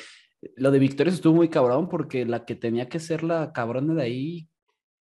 lo 0.57 0.71
de 0.71 0.79
Victorious 0.79 1.15
estuvo 1.15 1.35
muy 1.35 1.49
cabrón 1.49 1.89
porque 1.89 2.27
la 2.27 2.45
que 2.45 2.55
tenía 2.55 2.91
que 2.91 3.01
ser 3.01 3.23
la 3.23 3.55
cabrona 3.55 3.95
de 3.95 4.03
ahí 4.03 4.50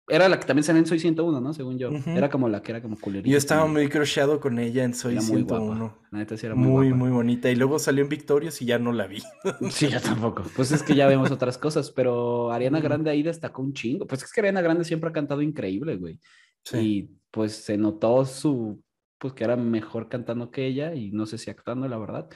era 0.09 0.29
la 0.29 0.39
que 0.39 0.45
también 0.45 0.63
salió 0.63 0.79
en 0.79 0.85
Soy 0.85 0.99
101, 0.99 1.41
¿no? 1.41 1.53
Según 1.53 1.77
yo. 1.77 1.89
Era 2.05 2.29
como 2.29 2.47
la 2.47 2.61
que 2.61 2.71
era 2.71 2.81
como 2.81 2.97
culerita. 2.97 3.29
Yo 3.29 3.37
estaba 3.37 3.65
muy 3.65 3.89
crocheado 3.89 4.39
con 4.39 4.57
ella 4.57 4.85
en 4.85 4.93
Soy 4.93 5.19
101. 5.19 5.97
La 6.11 6.19
neta 6.19 6.37
sí 6.37 6.45
era 6.45 6.55
muy, 6.55 6.69
muy, 6.69 6.93
muy 6.93 7.09
bonita. 7.09 7.51
Y 7.51 7.55
luego 7.55 7.77
salió 7.77 8.03
en 8.03 8.09
Victorious 8.09 8.61
y 8.61 8.65
ya 8.65 8.79
no 8.79 8.93
la 8.93 9.07
vi. 9.07 9.21
sí, 9.69 9.89
ya 9.89 9.99
tampoco. 9.99 10.43
Pues 10.55 10.71
es 10.71 10.81
que 10.81 10.95
ya 10.95 11.07
vemos 11.07 11.29
otras 11.31 11.57
cosas. 11.57 11.91
Pero 11.91 12.51
Ariana 12.53 12.79
Grande 12.79 13.11
ahí 13.11 13.21
destacó 13.21 13.61
un 13.61 13.73
chingo. 13.73 14.07
Pues 14.07 14.23
es 14.23 14.31
que 14.31 14.39
Ariana 14.39 14.61
Grande 14.61 14.85
siempre 14.85 15.09
ha 15.09 15.13
cantado 15.13 15.41
increíble, 15.41 15.97
güey. 15.97 16.19
Sí. 16.63 16.77
Y 16.77 17.09
pues 17.29 17.53
se 17.53 17.77
notó 17.77 18.23
su. 18.23 18.81
Pues 19.17 19.33
que 19.33 19.43
era 19.43 19.57
mejor 19.57 20.07
cantando 20.07 20.51
que 20.51 20.67
ella. 20.67 20.95
Y 20.95 21.11
no 21.11 21.25
sé 21.25 21.37
si 21.37 21.49
actuando, 21.49 21.85
la 21.89 21.97
verdad. 21.97 22.29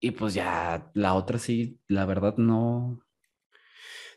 Y 0.00 0.10
pues 0.10 0.34
ya 0.34 0.90
la 0.92 1.14
otra 1.14 1.38
sí, 1.38 1.78
la 1.88 2.04
verdad 2.04 2.36
no, 2.36 3.00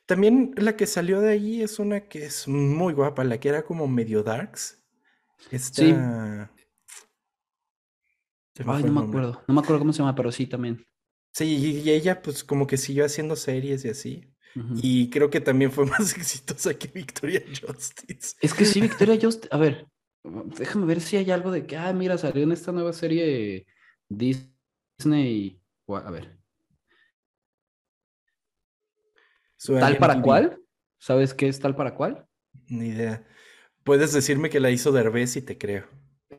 también 0.08 0.54
la 0.56 0.76
que 0.76 0.88
salió 0.88 1.22
de 1.22 1.32
ahí 1.32 1.62
es 1.62 1.80
una 1.80 2.08
que 2.08 2.26
es 2.26 2.48
muy 2.48 2.94
guapa, 2.94 3.24
la 3.24 3.40
que 3.40 3.50
era 3.50 3.64
como 3.64 3.88
medio 3.88 4.24
darks. 4.24 4.84
Esta... 5.52 5.82
Sí. 5.84 5.94
Ay, 8.66 8.84
no 8.84 8.92
me 8.94 9.08
acuerdo. 9.08 9.44
No 9.48 9.54
me 9.54 9.60
acuerdo 9.60 9.80
cómo 9.80 9.94
se 9.94 10.00
llama, 10.00 10.16
pero 10.16 10.32
sí 10.32 10.48
también. 10.48 10.84
Sí, 11.34 11.84
y 11.84 11.90
ella 11.92 12.22
pues 12.22 12.44
como 12.44 12.66
que 12.66 12.78
siguió 12.78 13.06
haciendo 13.06 13.36
series 13.36 13.86
y 13.86 13.90
así. 13.90 14.34
Y 14.82 15.10
creo 15.10 15.30
que 15.30 15.42
también 15.42 15.72
fue 15.72 15.86
más 16.00 16.18
exitosa 16.18 16.74
que 16.74 16.88
Victoria 16.88 17.44
Justice. 17.46 18.36
Es 18.42 18.54
que 18.54 18.66
sí, 18.66 18.82
Victoria 18.82 19.18
Justice. 19.22 19.50
A 19.52 19.58
ver, 19.58 19.88
déjame 20.24 20.86
ver 20.86 21.02
si 21.02 21.18
hay 21.18 21.30
algo 21.32 21.52
de 21.52 21.68
que, 21.68 21.78
ah, 21.78 21.94
mira, 21.94 22.18
salió 22.18 22.44
en 22.44 22.54
esta 22.54 22.72
nueva 22.72 22.94
serie 22.94 23.68
Disney. 24.10 25.62
A 25.88 26.12
ver. 26.12 26.37
¿Tal 29.66 29.98
para 29.98 30.22
cuál? 30.22 30.62
¿Sabes 31.00 31.34
qué 31.34 31.48
es 31.48 31.60
tal 31.60 31.76
para 31.76 31.96
cuál? 31.96 32.28
Ni 32.68 32.88
idea. 32.88 33.26
Puedes 33.84 34.14
decirme 34.14 34.50
que 34.50 34.60
la 34.60 34.72
hizo 34.72 34.92
Derbez 34.92 35.36
y 35.38 35.42
te 35.42 35.58
creo. 35.58 35.88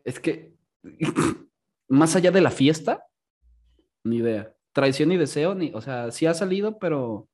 Es 0.04 0.20
que, 0.20 0.54
más 1.88 2.16
allá 2.16 2.30
de 2.30 2.40
la 2.40 2.50
fiesta, 2.50 3.06
ni 4.04 4.16
idea. 4.18 4.54
Traición 4.72 5.12
y 5.12 5.16
deseo, 5.16 5.54
ni, 5.54 5.72
o 5.74 5.80
sea, 5.80 6.10
sí 6.10 6.26
ha 6.26 6.34
salido, 6.34 6.78
pero 6.78 7.28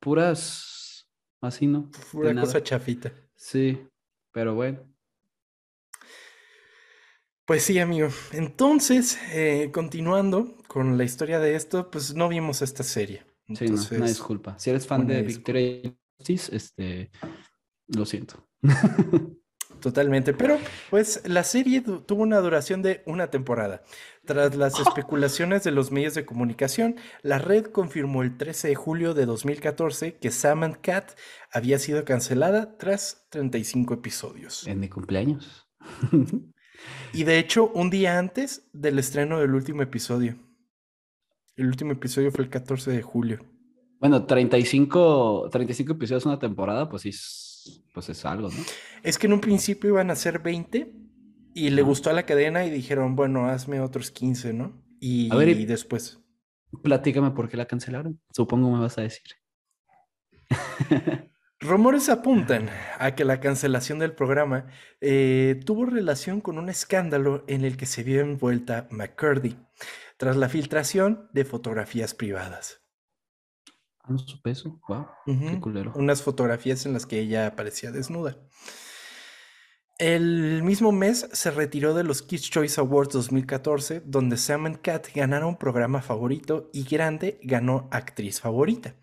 puras, 0.00 1.08
así 1.40 1.66
no. 1.66 1.90
Pura 2.12 2.34
cosa 2.34 2.62
chafita. 2.62 3.12
Sí, 3.34 3.86
pero 4.32 4.54
bueno. 4.54 4.80
Pues 7.44 7.62
sí, 7.62 7.78
amigo. 7.78 8.08
Entonces, 8.32 9.18
eh, 9.32 9.70
continuando 9.72 10.56
con 10.66 10.98
la 10.98 11.04
historia 11.04 11.38
de 11.38 11.54
esto, 11.54 11.90
pues 11.90 12.14
no 12.14 12.28
vimos 12.28 12.62
esta 12.62 12.82
serie. 12.82 13.24
Sí, 13.54 13.66
no, 13.68 13.80
una 13.96 14.06
disculpa. 14.06 14.58
Si 14.58 14.70
eres 14.70 14.86
fan 14.86 15.06
de 15.06 15.22
Victoria 15.22 15.94
Justice, 16.18 16.54
este, 16.54 17.10
lo 17.88 18.04
siento. 18.04 18.46
Totalmente, 19.80 20.32
pero 20.32 20.58
pues 20.90 21.22
la 21.26 21.44
serie 21.44 21.80
tuvo 21.80 22.22
una 22.22 22.38
duración 22.38 22.82
de 22.82 23.02
una 23.06 23.28
temporada. 23.30 23.82
Tras 24.24 24.56
las 24.56 24.80
especulaciones 24.80 25.64
de 25.64 25.70
los 25.70 25.92
medios 25.92 26.14
de 26.14 26.24
comunicación, 26.24 26.96
la 27.22 27.38
red 27.38 27.66
confirmó 27.66 28.22
el 28.22 28.36
13 28.36 28.68
de 28.68 28.74
julio 28.74 29.14
de 29.14 29.26
2014 29.26 30.16
que 30.16 30.30
Sam 30.30 30.64
and 30.64 30.80
Cat 30.80 31.12
había 31.52 31.78
sido 31.78 32.04
cancelada 32.04 32.76
tras 32.78 33.26
35 33.30 33.94
episodios. 33.94 34.66
En 34.66 34.80
mi 34.80 34.88
cumpleaños. 34.88 35.68
y 37.12 37.24
de 37.24 37.38
hecho, 37.38 37.68
un 37.68 37.90
día 37.90 38.18
antes 38.18 38.68
del 38.72 38.98
estreno 38.98 39.38
del 39.38 39.54
último 39.54 39.82
episodio. 39.82 40.36
El 41.56 41.68
último 41.68 41.92
episodio 41.92 42.30
fue 42.30 42.44
el 42.44 42.50
14 42.50 42.90
de 42.90 43.00
julio. 43.00 43.38
Bueno, 43.98 44.26
35, 44.26 45.48
35 45.50 45.92
episodios 45.94 46.26
una 46.26 46.38
temporada, 46.38 46.86
pues 46.86 47.02
sí, 47.02 47.10
pues 47.94 48.10
es 48.10 48.26
algo, 48.26 48.50
¿no? 48.50 48.56
Es 49.02 49.18
que 49.18 49.26
en 49.26 49.32
un 49.32 49.40
principio 49.40 49.88
iban 49.88 50.10
a 50.10 50.16
ser 50.16 50.40
20 50.40 50.92
y 51.54 51.70
le 51.70 51.80
gustó 51.80 52.10
a 52.10 52.12
la 52.12 52.26
cadena 52.26 52.66
y 52.66 52.70
dijeron, 52.70 53.16
bueno, 53.16 53.46
hazme 53.46 53.80
otros 53.80 54.10
15, 54.10 54.52
¿no? 54.52 54.84
Y, 55.00 55.34
y 55.34 55.64
después. 55.64 56.20
Platícame 56.82 57.30
por 57.30 57.48
qué 57.48 57.56
la 57.56 57.64
cancelaron. 57.64 58.20
Supongo 58.32 58.70
me 58.70 58.80
vas 58.80 58.98
a 58.98 59.02
decir. 59.02 59.24
Rumores 61.60 62.10
apuntan 62.10 62.68
a 62.98 63.14
que 63.14 63.24
la 63.24 63.40
cancelación 63.40 63.98
del 63.98 64.12
programa 64.12 64.66
eh, 65.00 65.58
tuvo 65.64 65.86
relación 65.86 66.42
con 66.42 66.58
un 66.58 66.68
escándalo 66.68 67.44
en 67.48 67.64
el 67.64 67.78
que 67.78 67.86
se 67.86 68.02
vio 68.02 68.20
envuelta 68.20 68.88
McCurdy 68.90 69.56
tras 70.16 70.36
la 70.36 70.48
filtración 70.48 71.28
de 71.32 71.44
fotografías 71.44 72.14
privadas. 72.14 72.82
Ah, 74.02 74.12
no 74.12 74.18
supe 74.18 74.50
eso. 74.50 74.80
Wow, 74.88 75.06
qué 75.24 75.60
culero. 75.60 75.92
Unas 75.96 76.22
fotografías 76.22 76.86
en 76.86 76.92
las 76.92 77.06
que 77.06 77.20
ella 77.20 77.46
aparecía 77.46 77.90
desnuda. 77.90 78.36
El 79.98 80.62
mismo 80.62 80.92
mes 80.92 81.26
se 81.32 81.50
retiró 81.50 81.94
de 81.94 82.04
los 82.04 82.20
Kids 82.20 82.50
Choice 82.50 82.78
Awards 82.78 83.14
2014, 83.14 84.02
donde 84.04 84.36
Sam 84.36 84.66
and 84.66 84.82
Cat 84.82 85.06
ganaron 85.14 85.56
programa 85.56 86.02
favorito 86.02 86.68
y 86.74 86.84
Grande 86.84 87.40
ganó 87.42 87.88
actriz 87.90 88.42
favorita. 88.42 88.94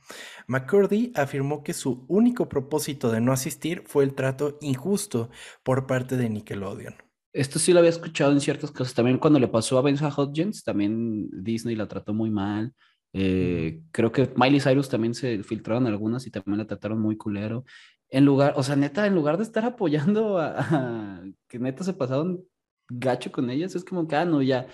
McCurdy 0.45 1.11
afirmó 1.15 1.63
que 1.63 1.73
su 1.73 2.05
único 2.09 2.47
propósito 2.47 3.11
de 3.11 3.21
no 3.21 3.33
asistir 3.33 3.83
fue 3.87 4.03
el 4.03 4.13
trato 4.13 4.59
injusto 4.61 5.31
por 5.63 5.87
parte 5.87 6.15
de 6.15 6.29
Nickelodeon. 6.29 6.93
Esto 7.33 7.57
sí 7.57 7.73
lo 7.73 7.79
había 7.79 7.89
escuchado 7.89 8.31
en 8.31 8.39
ciertas 8.39 8.71
cosas. 8.71 8.93
También 8.93 9.17
cuando 9.17 9.39
le 9.39 9.47
pasó 9.47 9.77
a 9.77 9.81
Benza 9.81 10.13
Hodgins, 10.15 10.63
también 10.63 11.29
Disney 11.31 11.75
la 11.75 11.87
trató 11.87 12.13
muy 12.13 12.29
mal. 12.29 12.73
Eh, 13.11 13.81
creo 13.91 14.11
que 14.11 14.31
Miley 14.35 14.59
Cyrus 14.59 14.89
también 14.89 15.13
se 15.13 15.43
filtraron 15.43 15.87
algunas 15.87 16.25
y 16.27 16.31
también 16.31 16.59
la 16.59 16.67
trataron 16.67 16.99
muy 16.99 17.17
culero. 17.17 17.65
En 18.09 18.25
lugar, 18.25 18.53
o 18.55 18.63
sea, 18.63 18.75
neta, 18.75 19.07
en 19.07 19.15
lugar 19.15 19.37
de 19.37 19.43
estar 19.43 19.65
apoyando 19.65 20.37
a, 20.37 21.23
que 21.47 21.59
neta 21.59 21.83
se 21.83 21.93
pasaron 21.93 22.43
gacho 22.87 23.31
con 23.31 23.49
ellas, 23.49 23.75
es 23.75 23.83
como 23.83 24.07
que, 24.07 24.15
ah, 24.15 24.25
no, 24.25 24.41
ya, 24.41 24.67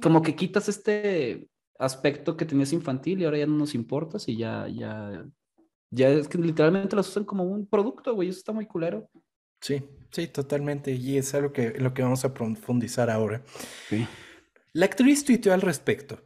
como 0.00 0.22
que 0.22 0.36
quitas 0.36 0.68
este 0.68 1.48
aspecto 1.78 2.36
que 2.36 2.44
tenías 2.44 2.72
infantil 2.72 3.20
y 3.20 3.24
ahora 3.24 3.38
ya 3.38 3.46
no 3.46 3.56
nos 3.56 3.74
importas 3.74 4.28
y 4.28 4.36
ya, 4.36 4.68
ya, 4.68 5.26
ya 5.90 6.08
es 6.10 6.28
que 6.28 6.38
literalmente 6.38 6.94
las 6.94 7.08
usan 7.08 7.24
como 7.24 7.44
un 7.44 7.66
producto, 7.66 8.14
güey, 8.14 8.28
eso 8.28 8.38
está 8.38 8.52
muy 8.52 8.66
culero. 8.66 9.08
Sí, 9.60 9.82
sí, 10.10 10.28
totalmente. 10.28 10.92
Y 10.92 11.18
es 11.18 11.34
algo 11.34 11.52
que, 11.52 11.74
lo 11.78 11.94
que 11.94 12.02
vamos 12.02 12.24
a 12.24 12.34
profundizar 12.34 13.10
ahora. 13.10 13.42
La 14.72 14.86
actriz 14.86 15.24
tuiteó 15.24 15.52
al 15.52 15.62
respecto. 15.62 16.22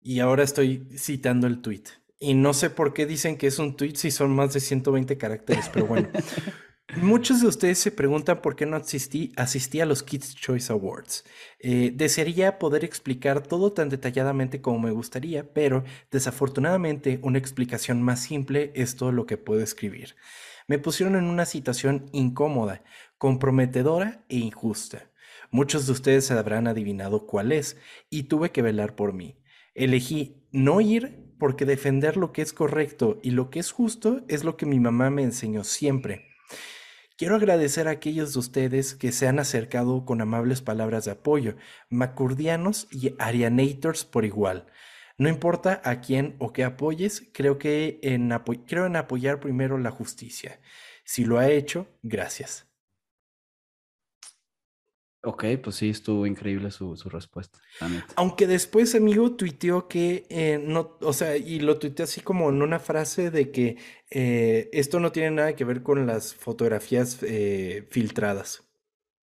Y 0.00 0.18
ahora 0.18 0.42
estoy 0.42 0.88
citando 0.96 1.46
el 1.46 1.62
tweet. 1.62 1.84
Y 2.18 2.34
no 2.34 2.54
sé 2.54 2.70
por 2.70 2.92
qué 2.92 3.06
dicen 3.06 3.36
que 3.36 3.46
es 3.46 3.58
un 3.58 3.76
tweet 3.76 3.94
si 3.96 4.10
son 4.10 4.34
más 4.34 4.52
de 4.52 4.60
120 4.60 5.16
caracteres, 5.16 5.68
pero 5.72 5.86
bueno. 5.86 6.08
Muchos 6.96 7.40
de 7.40 7.46
ustedes 7.46 7.78
se 7.78 7.90
preguntan 7.90 8.42
por 8.42 8.54
qué 8.54 8.66
no 8.66 8.76
asistí, 8.76 9.32
asistí 9.36 9.80
a 9.80 9.86
los 9.86 10.02
Kids 10.02 10.34
Choice 10.34 10.70
Awards. 10.70 11.24
Eh, 11.58 11.90
desearía 11.94 12.58
poder 12.58 12.84
explicar 12.84 13.46
todo 13.46 13.72
tan 13.72 13.88
detalladamente 13.88 14.60
como 14.60 14.78
me 14.78 14.90
gustaría, 14.90 15.54
pero 15.54 15.84
desafortunadamente 16.10 17.18
una 17.22 17.38
explicación 17.38 18.02
más 18.02 18.20
simple 18.20 18.72
es 18.74 18.96
todo 18.96 19.10
lo 19.10 19.24
que 19.24 19.38
puedo 19.38 19.62
escribir 19.62 20.16
me 20.68 20.78
pusieron 20.78 21.16
en 21.16 21.24
una 21.24 21.44
situación 21.44 22.08
incómoda, 22.12 22.82
comprometedora 23.18 24.24
e 24.28 24.38
injusta. 24.38 25.10
Muchos 25.50 25.86
de 25.86 25.92
ustedes 25.92 26.30
habrán 26.30 26.66
adivinado 26.66 27.26
cuál 27.26 27.52
es, 27.52 27.76
y 28.10 28.24
tuve 28.24 28.50
que 28.50 28.62
velar 28.62 28.94
por 28.94 29.12
mí. 29.12 29.36
Elegí 29.74 30.46
no 30.50 30.80
ir 30.80 31.34
porque 31.38 31.64
defender 31.64 32.16
lo 32.16 32.32
que 32.32 32.42
es 32.42 32.52
correcto 32.52 33.18
y 33.22 33.32
lo 33.32 33.50
que 33.50 33.58
es 33.58 33.72
justo 33.72 34.22
es 34.28 34.44
lo 34.44 34.56
que 34.56 34.66
mi 34.66 34.78
mamá 34.78 35.10
me 35.10 35.22
enseñó 35.22 35.64
siempre. 35.64 36.26
Quiero 37.16 37.36
agradecer 37.36 37.88
a 37.88 37.92
aquellos 37.92 38.32
de 38.32 38.38
ustedes 38.38 38.94
que 38.94 39.12
se 39.12 39.28
han 39.28 39.38
acercado 39.38 40.04
con 40.04 40.20
amables 40.20 40.62
palabras 40.62 41.04
de 41.04 41.12
apoyo, 41.12 41.56
macurdianos 41.90 42.88
y 42.90 43.14
arianators 43.18 44.04
por 44.04 44.24
igual. 44.24 44.66
No 45.18 45.28
importa 45.28 45.80
a 45.84 46.00
quién 46.00 46.36
o 46.38 46.52
qué 46.52 46.64
apoyes, 46.64 47.28
creo 47.32 47.58
que 47.58 48.00
en, 48.02 48.30
creo 48.66 48.86
en 48.86 48.96
apoyar 48.96 49.40
primero 49.40 49.78
la 49.78 49.90
justicia. 49.90 50.60
Si 51.04 51.24
lo 51.24 51.38
ha 51.38 51.48
hecho, 51.48 51.88
gracias. 52.02 52.72
Ok, 55.24 55.44
pues 55.62 55.76
sí, 55.76 55.90
estuvo 55.90 56.26
increíble 56.26 56.72
su, 56.72 56.96
respuesta. 57.08 57.60
Aunque 58.16 58.48
después, 58.48 58.92
amigo, 58.96 59.36
tuiteó 59.36 59.86
que 59.86 60.26
eh, 60.28 60.60
no, 60.60 60.98
o 61.00 61.12
sea, 61.12 61.36
y 61.36 61.60
lo 61.60 61.78
tuiteó 61.78 62.04
así 62.04 62.20
como 62.20 62.48
en 62.48 62.60
una 62.60 62.80
frase 62.80 63.30
de 63.30 63.52
que 63.52 63.76
eh, 64.10 64.68
esto 64.72 64.98
no 64.98 65.12
tiene 65.12 65.30
nada 65.30 65.54
que 65.54 65.64
ver 65.64 65.84
con 65.84 66.04
las 66.08 66.34
fotografías 66.34 67.22
eh, 67.22 67.86
filtradas. 67.90 68.68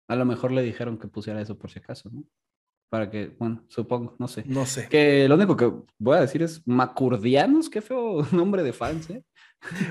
A 0.08 0.16
lo 0.16 0.24
mejor 0.24 0.54
le 0.54 0.64
dijeron 0.64 0.98
que 0.98 1.10
pusiera 1.10 1.42
eso 1.42 1.58
por 1.58 1.70
si 1.70 1.80
acaso, 1.80 2.10
¿no? 2.10 2.24
Para 2.90 3.10
que, 3.10 3.36
bueno, 3.38 3.64
supongo, 3.68 4.16
no 4.20 4.28
sé. 4.28 4.44
No 4.46 4.66
sé. 4.66 4.88
Que 4.90 5.28
lo 5.28 5.36
único 5.36 5.56
que 5.56 5.72
voy 5.98 6.18
a 6.18 6.22
decir 6.22 6.42
es 6.42 6.68
Macurdianos, 6.68 7.70
qué 7.70 7.82
feo 7.82 8.24
nombre 8.32 8.64
de 8.64 8.74
fans, 8.74 9.10
¿eh? 9.10 9.24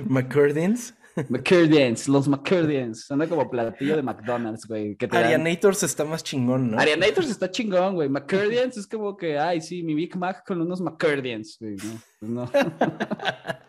McCurdians. 0.06 0.94
McCurdians, 1.28 2.08
los 2.08 2.28
McCurdians. 2.28 3.06
Suena 3.06 3.26
como 3.26 3.50
platillo 3.50 3.96
de 3.96 4.02
McDonald's, 4.02 4.66
güey. 4.66 4.96
Arianators 5.10 5.82
está 5.82 6.04
más 6.04 6.22
chingón, 6.22 6.70
¿no? 6.70 6.78
Arianators 6.78 7.28
está 7.28 7.50
chingón, 7.50 7.96
güey. 7.96 8.08
McCurdians 8.08 8.76
es 8.76 8.86
como 8.86 9.16
que, 9.16 9.38
ay, 9.38 9.60
sí, 9.60 9.82
mi 9.82 9.94
Big 9.94 10.16
Mac 10.16 10.44
con 10.46 10.60
unos 10.60 10.80
McCurdians, 10.80 11.56
güey. 11.60 11.76
No, 11.76 12.00
pues 12.20 12.30
no. 12.30 12.50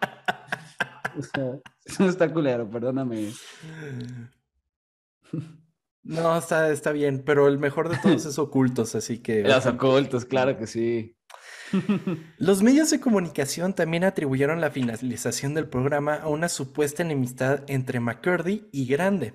eso 1.85 2.07
está 2.07 2.31
culero, 2.31 2.69
perdóname. 2.69 3.31
No, 6.03 6.37
está, 6.37 6.71
está 6.71 6.91
bien, 6.91 7.23
pero 7.25 7.47
el 7.47 7.59
mejor 7.59 7.89
de 7.89 7.97
todos 7.97 8.25
es 8.25 8.39
ocultos, 8.39 8.95
así 8.95 9.19
que. 9.19 9.43
Los 9.43 9.65
ocultos, 9.65 10.25
claro 10.25 10.57
que 10.57 10.67
sí. 10.67 11.15
Los 12.37 12.63
medios 12.63 12.89
de 12.89 12.99
comunicación 12.99 13.73
también 13.73 14.03
atribuyeron 14.03 14.61
la 14.61 14.71
finalización 14.71 15.53
del 15.53 15.67
programa 15.67 16.15
a 16.15 16.27
una 16.27 16.49
supuesta 16.49 17.03
enemistad 17.03 17.63
entre 17.67 17.99
McCurdy 17.99 18.69
y 18.71 18.87
Grande, 18.87 19.33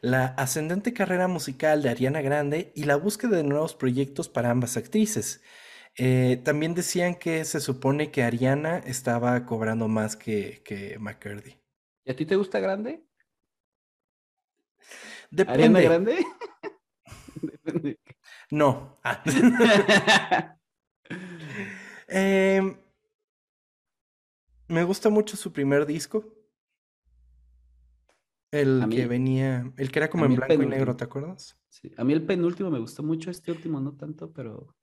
la 0.00 0.26
ascendente 0.26 0.92
carrera 0.92 1.26
musical 1.26 1.82
de 1.82 1.90
Ariana 1.90 2.22
Grande 2.22 2.72
y 2.74 2.84
la 2.84 2.96
búsqueda 2.96 3.36
de 3.36 3.44
nuevos 3.44 3.74
proyectos 3.74 4.28
para 4.28 4.50
ambas 4.50 4.76
actrices. 4.76 5.42
Eh, 5.96 6.40
también 6.44 6.74
decían 6.74 7.14
que 7.14 7.44
se 7.44 7.60
supone 7.60 8.10
que 8.10 8.24
Ariana 8.24 8.78
estaba 8.78 9.46
cobrando 9.46 9.88
más 9.88 10.16
que, 10.16 10.62
que 10.64 10.98
McCurdy. 10.98 11.56
¿Y 12.04 12.10
a 12.10 12.16
ti 12.16 12.26
te 12.26 12.36
gusta 12.36 12.60
Grande? 12.60 13.04
Depende. 15.34 15.78
¿Ariana 15.78 15.80
Grande? 15.80 16.26
No. 18.50 18.98
Ah. 19.02 19.22
Em, 22.06 22.76
me 24.68 24.84
gusta 24.84 25.08
mucho 25.08 25.36
su 25.36 25.52
primer 25.52 25.86
disco. 25.86 26.24
El 28.50 28.86
que 28.88 29.06
venía, 29.06 29.72
el 29.76 29.90
que 29.90 29.98
era 29.98 30.08
como 30.08 30.26
en 30.26 30.36
blanco 30.36 30.62
y 30.62 30.66
negro, 30.66 30.94
¿te 30.94 31.04
acuerdas? 31.04 31.58
Sí, 31.68 31.90
a 31.96 32.04
mí 32.04 32.12
el 32.12 32.24
penúltimo 32.24 32.70
me 32.70 32.78
gustó 32.78 33.02
mucho, 33.02 33.30
este 33.30 33.50
último 33.50 33.80
no 33.80 33.96
tanto, 33.96 34.32
pero... 34.32 34.76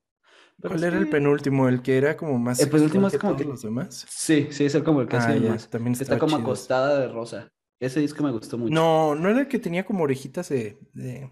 ¿Cuál 0.60 0.84
era 0.84 0.98
el 0.98 1.08
penúltimo? 1.08 1.68
El 1.68 1.80
que 1.80 1.96
era 1.96 2.16
como 2.16 2.38
más... 2.38 2.60
El 2.60 2.68
penúltimo 2.68 3.06
es 3.06 3.16
como 3.16 3.36
que... 3.36 3.44
los 3.44 3.62
demás. 3.62 4.04
Sí, 4.10 4.48
sí, 4.50 4.66
es 4.66 4.74
el 4.74 4.84
como 4.84 5.00
el 5.00 5.08
que 5.08 5.16
ah, 5.16 5.20
hacía 5.20 5.50
más. 5.50 5.70
También 5.70 5.94
está, 5.94 6.18
como 6.18 6.36
acostada 6.36 7.00
de 7.00 7.08
rosa. 7.08 7.50
Ese 7.82 7.98
disco 7.98 8.22
me 8.22 8.30
gustó 8.30 8.56
mucho. 8.56 8.72
No, 8.72 9.16
no 9.16 9.28
era 9.28 9.40
el 9.40 9.48
que 9.48 9.58
tenía 9.58 9.84
como 9.84 10.04
orejitas 10.04 10.48
de... 10.50 10.78
de... 10.92 11.28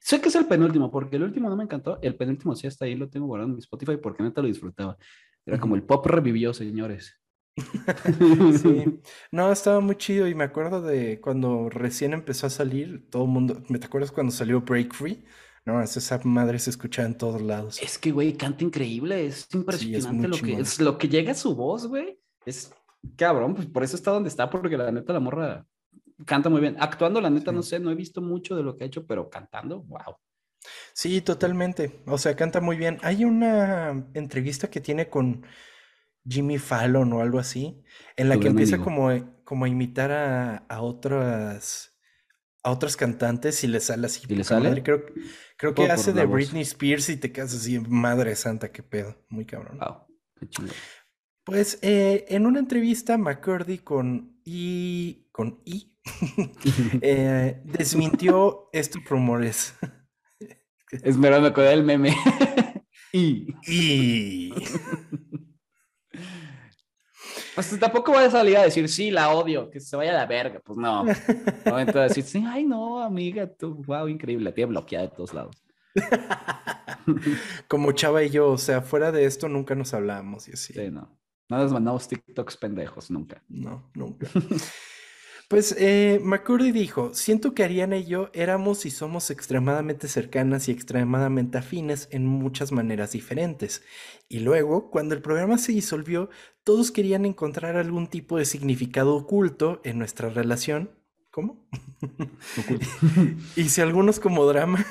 Sé 0.00 0.20
que 0.20 0.28
es 0.28 0.34
el 0.34 0.44
penúltimo, 0.44 0.90
porque 0.90 1.16
el 1.16 1.22
último 1.22 1.48
no 1.48 1.56
me 1.56 1.64
encantó. 1.64 1.98
El 2.02 2.14
penúltimo 2.14 2.54
sí 2.54 2.66
está 2.66 2.84
ahí, 2.84 2.94
lo 2.94 3.08
tengo 3.08 3.26
guardado 3.26 3.48
en 3.48 3.54
mi 3.54 3.60
Spotify 3.60 3.96
porque 3.96 4.22
neta 4.22 4.42
lo 4.42 4.48
disfrutaba. 4.48 4.98
Era 5.46 5.58
como 5.58 5.76
el 5.76 5.82
pop 5.82 6.04
revivió, 6.04 6.52
señores. 6.52 7.18
sí. 8.62 9.00
No, 9.32 9.50
estaba 9.50 9.80
muy 9.80 9.96
chido 9.96 10.28
y 10.28 10.34
me 10.34 10.44
acuerdo 10.44 10.82
de 10.82 11.22
cuando 11.22 11.70
recién 11.70 12.12
empezó 12.12 12.48
a 12.48 12.50
salir, 12.50 13.08
todo 13.08 13.24
el 13.24 13.30
mundo, 13.30 13.62
¿me 13.70 13.78
te 13.78 13.86
acuerdas 13.86 14.12
cuando 14.12 14.30
salió 14.30 14.60
Break 14.60 14.92
Free? 14.92 15.24
No, 15.64 15.80
esa 15.80 16.20
madre 16.24 16.58
se 16.58 16.68
escuchaba 16.68 17.08
en 17.08 17.16
todos 17.16 17.40
lados. 17.40 17.80
Es 17.82 17.96
que, 17.98 18.10
güey, 18.10 18.34
canta 18.34 18.62
increíble, 18.62 19.24
es 19.24 19.48
impresionante 19.54 20.28
lo 20.28 20.36
que 20.36 20.52
es 20.52 20.80
lo 20.80 20.98
que 20.98 21.08
llega 21.08 21.32
a 21.32 21.34
su 21.34 21.54
voz, 21.56 21.86
güey. 21.86 22.20
Es 22.44 22.72
cabrón, 23.16 23.54
pues 23.54 23.66
por 23.66 23.82
eso 23.82 23.96
está 23.96 24.10
donde 24.10 24.28
está, 24.28 24.50
porque 24.50 24.76
la 24.76 24.90
neta 24.90 25.12
la 25.12 25.20
morra 25.20 25.66
canta 26.24 26.48
muy 26.48 26.60
bien. 26.60 26.76
Actuando, 26.78 27.20
la 27.20 27.30
neta, 27.30 27.52
no 27.52 27.62
sé, 27.62 27.78
no 27.78 27.90
he 27.90 27.94
visto 27.94 28.20
mucho 28.20 28.56
de 28.56 28.62
lo 28.62 28.76
que 28.76 28.84
ha 28.84 28.86
hecho, 28.86 29.06
pero 29.06 29.28
cantando, 29.28 29.82
wow. 29.82 30.16
Sí, 30.92 31.20
totalmente. 31.20 32.00
O 32.06 32.18
sea, 32.18 32.34
canta 32.36 32.60
muy 32.60 32.76
bien. 32.76 32.98
Hay 33.02 33.24
una 33.24 34.08
entrevista 34.14 34.68
que 34.68 34.80
tiene 34.80 35.08
con 35.08 35.44
Jimmy 36.28 36.58
Fallon 36.58 37.12
o 37.12 37.20
algo 37.20 37.38
así, 37.38 37.82
en 38.16 38.28
la 38.28 38.38
que 38.38 38.48
empieza 38.48 38.78
como, 38.78 39.10
como 39.44 39.64
a 39.64 39.68
imitar 39.68 40.10
a, 40.68 40.82
otras 40.82 41.94
a 42.64 42.70
otras 42.72 42.96
cantantes 42.96 43.62
y 43.64 43.68
le 43.68 43.80
sale 43.80 44.06
así. 44.06 44.22
¿Y 44.28 44.34
le 44.34 44.44
sale? 44.44 44.82
Creo, 44.82 45.04
creo 45.56 45.74
que 45.74 45.90
hace 45.90 46.12
de 46.12 46.26
Britney 46.26 46.62
Spears 46.62 47.08
y 47.08 47.16
te 47.16 47.32
quedas 47.32 47.54
así, 47.54 47.78
madre 47.78 48.34
santa, 48.34 48.72
qué 48.72 48.82
pedo. 48.82 49.16
Muy 49.28 49.46
cabrón. 49.46 49.78
Wow, 49.78 50.06
qué 50.38 50.48
chido. 50.48 50.68
Pues 51.48 51.78
eh, 51.80 52.26
en 52.28 52.44
una 52.44 52.58
entrevista, 52.58 53.16
McCurdy 53.16 53.78
con 53.78 54.38
I, 54.44 55.28
con 55.32 55.62
I 55.64 55.90
eh, 57.00 57.62
desmintió 57.64 58.68
estos 58.70 59.02
rumores. 59.06 59.74
Es 60.90 61.16
mero, 61.16 61.40
me 61.40 61.48
acuerdo 61.48 61.70
del 61.70 61.84
meme. 61.84 62.14
y. 63.12 63.46
y. 63.66 64.52
Pues 67.54 67.76
tampoco 67.80 68.12
voy 68.12 68.22
a 68.22 68.30
salir 68.30 68.56
a 68.56 68.62
decir, 68.62 68.88
sí, 68.88 69.10
la 69.10 69.30
odio, 69.30 69.68
que 69.68 69.80
se 69.80 69.96
vaya 69.96 70.12
a 70.12 70.18
la 70.18 70.26
verga. 70.26 70.60
Pues 70.60 70.78
no. 70.78 71.02
No 71.02 71.78
entonces 71.80 72.14
decir, 72.14 72.24
sí, 72.24 72.44
ay, 72.46 72.64
no, 72.64 73.02
amiga, 73.02 73.52
tú, 73.52 73.82
wow, 73.84 74.06
increíble, 74.06 74.44
la 74.44 74.54
tiene 74.54 74.68
bloqueada 74.70 75.06
de 75.06 75.16
todos 75.16 75.34
lados. 75.34 75.56
Como 77.66 77.90
Chava 77.90 78.22
y 78.22 78.30
yo, 78.30 78.50
o 78.50 78.58
sea, 78.58 78.80
fuera 78.80 79.10
de 79.10 79.24
esto 79.24 79.48
nunca 79.48 79.74
nos 79.74 79.92
hablamos 79.92 80.46
y 80.46 80.52
así. 80.52 80.72
Sí, 80.72 80.88
no. 80.92 81.18
No 81.48 81.58
nos 81.58 81.72
mandamos 81.72 82.08
TikToks 82.08 82.56
pendejos, 82.56 83.10
nunca. 83.10 83.42
No, 83.48 83.90
nunca. 83.94 84.28
Pues 85.48 85.74
eh, 85.78 86.20
McCurdy 86.22 86.72
dijo, 86.72 87.14
siento 87.14 87.54
que 87.54 87.64
Ariana 87.64 87.96
y 87.96 88.04
yo 88.04 88.28
éramos 88.34 88.84
y 88.84 88.90
somos 88.90 89.30
extremadamente 89.30 90.06
cercanas 90.06 90.68
y 90.68 90.72
extremadamente 90.72 91.56
afines 91.56 92.06
en 92.10 92.26
muchas 92.26 92.70
maneras 92.70 93.12
diferentes. 93.12 93.82
Y 94.28 94.40
luego, 94.40 94.90
cuando 94.90 95.14
el 95.14 95.22
programa 95.22 95.56
se 95.56 95.72
disolvió, 95.72 96.28
todos 96.64 96.90
querían 96.90 97.24
encontrar 97.24 97.76
algún 97.76 98.08
tipo 98.08 98.36
de 98.36 98.44
significado 98.44 99.16
oculto 99.16 99.80
en 99.84 99.98
nuestra 99.98 100.28
relación 100.28 100.97
¿Cómo? 101.38 101.64
Hice 103.56 103.80
algunos 103.80 104.18
como 104.18 104.44
drama 104.44 104.84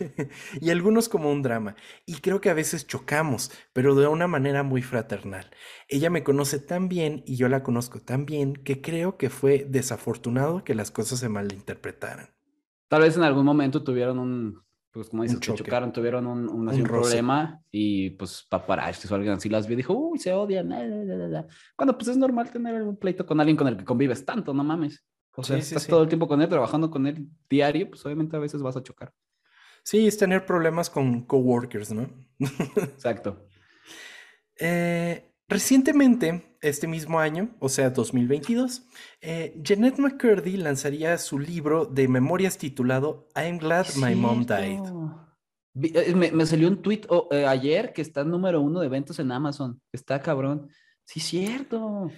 y 0.60 0.70
algunos 0.70 1.08
como 1.08 1.30
un 1.30 1.42
drama. 1.42 1.76
Y 2.06 2.14
creo 2.14 2.40
que 2.40 2.50
a 2.50 2.54
veces 2.54 2.88
chocamos, 2.88 3.52
pero 3.72 3.94
de 3.94 4.08
una 4.08 4.26
manera 4.26 4.64
muy 4.64 4.82
fraternal. 4.82 5.48
Ella 5.86 6.10
me 6.10 6.24
conoce 6.24 6.58
tan 6.58 6.88
bien 6.88 7.22
y 7.24 7.36
yo 7.36 7.48
la 7.48 7.62
conozco 7.62 8.00
tan 8.00 8.26
bien 8.26 8.54
que 8.54 8.80
creo 8.80 9.16
que 9.16 9.30
fue 9.30 9.64
desafortunado 9.70 10.64
que 10.64 10.74
las 10.74 10.90
cosas 10.90 11.20
se 11.20 11.28
malinterpretaran. 11.28 12.30
Tal 12.88 13.02
vez 13.02 13.16
en 13.16 13.22
algún 13.22 13.44
momento 13.44 13.84
tuvieron 13.84 14.18
un, 14.18 14.60
pues 14.90 15.10
como 15.10 15.22
dices, 15.22 15.38
que 15.38 15.54
chocaron, 15.54 15.92
tuvieron 15.92 16.26
un, 16.26 16.48
un, 16.48 16.82
problema 16.82 17.62
y 17.70 18.10
pues 18.10 18.44
paparazzi 18.50 19.06
o 19.08 19.14
alguien 19.14 19.34
así 19.34 19.48
las 19.48 19.68
vio 19.68 19.74
y 19.74 19.76
dijo, 19.76 19.94
uy, 19.94 20.18
se 20.18 20.32
odian. 20.32 20.68
Cuando 21.76 21.96
pues 21.96 22.08
es 22.08 22.16
normal 22.16 22.50
tener 22.50 22.82
un 22.82 22.96
pleito 22.96 23.24
con 23.24 23.38
alguien 23.38 23.56
con 23.56 23.68
el 23.68 23.76
que 23.76 23.84
convives 23.84 24.24
tanto, 24.24 24.52
no 24.52 24.64
mames. 24.64 25.04
O 25.34 25.42
sea, 25.42 25.56
estás 25.56 25.86
todo 25.86 26.02
el 26.02 26.08
tiempo 26.08 26.28
con 26.28 26.42
él, 26.42 26.48
trabajando 26.48 26.90
con 26.90 27.06
él 27.06 27.28
diario, 27.48 27.88
pues 27.88 28.04
obviamente 28.04 28.36
a 28.36 28.40
veces 28.40 28.62
vas 28.62 28.76
a 28.76 28.82
chocar. 28.82 29.12
Sí, 29.82 30.06
es 30.06 30.16
tener 30.16 30.46
problemas 30.46 30.90
con 30.90 31.24
coworkers, 31.24 31.92
¿no? 31.92 32.08
Exacto. 32.38 33.46
Eh, 34.58 35.32
recientemente, 35.48 36.56
este 36.60 36.86
mismo 36.86 37.18
año, 37.18 37.56
o 37.58 37.68
sea, 37.68 37.90
2022, 37.90 38.86
eh, 39.20 39.58
Jeanette 39.62 39.98
McCurdy 39.98 40.56
lanzaría 40.56 41.18
su 41.18 41.38
libro 41.38 41.86
de 41.86 42.06
memorias 42.08 42.58
titulado 42.58 43.28
I'm 43.34 43.58
Glad 43.58 43.86
My 43.96 44.14
Mom 44.14 44.46
Died. 44.46 44.80
Eh, 45.74 46.14
me, 46.14 46.46
salió 46.46 46.68
un 46.68 46.82
tweet 46.82 47.02
oh, 47.08 47.28
ayer 47.32 47.92
que 47.92 48.02
está 48.02 48.22
número 48.22 48.60
uno 48.60 48.80
de 48.80 48.86
eventos 48.86 49.18
en 49.18 49.32
Amazon. 49.32 49.80
Está 49.90 50.20
cabrón. 50.20 50.68
Sí, 51.04 51.18
cierto. 51.18 52.10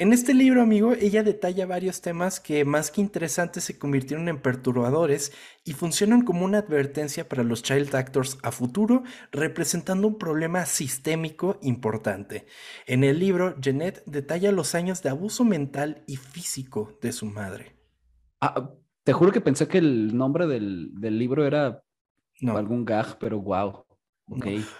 En 0.00 0.12
este 0.12 0.32
libro, 0.32 0.62
amigo, 0.62 0.92
ella 0.92 1.24
detalla 1.24 1.66
varios 1.66 2.00
temas 2.00 2.38
que 2.38 2.64
más 2.64 2.92
que 2.92 3.00
interesantes 3.00 3.64
se 3.64 3.80
convirtieron 3.80 4.28
en 4.28 4.40
perturbadores 4.40 5.32
y 5.64 5.72
funcionan 5.72 6.22
como 6.22 6.44
una 6.44 6.58
advertencia 6.58 7.28
para 7.28 7.42
los 7.42 7.64
child 7.64 7.92
actors 7.96 8.38
a 8.44 8.52
futuro, 8.52 9.02
representando 9.32 10.06
un 10.06 10.16
problema 10.16 10.66
sistémico 10.66 11.58
importante. 11.62 12.46
En 12.86 13.02
el 13.02 13.18
libro, 13.18 13.56
Jeanette 13.60 14.04
detalla 14.06 14.52
los 14.52 14.76
años 14.76 15.02
de 15.02 15.08
abuso 15.08 15.44
mental 15.44 16.04
y 16.06 16.14
físico 16.14 16.96
de 17.02 17.10
su 17.10 17.26
madre. 17.26 17.74
Ah, 18.40 18.70
te 19.02 19.12
juro 19.12 19.32
que 19.32 19.40
pensé 19.40 19.66
que 19.66 19.78
el 19.78 20.16
nombre 20.16 20.46
del, 20.46 20.92
libro 21.00 21.44
era 21.44 21.82
algún 22.46 22.84
gag, 22.84 23.18
pero 23.18 23.40
wow. 23.40 23.84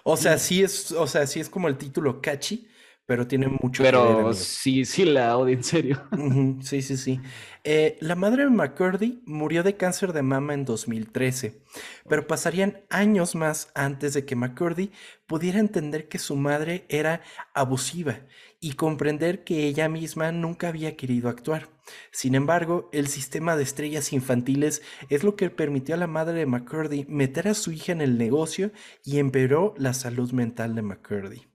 O 0.04 0.16
sea, 0.16 0.38
sí 0.38 0.62
es, 0.62 0.92
o 0.92 1.08
sea, 1.08 1.26
sí 1.26 1.40
es 1.40 1.50
como 1.50 1.66
el 1.66 1.76
título 1.76 2.20
catchy, 2.22 2.68
pero 3.08 3.26
tiene 3.26 3.48
mucho 3.48 3.82
pero 3.82 4.28
que 4.28 4.34
sí, 4.34 4.84
sí 4.84 5.06
la 5.06 5.38
odio 5.38 5.54
en 5.54 5.64
serio. 5.64 6.06
sí, 6.60 6.82
sí, 6.82 6.98
sí. 6.98 7.18
Eh, 7.64 7.96
la 8.00 8.14
madre 8.16 8.44
de 8.44 8.50
McCurdy 8.50 9.22
murió 9.24 9.62
de 9.62 9.78
cáncer 9.78 10.12
de 10.12 10.20
mama 10.20 10.52
en 10.52 10.66
2013, 10.66 11.58
pero 12.06 12.26
pasarían 12.26 12.82
años 12.90 13.34
más 13.34 13.70
antes 13.74 14.12
de 14.12 14.26
que 14.26 14.36
McCurdy 14.36 14.92
pudiera 15.26 15.58
entender 15.58 16.08
que 16.08 16.18
su 16.18 16.36
madre 16.36 16.84
era 16.90 17.22
abusiva 17.54 18.20
y 18.60 18.74
comprender 18.74 19.42
que 19.42 19.66
ella 19.66 19.88
misma 19.88 20.30
nunca 20.30 20.68
había 20.68 20.94
querido 20.94 21.30
actuar. 21.30 21.70
Sin 22.10 22.34
embargo, 22.34 22.90
el 22.92 23.08
sistema 23.08 23.56
de 23.56 23.62
estrellas 23.62 24.12
infantiles 24.12 24.82
es 25.08 25.24
lo 25.24 25.34
que 25.34 25.48
permitió 25.48 25.94
a 25.94 25.98
la 25.98 26.08
madre 26.08 26.40
de 26.40 26.46
McCurdy 26.46 27.06
meter 27.08 27.48
a 27.48 27.54
su 27.54 27.72
hija 27.72 27.92
en 27.92 28.02
el 28.02 28.18
negocio 28.18 28.70
y 29.02 29.18
empeoró 29.18 29.72
la 29.78 29.94
salud 29.94 30.30
mental 30.32 30.74
de 30.74 30.82
McCurdy. 30.82 31.48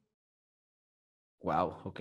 Wow, 1.44 1.76
ok. 1.84 2.00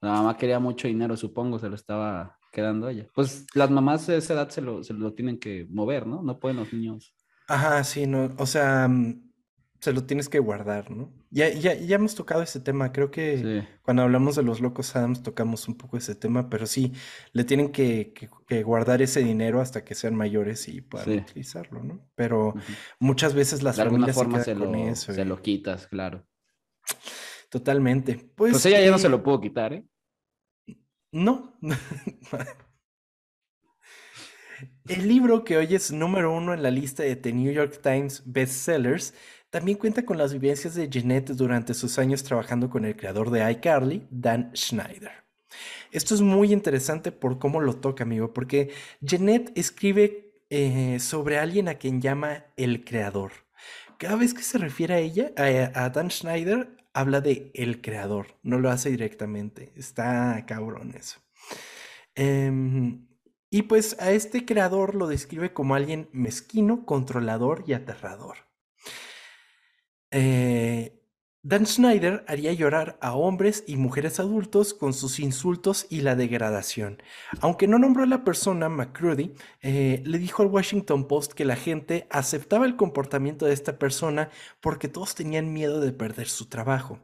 La 0.00 0.12
mamá 0.12 0.36
quería 0.36 0.58
mucho 0.58 0.88
dinero, 0.88 1.16
supongo, 1.16 1.58
se 1.58 1.68
lo 1.68 1.74
estaba 1.76 2.38
quedando 2.50 2.88
ella. 2.88 3.06
Pues 3.14 3.46
las 3.54 3.70
mamás 3.70 4.06
de 4.06 4.16
esa 4.16 4.34
edad 4.34 4.48
se 4.48 4.62
lo, 4.62 4.82
se 4.82 4.94
lo 4.94 5.12
tienen 5.12 5.38
que 5.38 5.66
mover, 5.70 6.06
¿no? 6.06 6.22
No 6.22 6.38
pueden 6.38 6.56
los 6.56 6.72
niños. 6.72 7.14
Ajá, 7.46 7.84
sí, 7.84 8.06
no, 8.06 8.30
o 8.38 8.46
sea, 8.46 8.88
mm, 8.88 9.22
se 9.80 9.92
lo 9.92 10.04
tienes 10.04 10.30
que 10.30 10.38
guardar, 10.38 10.90
¿no? 10.90 11.12
Ya, 11.30 11.50
ya, 11.50 11.74
ya 11.74 11.96
hemos 11.96 12.14
tocado 12.14 12.42
ese 12.42 12.58
tema, 12.58 12.90
creo 12.90 13.10
que 13.10 13.66
cuando 13.82 14.02
hablamos 14.02 14.36
de 14.36 14.42
los 14.42 14.60
locos 14.60 14.96
Adams 14.96 15.22
tocamos 15.22 15.68
un 15.68 15.76
poco 15.76 15.98
ese 15.98 16.14
tema, 16.14 16.48
pero 16.48 16.66
sí, 16.66 16.92
le 17.32 17.44
tienen 17.44 17.70
que, 17.70 18.14
guardar 18.64 19.02
ese 19.02 19.20
dinero 19.20 19.60
hasta 19.60 19.84
que 19.84 19.94
sean 19.94 20.14
mayores 20.14 20.68
y 20.68 20.80
puedan 20.80 21.18
utilizarlo, 21.18 21.82
¿no? 21.82 22.08
Pero 22.14 22.54
muchas 22.98 23.34
veces 23.34 23.62
las 23.62 23.76
de 23.76 23.82
alguna 23.82 24.08
forma 24.08 24.42
se, 24.42 24.54
lo, 24.54 24.94
se 24.94 25.24
lo 25.26 25.42
quitas, 25.42 25.86
claro. 25.86 26.24
Totalmente. 27.54 28.16
Pues, 28.34 28.50
pues 28.50 28.66
ella 28.66 28.80
ya 28.80 28.90
no 28.90 28.98
se 28.98 29.08
lo 29.08 29.22
puedo 29.22 29.40
quitar, 29.40 29.74
¿eh? 29.74 29.84
No. 31.12 31.56
El 34.88 35.06
libro 35.06 35.44
que 35.44 35.56
hoy 35.56 35.72
es 35.72 35.92
número 35.92 36.34
uno 36.34 36.52
en 36.52 36.64
la 36.64 36.72
lista 36.72 37.04
de 37.04 37.14
The 37.14 37.32
New 37.32 37.52
York 37.52 37.78
Times 37.80 38.24
Bestsellers 38.26 39.14
también 39.50 39.78
cuenta 39.78 40.04
con 40.04 40.18
las 40.18 40.32
vivencias 40.32 40.74
de 40.74 40.90
Jeanette 40.90 41.30
durante 41.30 41.74
sus 41.74 41.96
años 42.00 42.24
trabajando 42.24 42.68
con 42.68 42.84
el 42.84 42.96
creador 42.96 43.30
de 43.30 43.48
iCarly, 43.52 44.08
Dan 44.10 44.50
Schneider. 44.56 45.12
Esto 45.92 46.16
es 46.16 46.20
muy 46.20 46.52
interesante 46.52 47.12
por 47.12 47.38
cómo 47.38 47.60
lo 47.60 47.76
toca, 47.76 48.02
amigo, 48.02 48.32
porque 48.32 48.72
Jeanette 49.00 49.52
escribe 49.54 50.42
eh, 50.50 50.98
sobre 50.98 51.38
alguien 51.38 51.68
a 51.68 51.74
quien 51.74 52.00
llama 52.00 52.46
el 52.56 52.84
creador. 52.84 53.30
Cada 53.96 54.16
vez 54.16 54.34
que 54.34 54.42
se 54.42 54.58
refiere 54.58 54.94
a 54.94 54.98
ella, 54.98 55.30
a, 55.36 55.84
a 55.84 55.90
Dan 55.90 56.10
Schneider, 56.10 56.83
habla 56.94 57.20
de 57.20 57.50
el 57.54 57.82
creador, 57.82 58.38
no 58.42 58.58
lo 58.58 58.70
hace 58.70 58.90
directamente. 58.90 59.72
Está 59.76 60.44
cabrón 60.46 60.94
eso. 60.96 61.20
Em, 62.14 63.06
y 63.50 63.62
pues 63.62 63.96
a 64.00 64.12
este 64.12 64.44
creador 64.44 64.94
lo 64.94 65.08
describe 65.08 65.52
como 65.52 65.74
alguien 65.74 66.08
mezquino, 66.12 66.86
controlador 66.86 67.64
y 67.66 67.74
aterrador. 67.74 68.36
Eh, 70.10 71.03
Dan 71.46 71.66
Schneider 71.66 72.24
haría 72.26 72.54
llorar 72.54 72.96
a 73.02 73.12
hombres 73.12 73.64
y 73.66 73.76
mujeres 73.76 74.18
adultos 74.18 74.72
con 74.72 74.94
sus 74.94 75.20
insultos 75.20 75.86
y 75.90 76.00
la 76.00 76.16
degradación. 76.16 77.02
Aunque 77.42 77.68
no 77.68 77.78
nombró 77.78 78.04
a 78.04 78.06
la 78.06 78.24
persona, 78.24 78.70
McCrudy 78.70 79.34
eh, 79.60 80.00
le 80.06 80.18
dijo 80.18 80.42
al 80.42 80.48
Washington 80.48 81.06
Post 81.06 81.34
que 81.34 81.44
la 81.44 81.56
gente 81.56 82.06
aceptaba 82.08 82.64
el 82.64 82.76
comportamiento 82.76 83.44
de 83.44 83.52
esta 83.52 83.78
persona 83.78 84.30
porque 84.62 84.88
todos 84.88 85.14
tenían 85.14 85.52
miedo 85.52 85.80
de 85.80 85.92
perder 85.92 86.28
su 86.28 86.46
trabajo. 86.46 86.98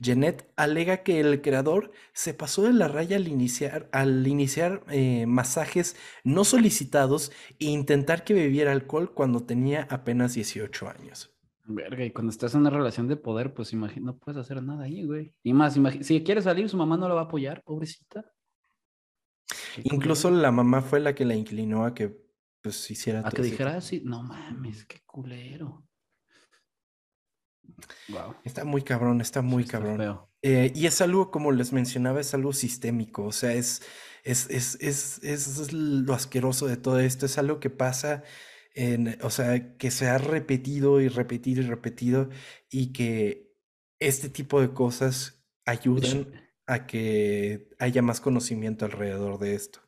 Jeanette 0.00 0.50
alega 0.56 1.04
que 1.04 1.20
el 1.20 1.40
creador 1.40 1.92
se 2.12 2.34
pasó 2.34 2.62
de 2.62 2.72
la 2.72 2.88
raya 2.88 3.16
al 3.16 3.28
iniciar, 3.28 3.88
al 3.92 4.26
iniciar 4.26 4.82
eh, 4.90 5.24
masajes 5.28 5.94
no 6.24 6.42
solicitados 6.42 7.30
e 7.60 7.66
intentar 7.66 8.24
que 8.24 8.34
bebiera 8.34 8.72
alcohol 8.72 9.14
cuando 9.14 9.44
tenía 9.44 9.86
apenas 9.88 10.34
18 10.34 10.88
años. 10.88 11.33
Verga, 11.66 12.04
y 12.04 12.10
cuando 12.10 12.30
estás 12.30 12.54
en 12.54 12.60
una 12.60 12.70
relación 12.70 13.08
de 13.08 13.16
poder, 13.16 13.54
pues 13.54 13.72
imagino, 13.72 14.12
no 14.12 14.18
puedes 14.18 14.38
hacer 14.38 14.62
nada 14.62 14.84
ahí, 14.84 15.04
güey. 15.04 15.34
Y 15.42 15.54
más, 15.54 15.78
si 16.02 16.22
quiere 16.22 16.42
salir, 16.42 16.68
su 16.68 16.76
mamá 16.76 16.96
no 16.96 17.08
la 17.08 17.14
va 17.14 17.22
a 17.22 17.24
apoyar, 17.24 17.62
pobrecita. 17.62 18.30
Incluso 19.82 20.30
la 20.30 20.52
mamá 20.52 20.82
fue 20.82 21.00
la 21.00 21.14
que 21.14 21.24
la 21.24 21.34
inclinó 21.34 21.84
a 21.84 21.94
que 21.94 22.22
pues 22.60 22.90
hiciera 22.90 23.20
A 23.24 23.30
que 23.30 23.42
dijera 23.42 23.76
así, 23.76 24.02
no 24.04 24.22
mames, 24.22 24.86
qué 24.86 25.00
culero. 25.04 25.86
Wow. 28.08 28.36
Está 28.44 28.64
muy 28.64 28.82
cabrón, 28.82 29.20
está 29.20 29.42
muy 29.42 29.64
cabrón. 29.64 30.20
Eh, 30.42 30.72
y 30.74 30.86
es 30.86 31.00
algo, 31.00 31.30
como 31.30 31.52
les 31.52 31.72
mencionaba, 31.72 32.20
es 32.20 32.34
algo 32.34 32.52
sistémico. 32.52 33.24
O 33.24 33.32
sea, 33.32 33.52
es, 33.52 33.82
es, 34.22 34.48
es, 34.50 34.78
es, 34.80 35.18
es 35.22 35.72
lo 35.72 36.14
asqueroso 36.14 36.66
de 36.66 36.76
todo 36.76 37.00
esto. 37.00 37.26
Es 37.26 37.36
algo 37.36 37.60
que 37.60 37.70
pasa 37.70 38.22
o 39.22 39.30
sea, 39.30 39.76
que 39.76 39.90
se 39.90 40.08
ha 40.08 40.18
repetido 40.18 41.00
y 41.00 41.08
repetido 41.08 41.62
y 41.62 41.66
repetido 41.66 42.28
y 42.70 42.92
que 42.92 43.52
este 44.00 44.28
tipo 44.28 44.60
de 44.60 44.72
cosas 44.72 45.44
ayuden 45.64 46.32
a 46.66 46.86
que 46.86 47.68
haya 47.78 48.02
más 48.02 48.20
conocimiento 48.20 48.84
alrededor 48.84 49.38
de 49.38 49.54
esto. 49.54 49.80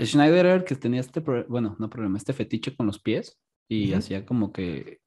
Schneider 0.00 0.46
era 0.46 0.54
el 0.56 0.64
que 0.64 0.74
tenía 0.74 1.00
este, 1.00 1.20
bueno, 1.20 1.76
no 1.78 1.88
problema, 1.88 2.18
este 2.18 2.32
fetiche 2.32 2.76
con 2.76 2.86
los 2.86 3.00
pies 3.00 3.38
y 3.68 3.92
hacía 3.92 4.26
como 4.26 4.52
que, 4.52 5.00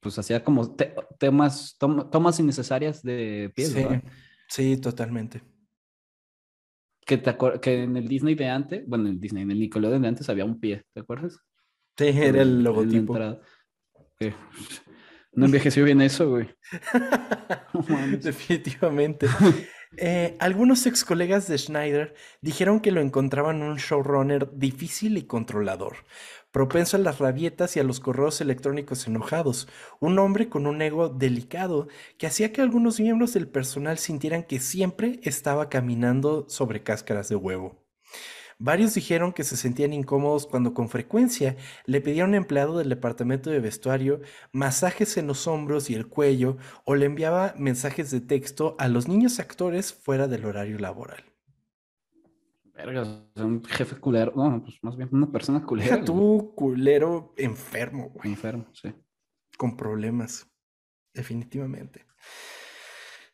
pues 0.00 0.18
hacía 0.18 0.44
como 0.44 0.76
temas, 1.18 1.76
tomas 1.78 2.40
innecesarias 2.40 3.02
de 3.02 3.52
pies. 3.54 3.72
Sí, 3.72 3.84
sí 4.48 4.76
totalmente. 4.80 5.42
Que, 7.04 7.18
te 7.18 7.36
que 7.60 7.82
en 7.82 7.96
el 7.96 8.06
Disney 8.06 8.34
de 8.34 8.48
antes, 8.48 8.86
bueno, 8.86 9.06
en 9.08 9.14
el 9.14 9.20
Disney, 9.20 9.42
en 9.42 9.50
el 9.50 9.60
Nickelodeon 9.60 10.02
de 10.02 10.08
antes 10.08 10.28
había 10.28 10.44
un 10.44 10.60
pie, 10.60 10.84
¿te 10.92 11.00
acuerdas? 11.00 11.38
Sí, 11.98 12.06
era 12.06 12.42
el 12.42 12.62
logotipo. 12.62 13.18
No 15.32 15.46
envejeció 15.46 15.84
bien 15.84 16.00
eso, 16.00 16.30
güey. 16.30 16.48
Definitivamente. 18.22 19.26
Eh, 19.96 20.36
algunos 20.38 20.86
ex 20.86 21.02
colegas 21.02 21.48
de 21.48 21.56
Schneider 21.56 22.14
dijeron 22.42 22.80
que 22.80 22.92
lo 22.92 23.00
encontraban 23.00 23.62
un 23.62 23.76
showrunner 23.76 24.50
difícil 24.52 25.16
y 25.16 25.22
controlador, 25.22 26.04
propenso 26.52 26.98
a 26.98 27.00
las 27.00 27.18
rabietas 27.18 27.74
y 27.74 27.80
a 27.80 27.84
los 27.84 27.98
correos 27.98 28.42
electrónicos 28.42 29.06
enojados, 29.06 29.66
un 29.98 30.18
hombre 30.18 30.50
con 30.50 30.66
un 30.66 30.82
ego 30.82 31.08
delicado 31.08 31.88
que 32.18 32.26
hacía 32.26 32.52
que 32.52 32.60
algunos 32.60 33.00
miembros 33.00 33.32
del 33.32 33.48
personal 33.48 33.96
sintieran 33.96 34.44
que 34.44 34.60
siempre 34.60 35.20
estaba 35.22 35.70
caminando 35.70 36.46
sobre 36.50 36.82
cáscaras 36.82 37.30
de 37.30 37.36
huevo. 37.36 37.87
Varios 38.60 38.94
dijeron 38.94 39.32
que 39.32 39.44
se 39.44 39.56
sentían 39.56 39.92
incómodos 39.92 40.46
cuando 40.48 40.74
con 40.74 40.88
frecuencia 40.88 41.56
le 41.86 42.00
pedían 42.00 42.26
a 42.26 42.28
un 42.30 42.34
empleado 42.34 42.76
del 42.78 42.88
departamento 42.88 43.50
de 43.50 43.60
vestuario 43.60 44.20
masajes 44.52 45.16
en 45.16 45.28
los 45.28 45.46
hombros 45.46 45.90
y 45.90 45.94
el 45.94 46.08
cuello 46.08 46.56
o 46.84 46.96
le 46.96 47.06
enviaba 47.06 47.54
mensajes 47.56 48.10
de 48.10 48.20
texto 48.20 48.74
a 48.78 48.88
los 48.88 49.06
niños 49.06 49.38
actores 49.38 49.94
fuera 49.94 50.26
del 50.26 50.44
horario 50.44 50.78
laboral. 50.78 51.24
Verga, 52.74 53.24
un 53.36 53.64
jefe 53.64 53.96
culero, 53.96 54.32
no, 54.34 54.62
pues 54.62 54.76
más 54.82 54.96
bien 54.96 55.08
una 55.12 55.30
persona 55.30 55.64
culera. 55.64 56.04
Tú, 56.04 56.52
culero 56.56 57.34
enfermo, 57.36 58.10
güey. 58.10 58.30
Enfermo, 58.30 58.66
sí. 58.72 58.92
Con 59.56 59.76
problemas, 59.76 60.48
definitivamente. 61.14 62.06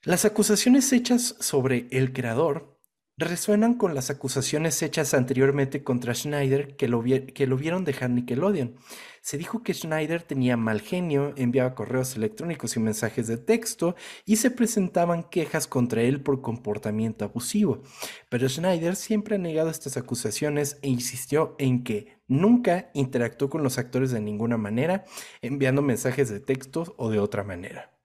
Las 0.02 0.26
acusaciones 0.26 0.92
hechas 0.92 1.36
sobre 1.40 1.88
el 1.90 2.12
creador 2.12 2.73
resuenan 3.16 3.74
con 3.74 3.94
las 3.94 4.10
acusaciones 4.10 4.82
hechas 4.82 5.14
anteriormente 5.14 5.84
contra 5.84 6.14
Schneider 6.14 6.76
que 6.76 6.88
lo, 6.88 7.02
que 7.02 7.46
lo 7.46 7.56
vieron 7.56 7.84
dejar 7.84 8.10
Nickelodeon. 8.10 8.76
Se 9.20 9.38
dijo 9.38 9.62
que 9.62 9.72
Schneider 9.72 10.22
tenía 10.22 10.56
mal 10.56 10.80
genio, 10.80 11.32
enviaba 11.36 11.74
correos 11.74 12.16
electrónicos 12.16 12.76
y 12.76 12.80
mensajes 12.80 13.26
de 13.26 13.38
texto 13.38 13.94
y 14.26 14.36
se 14.36 14.50
presentaban 14.50 15.22
quejas 15.22 15.66
contra 15.66 16.02
él 16.02 16.22
por 16.22 16.42
comportamiento 16.42 17.24
abusivo. 17.24 17.82
Pero 18.28 18.48
Schneider 18.48 18.96
siempre 18.96 19.36
ha 19.36 19.38
negado 19.38 19.70
estas 19.70 19.96
acusaciones 19.96 20.78
e 20.82 20.88
insistió 20.88 21.54
en 21.58 21.84
que 21.84 22.18
nunca 22.26 22.90
interactuó 22.94 23.48
con 23.48 23.62
los 23.62 23.78
actores 23.78 24.10
de 24.10 24.20
ninguna 24.20 24.58
manera, 24.58 25.04
enviando 25.40 25.82
mensajes 25.82 26.28
de 26.28 26.40
texto 26.40 26.94
o 26.98 27.10
de 27.10 27.20
otra 27.20 27.44
manera. 27.44 27.96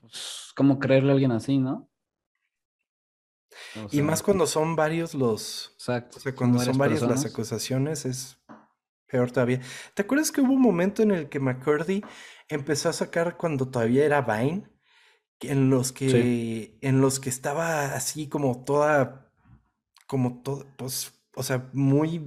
Pues, 0.00 0.52
¿Cómo 0.56 0.78
creerle 0.78 1.10
a 1.10 1.12
alguien 1.14 1.32
así, 1.32 1.58
no? 1.58 1.91
Y 3.90 4.02
más 4.02 4.22
cuando 4.22 4.46
son 4.46 4.76
varios 4.76 5.14
los. 5.14 5.72
Exacto. 5.74 6.18
O 6.18 6.20
sea, 6.20 6.34
cuando 6.34 6.58
son 6.60 6.78
varias 6.78 7.02
las 7.02 7.24
acusaciones 7.24 8.04
es 8.04 8.38
peor 9.06 9.30
todavía. 9.30 9.60
¿Te 9.94 10.02
acuerdas 10.02 10.32
que 10.32 10.40
hubo 10.40 10.52
un 10.52 10.62
momento 10.62 11.02
en 11.02 11.10
el 11.10 11.28
que 11.28 11.40
McCurdy 11.40 12.02
empezó 12.48 12.88
a 12.88 12.92
sacar 12.92 13.36
cuando 13.36 13.68
todavía 13.68 14.04
era 14.04 14.22
Vine? 14.22 14.68
En 15.40 15.70
los 15.70 15.92
que. 15.92 16.78
En 16.80 17.00
los 17.00 17.20
que 17.20 17.28
estaba 17.28 17.94
así 17.94 18.28
como 18.28 18.64
toda. 18.64 19.32
Como 20.06 20.42
todo. 20.42 20.66
Pues. 20.76 21.12
O 21.34 21.42
sea, 21.42 21.70
muy 21.72 22.20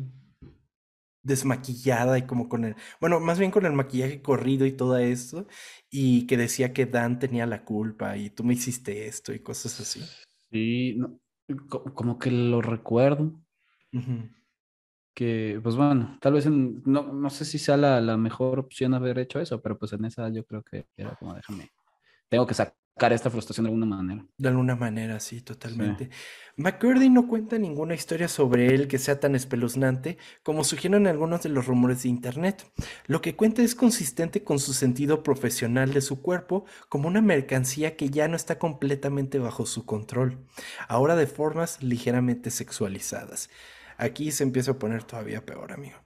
desmaquillada 1.26 2.18
y 2.20 2.28
como 2.28 2.48
con 2.48 2.66
el, 2.66 2.76
bueno, 3.02 3.20
más 3.20 3.40
bien 3.40 3.50
con 3.50 3.66
el 3.66 3.74
maquillaje 3.74 4.22
corrido 4.22 4.66
y 4.66 4.72
todo 4.72 4.98
esto, 4.98 5.48
y 5.90 6.28
que 6.28 6.38
decía 6.38 6.72
que 6.72 6.86
Dan 6.86 7.20
tenía 7.20 7.48
la 7.48 7.66
culpa 7.66 8.16
y 8.16 8.30
tú 8.30 8.44
me 8.44 8.54
hiciste 8.54 9.08
esto 9.08 9.34
y 9.34 9.40
cosas 9.40 9.80
así. 9.80 10.02
Sí, 10.56 10.98
como 11.68 12.18
que 12.18 12.32
lo 12.32 12.62
recuerdo. 12.62 13.34
Que, 15.14 15.60
pues 15.62 15.76
bueno, 15.76 16.18
tal 16.22 16.32
vez 16.32 16.50
no, 16.50 17.12
no 17.12 17.30
sé 17.30 17.44
si 17.44 17.60
sea 17.60 17.76
la, 17.76 18.00
la, 18.00 18.16
mejor 18.16 18.60
opción 18.60 18.94
haber 18.94 19.20
hecho 19.20 19.42
eso, 19.42 19.62
pero 19.62 19.78
pues 19.78 19.92
en 19.92 20.06
esa 20.06 20.30
yo 20.30 20.46
creo 20.46 20.64
que 20.64 20.88
era 20.96 21.16
como 21.16 21.34
déjame, 21.34 21.72
tengo 22.30 22.46
que 22.46 22.54
sacar 22.54 22.76
esta 23.12 23.30
frustración 23.30 23.66
de 23.66 23.70
alguna 23.70 23.86
manera. 23.86 24.26
De 24.38 24.48
alguna 24.48 24.76
manera, 24.76 25.20
sí, 25.20 25.42
totalmente. 25.42 26.10
McCurdy 26.56 27.10
no 27.10 27.28
cuenta 27.28 27.58
ninguna 27.58 27.94
historia 27.94 28.30
sobre 28.30 28.74
él 28.74 28.88
que 28.88 29.00
sea 29.00 29.20
tan 29.20 29.36
espeluznante 29.36 30.18
como 30.44 30.64
sugieren 30.64 31.06
algunos 31.06 31.44
de 31.44 31.50
los 31.50 31.68
rumores 31.68 32.04
de 32.04 32.10
internet. 32.10 32.72
Lo 33.08 33.22
que 33.22 33.36
cuenta 33.36 33.62
es 33.62 33.76
consistente 33.76 34.46
con 34.46 34.60
su 34.60 34.74
sentido 34.74 35.24
profesional 35.24 35.94
de 35.94 36.00
su 36.00 36.22
cuerpo 36.22 36.64
como 36.88 37.10
una 37.10 37.22
mercancía 37.22 37.98
que 37.98 38.10
ya 38.10 38.30
no 38.30 38.38
está 38.38 38.58
completamente 38.58 39.40
bajo 39.40 39.66
su 39.66 39.86
control, 39.86 40.38
ahora 40.88 41.18
de 41.18 41.28
formas 41.28 41.84
ligeramente 41.84 42.50
sexualizadas. 42.50 43.50
Aquí 43.98 44.32
se 44.32 44.44
empieza 44.44 44.72
a 44.72 44.80
poner 44.80 45.04
todavía 45.04 45.46
peor, 45.46 45.72
amigo. 45.72 45.98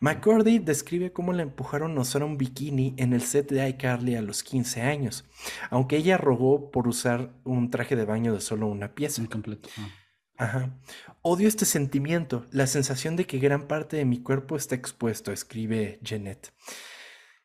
McCurdy 0.00 0.58
describe 0.58 1.12
cómo 1.12 1.32
la 1.32 1.42
empujaron 1.42 1.96
a 1.96 2.00
usar 2.00 2.22
un 2.22 2.38
bikini 2.38 2.94
en 2.96 3.12
el 3.12 3.22
set 3.22 3.50
de 3.50 3.68
iCarly 3.68 4.14
a 4.14 4.22
los 4.22 4.42
15 4.42 4.82
años, 4.82 5.26
aunque 5.70 5.96
ella 5.96 6.16
rogó 6.16 6.70
por 6.70 6.88
usar 6.88 7.30
un 7.44 7.70
traje 7.70 7.96
de 7.96 8.04
baño 8.04 8.32
de 8.32 8.40
solo 8.40 8.66
una 8.68 8.94
pieza. 8.94 9.20
Incompleto. 9.20 9.68
Ah. 9.76 9.88
Ajá. 10.40 10.74
Odio 11.20 11.48
este 11.48 11.66
sentimiento, 11.66 12.46
la 12.50 12.66
sensación 12.66 13.14
de 13.14 13.26
que 13.26 13.38
gran 13.38 13.68
parte 13.68 13.98
de 13.98 14.06
mi 14.06 14.22
cuerpo 14.22 14.56
está 14.56 14.74
expuesto, 14.74 15.32
escribe 15.32 15.98
Jeanette. 16.02 16.54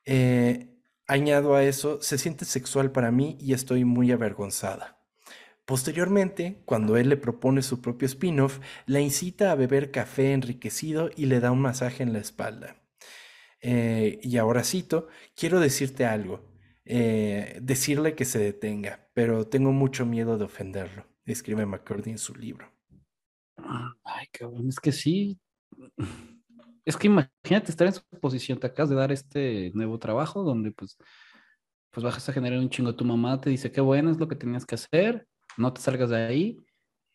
Eh, 0.05 0.69
añado 1.05 1.55
a 1.55 1.63
eso, 1.65 2.01
se 2.01 2.17
siente 2.17 2.45
sexual 2.45 2.93
para 2.93 3.11
mí 3.11 3.37
y 3.41 3.51
estoy 3.51 3.83
muy 3.83 4.13
avergonzada. 4.13 4.97
Posteriormente, 5.65 6.61
cuando 6.65 6.95
él 6.95 7.09
le 7.09 7.17
propone 7.17 7.63
su 7.63 7.81
propio 7.81 8.05
spin-off, 8.05 8.59
la 8.85 8.99
incita 9.01 9.51
a 9.51 9.55
beber 9.55 9.91
café 9.91 10.33
enriquecido 10.33 11.09
y 11.15 11.25
le 11.25 11.39
da 11.39 11.51
un 11.51 11.61
masaje 11.61 12.03
en 12.03 12.13
la 12.13 12.19
espalda. 12.19 12.77
Eh, 13.61 14.19
y 14.21 14.37
ahora 14.37 14.63
cito, 14.63 15.07
quiero 15.35 15.59
decirte 15.59 16.05
algo, 16.05 16.45
eh, 16.85 17.57
decirle 17.63 18.13
que 18.13 18.25
se 18.25 18.37
detenga, 18.37 19.09
pero 19.13 19.47
tengo 19.47 19.71
mucho 19.71 20.05
miedo 20.05 20.37
de 20.37 20.45
ofenderlo, 20.45 21.07
escribe 21.25 21.65
McCurdy 21.65 22.11
en 22.11 22.19
su 22.19 22.35
libro. 22.35 22.71
Ay, 24.03 24.27
cabrón, 24.31 24.69
es 24.69 24.79
que 24.79 24.91
sí. 24.91 25.39
Es 26.85 26.95
que 26.95 27.07
imagínate 27.07 27.71
estar 27.71 27.87
en 27.87 27.93
su 27.93 28.03
posición, 28.21 28.59
te 28.59 28.67
acabas 28.67 28.89
de 28.91 28.95
dar 28.95 29.11
este 29.11 29.71
nuevo 29.73 29.97
trabajo 29.97 30.43
donde 30.43 30.71
pues, 30.71 30.97
pues 31.91 32.03
bajas 32.03 32.29
a 32.29 32.33
generar 32.33 32.59
un 32.59 32.69
chingo. 32.69 32.95
Tu 32.95 33.03
mamá 33.05 33.41
te 33.41 33.49
dice, 33.49 33.71
qué 33.71 33.81
bueno 33.81 34.11
es 34.11 34.19
lo 34.19 34.27
que 34.27 34.35
tenías 34.35 34.65
que 34.65 34.75
hacer, 34.75 35.27
no 35.57 35.73
te 35.73 35.81
salgas 35.81 36.09
de 36.09 36.17
ahí. 36.17 36.65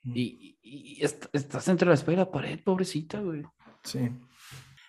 Y, 0.04 0.56
estás 1.02 1.68
entre 1.68 1.88
la 1.88 1.94
espalda 1.94 2.22
y 2.22 2.24
la 2.24 2.30
pared, 2.30 2.60
pobrecita, 2.62 3.20
güey. 3.20 3.42
Sí. 3.84 4.10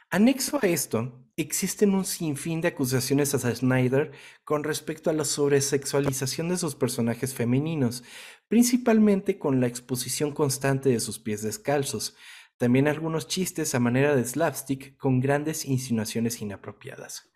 Anexo 0.09 0.59
a 0.61 0.67
esto, 0.67 1.21
existen 1.37 1.95
un 1.95 2.05
sinfín 2.05 2.61
de 2.61 2.69
acusaciones 2.69 3.33
a 3.33 3.55
Snyder 3.55 4.11
con 4.43 4.63
respecto 4.63 5.09
a 5.09 5.13
la 5.13 5.25
sobresexualización 5.25 6.49
de 6.49 6.57
sus 6.57 6.75
personajes 6.75 7.33
femeninos, 7.33 8.03
principalmente 8.47 9.39
con 9.39 9.61
la 9.61 9.67
exposición 9.67 10.33
constante 10.33 10.89
de 10.89 10.99
sus 10.99 11.19
pies 11.19 11.41
descalzos. 11.41 12.15
También 12.57 12.87
algunos 12.87 13.27
chistes 13.27 13.73
a 13.73 13.79
manera 13.79 14.15
de 14.15 14.25
slapstick 14.25 14.97
con 14.97 15.19
grandes 15.19 15.65
insinuaciones 15.65 16.41
inapropiadas. 16.41 17.31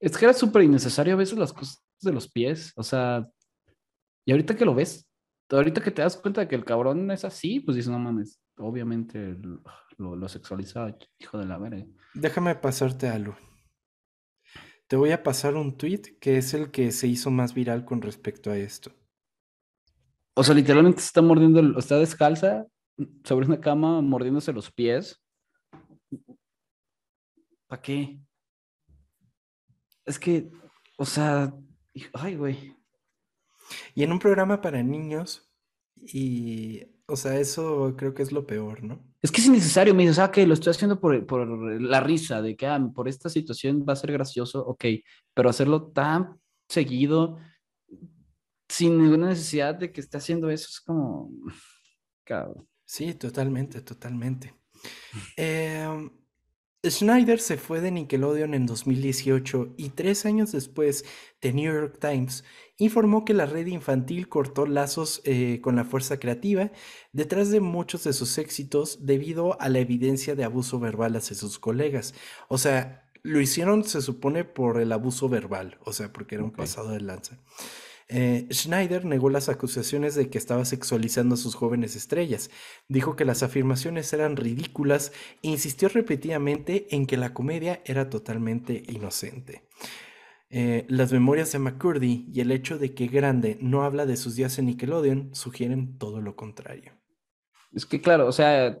Es 0.00 0.16
que 0.16 0.24
era 0.24 0.34
súper 0.34 0.64
innecesario 0.64 1.14
a 1.14 1.18
veces 1.18 1.38
las 1.38 1.52
cosas 1.52 1.82
de 2.00 2.12
los 2.12 2.30
pies, 2.30 2.72
o 2.76 2.82
sea, 2.82 3.30
y 4.26 4.32
ahorita 4.32 4.56
que 4.56 4.64
lo 4.64 4.74
ves, 4.74 5.08
ahorita 5.50 5.80
que 5.80 5.90
te 5.90 6.02
das 6.02 6.16
cuenta 6.16 6.40
de 6.42 6.48
que 6.48 6.56
el 6.56 6.64
cabrón 6.64 7.10
es 7.10 7.24
así, 7.24 7.60
pues 7.60 7.76
dices, 7.76 7.90
no 7.90 7.98
mames, 7.98 8.40
obviamente 8.56 9.36
lo, 9.98 10.16
lo 10.16 10.28
sexualiza, 10.28 10.96
hijo 11.18 11.38
de 11.38 11.46
la 11.46 11.58
verga. 11.58 11.84
Déjame 12.14 12.54
pasarte 12.54 13.08
algo. 13.08 13.36
Te 14.88 14.96
voy 14.96 15.10
a 15.10 15.22
pasar 15.22 15.54
un 15.56 15.76
tweet 15.76 16.18
que 16.20 16.38
es 16.38 16.54
el 16.54 16.70
que 16.70 16.92
se 16.92 17.08
hizo 17.08 17.30
más 17.30 17.54
viral 17.54 17.84
con 17.84 18.02
respecto 18.02 18.50
a 18.50 18.56
esto. 18.56 18.92
O 20.34 20.44
sea, 20.44 20.54
literalmente 20.54 21.00
está 21.00 21.22
mordiendo, 21.22 21.78
está 21.78 21.98
descalza 21.98 22.66
sobre 23.24 23.46
una 23.46 23.60
cama 23.60 24.00
mordiéndose 24.00 24.52
los 24.52 24.70
pies. 24.70 25.20
¿Para 27.66 27.82
qué? 27.82 28.20
Es 30.04 30.18
que, 30.18 30.50
o 30.96 31.04
sea, 31.04 31.52
ay, 32.12 32.36
güey. 32.36 32.75
Y 33.94 34.02
en 34.02 34.12
un 34.12 34.18
programa 34.18 34.60
para 34.60 34.82
niños, 34.82 35.50
y, 35.96 36.84
o 37.06 37.16
sea, 37.16 37.38
eso 37.38 37.94
creo 37.96 38.14
que 38.14 38.22
es 38.22 38.32
lo 38.32 38.46
peor, 38.46 38.82
¿no? 38.82 39.02
Es 39.22 39.32
que 39.32 39.40
es 39.40 39.46
innecesario, 39.46 39.94
me 39.94 40.02
dices, 40.02 40.18
ah, 40.18 40.30
que 40.30 40.46
lo 40.46 40.54
estoy 40.54 40.70
haciendo 40.70 41.00
por, 41.00 41.26
por 41.26 41.48
la 41.80 42.00
risa, 42.00 42.42
de 42.42 42.56
que 42.56 42.66
ah, 42.66 42.80
por 42.94 43.08
esta 43.08 43.28
situación 43.28 43.84
va 43.88 43.94
a 43.94 43.96
ser 43.96 44.12
gracioso, 44.12 44.64
ok, 44.64 44.84
pero 45.34 45.48
hacerlo 45.48 45.88
tan 45.88 46.40
seguido, 46.68 47.38
sin 48.68 48.98
ninguna 48.98 49.28
necesidad 49.28 49.74
de 49.74 49.92
que 49.92 50.00
esté 50.00 50.16
haciendo 50.18 50.50
eso, 50.50 50.68
es 50.70 50.80
como... 50.80 51.30
Cabrón. 52.24 52.68
Sí, 52.84 53.14
totalmente, 53.14 53.80
totalmente. 53.82 54.54
Eh, 55.36 56.08
Schneider 56.84 57.40
se 57.40 57.56
fue 57.56 57.80
de 57.80 57.90
Nickelodeon 57.90 58.54
en 58.54 58.66
2018 58.66 59.74
y 59.76 59.90
tres 59.90 60.26
años 60.26 60.52
después, 60.52 61.04
The 61.40 61.52
New 61.52 61.72
York 61.72 61.98
Times 62.00 62.44
informó 62.78 63.24
que 63.24 63.34
la 63.34 63.46
red 63.46 63.66
infantil 63.66 64.28
cortó 64.28 64.66
lazos 64.66 65.22
eh, 65.24 65.60
con 65.62 65.76
la 65.76 65.84
fuerza 65.84 66.18
creativa 66.18 66.72
detrás 67.12 67.50
de 67.50 67.60
muchos 67.60 68.04
de 68.04 68.12
sus 68.12 68.38
éxitos 68.38 69.06
debido 69.06 69.60
a 69.60 69.68
la 69.68 69.78
evidencia 69.78 70.34
de 70.34 70.44
abuso 70.44 70.78
verbal 70.78 71.16
hacia 71.16 71.36
sus 71.36 71.58
colegas. 71.58 72.14
O 72.48 72.58
sea, 72.58 73.08
lo 73.22 73.40
hicieron, 73.40 73.84
se 73.84 74.02
supone, 74.02 74.44
por 74.44 74.80
el 74.80 74.92
abuso 74.92 75.28
verbal, 75.28 75.78
o 75.84 75.92
sea, 75.92 76.12
porque 76.12 76.36
era 76.36 76.44
un 76.44 76.52
pasado 76.52 76.90
de 76.90 77.00
lanza. 77.00 77.38
Eh, 78.08 78.46
Schneider 78.52 79.04
negó 79.04 79.30
las 79.30 79.48
acusaciones 79.48 80.14
de 80.14 80.30
que 80.30 80.38
estaba 80.38 80.64
sexualizando 80.64 81.34
a 81.34 81.38
sus 81.38 81.56
jóvenes 81.56 81.96
estrellas. 81.96 82.50
Dijo 82.88 83.16
que 83.16 83.24
las 83.24 83.42
afirmaciones 83.42 84.12
eran 84.12 84.36
ridículas 84.36 85.12
e 85.42 85.48
insistió 85.48 85.88
repetidamente 85.88 86.86
en 86.94 87.06
que 87.06 87.16
la 87.16 87.34
comedia 87.34 87.82
era 87.84 88.08
totalmente 88.08 88.84
inocente. 88.86 89.62
Eh, 90.48 90.86
las 90.88 91.12
memorias 91.12 91.50
de 91.52 91.58
McCurdy 91.58 92.26
y 92.32 92.40
el 92.40 92.52
hecho 92.52 92.78
de 92.78 92.94
que 92.94 93.08
Grande 93.08 93.58
no 93.60 93.82
habla 93.82 94.06
de 94.06 94.16
sus 94.16 94.36
días 94.36 94.58
en 94.58 94.66
Nickelodeon 94.66 95.34
sugieren 95.34 95.98
todo 95.98 96.20
lo 96.20 96.36
contrario. 96.36 96.92
Es 97.72 97.84
que 97.84 98.00
claro, 98.00 98.28
o 98.28 98.32
sea, 98.32 98.78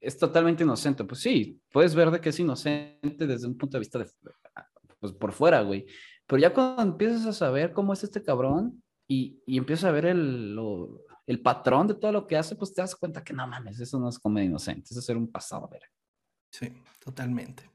es 0.00 0.18
totalmente 0.18 0.64
inocente. 0.64 1.04
Pues 1.04 1.20
sí, 1.20 1.60
puedes 1.70 1.94
ver 1.94 2.10
de 2.10 2.20
que 2.20 2.30
es 2.30 2.40
inocente 2.40 3.26
desde 3.26 3.46
un 3.46 3.56
punto 3.56 3.76
de 3.76 3.80
vista 3.80 3.98
de, 3.98 4.06
pues 4.98 5.12
por 5.12 5.32
fuera, 5.32 5.60
güey. 5.60 5.86
Pero 6.26 6.40
ya 6.40 6.54
cuando 6.54 6.82
empiezas 6.82 7.26
a 7.26 7.32
saber 7.32 7.72
cómo 7.72 7.92
es 7.92 8.02
este 8.02 8.22
cabrón 8.22 8.82
y, 9.06 9.42
y 9.46 9.58
empiezas 9.58 9.84
a 9.84 9.92
ver 9.92 10.06
el, 10.06 10.58
el 11.26 11.40
patrón 11.42 11.86
de 11.86 11.94
todo 11.94 12.12
lo 12.12 12.26
que 12.26 12.36
hace, 12.36 12.56
pues 12.56 12.72
te 12.72 12.80
das 12.80 12.96
cuenta 12.96 13.22
que 13.22 13.34
no 13.34 13.46
mames, 13.46 13.78
eso 13.78 13.98
no 13.98 14.08
es 14.08 14.18
comedia 14.18 14.46
inocente, 14.46 14.88
eso 14.90 15.00
es 15.00 15.04
ser 15.04 15.16
un 15.16 15.30
pasado, 15.30 15.66
a 15.66 15.68
ver. 15.68 15.82
Sí, 16.50 16.72
totalmente. 16.98 17.70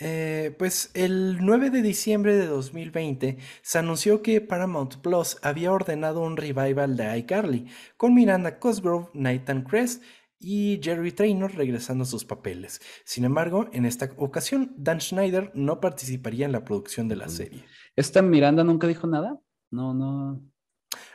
Eh, 0.00 0.54
pues 0.58 0.90
el 0.94 1.38
9 1.40 1.70
de 1.70 1.80
diciembre 1.80 2.36
de 2.36 2.46
2020 2.46 3.38
se 3.62 3.78
anunció 3.78 4.22
que 4.22 4.40
Paramount 4.40 4.96
Plus 4.96 5.38
había 5.42 5.72
ordenado 5.72 6.20
un 6.20 6.36
revival 6.36 6.96
de 6.96 7.16
iCarly, 7.18 7.66
con 7.96 8.14
Miranda 8.14 8.58
Cosgrove, 8.58 9.08
Nathan 9.14 9.62
Crest 9.62 10.02
y 10.40 10.80
Jerry 10.82 11.12
Traynor 11.12 11.54
regresando 11.54 12.04
a 12.04 12.06
sus 12.06 12.24
papeles. 12.24 12.80
Sin 13.04 13.24
embargo, 13.24 13.68
en 13.72 13.86
esta 13.86 14.10
ocasión, 14.16 14.74
Dan 14.76 15.00
Schneider 15.00 15.52
no 15.54 15.80
participaría 15.80 16.46
en 16.46 16.52
la 16.52 16.64
producción 16.64 17.08
de 17.08 17.16
la 17.16 17.28
serie. 17.28 17.64
¿Esta 17.96 18.20
Miranda 18.20 18.64
nunca 18.64 18.86
dijo 18.86 19.06
nada? 19.06 19.40
No, 19.70 19.94
no. 19.94 20.42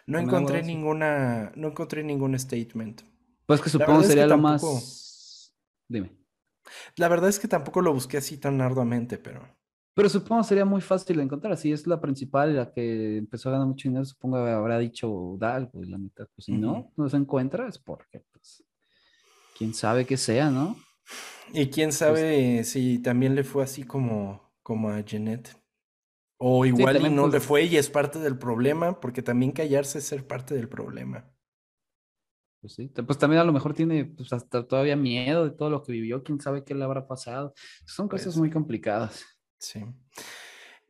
No 0.07 0.19
encontré 0.19 0.63
ninguna, 0.63 1.51
no 1.55 1.67
encontré 1.67 2.03
ningún 2.03 2.37
statement. 2.39 3.03
Pues 3.45 3.61
que 3.61 3.69
supongo 3.69 4.03
sería 4.03 4.25
lo 4.25 4.37
más. 4.37 5.53
Dime. 5.87 6.18
La 6.95 7.07
verdad 7.07 7.29
es 7.29 7.39
que 7.39 7.47
tampoco 7.47 7.81
lo 7.81 7.93
busqué 7.93 8.17
así 8.17 8.37
tan 8.37 8.61
arduamente, 8.61 9.17
pero. 9.17 9.47
Pero 9.93 10.07
supongo 10.07 10.43
sería 10.43 10.65
muy 10.65 10.81
fácil 10.81 11.17
de 11.17 11.23
encontrar. 11.23 11.57
Si 11.57 11.71
es 11.71 11.85
la 11.85 11.99
principal, 11.99 12.55
la 12.55 12.71
que 12.71 13.17
empezó 13.17 13.49
a 13.49 13.53
ganar 13.53 13.67
mucho 13.67 13.89
dinero, 13.89 14.05
supongo 14.05 14.37
habrá 14.37 14.79
dicho 14.79 15.35
Dal, 15.37 15.69
pues 15.69 15.89
la 15.89 15.97
mitad. 15.97 16.27
Pues 16.35 16.45
si 16.45 16.53
no, 16.53 16.91
no 16.95 17.09
se 17.09 17.17
encuentra, 17.17 17.67
es 17.67 17.77
porque 17.79 18.23
pues, 18.31 18.63
quién 19.57 19.73
sabe 19.73 20.05
qué 20.05 20.15
sea, 20.15 20.49
¿no? 20.49 20.77
Y 21.53 21.67
quién 21.67 21.89
pues 21.89 21.97
sabe 21.97 22.63
si 22.63 22.99
también 22.99 23.35
le 23.35 23.43
fue 23.43 23.63
así 23.63 23.83
como, 23.83 24.53
como 24.63 24.89
a 24.89 25.01
Jeanette. 25.01 25.55
O 26.37 26.65
igual 26.65 27.05
y 27.05 27.09
no 27.09 27.27
le 27.27 27.41
fue 27.41 27.63
y 27.65 27.75
es 27.75 27.89
parte 27.89 28.19
del 28.19 28.37
problema, 28.37 29.01
porque 29.01 29.21
también 29.21 29.51
callarse 29.51 29.97
es 29.97 30.05
ser 30.05 30.25
parte 30.25 30.55
del 30.55 30.69
problema. 30.69 31.29
Pues 32.61 32.73
sí, 32.73 32.87
pues 32.89 33.17
también 33.17 33.41
a 33.41 33.45
lo 33.45 33.53
mejor 33.53 33.73
tiene 33.73 34.05
pues, 34.05 34.33
hasta 34.33 34.67
todavía 34.67 34.97
miedo 34.97 35.45
de 35.45 35.51
todo 35.51 35.69
lo 35.69 35.81
que 35.81 35.93
vivió, 35.93 36.23
quién 36.23 36.41
sabe 36.41 36.65
qué 36.65 36.75
le 36.75 36.83
habrá 36.83 37.07
pasado. 37.07 37.53
Son 37.85 38.09
cosas 38.09 38.35
muy 38.35 38.49
complicadas. 38.49 39.25
Sí. 39.57 39.85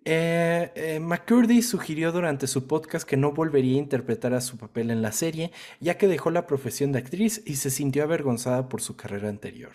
Eh, 0.05 0.71
eh, 0.75 0.99
McCurdy 0.99 1.61
sugirió 1.61 2.11
durante 2.11 2.47
su 2.47 2.65
podcast 2.65 3.07
que 3.07 3.17
no 3.17 3.33
volvería 3.33 3.75
a 3.75 3.83
interpretar 3.83 4.33
a 4.33 4.41
su 4.41 4.57
papel 4.57 4.89
en 4.89 5.01
la 5.01 5.11
serie, 5.11 5.51
ya 5.79 5.97
que 5.97 6.07
dejó 6.07 6.31
la 6.31 6.47
profesión 6.47 6.91
de 6.91 6.99
actriz 6.99 7.43
y 7.45 7.57
se 7.57 7.69
sintió 7.69 8.03
avergonzada 8.03 8.69
por 8.69 8.81
su 8.81 8.95
carrera 8.95 9.29
anterior. 9.29 9.73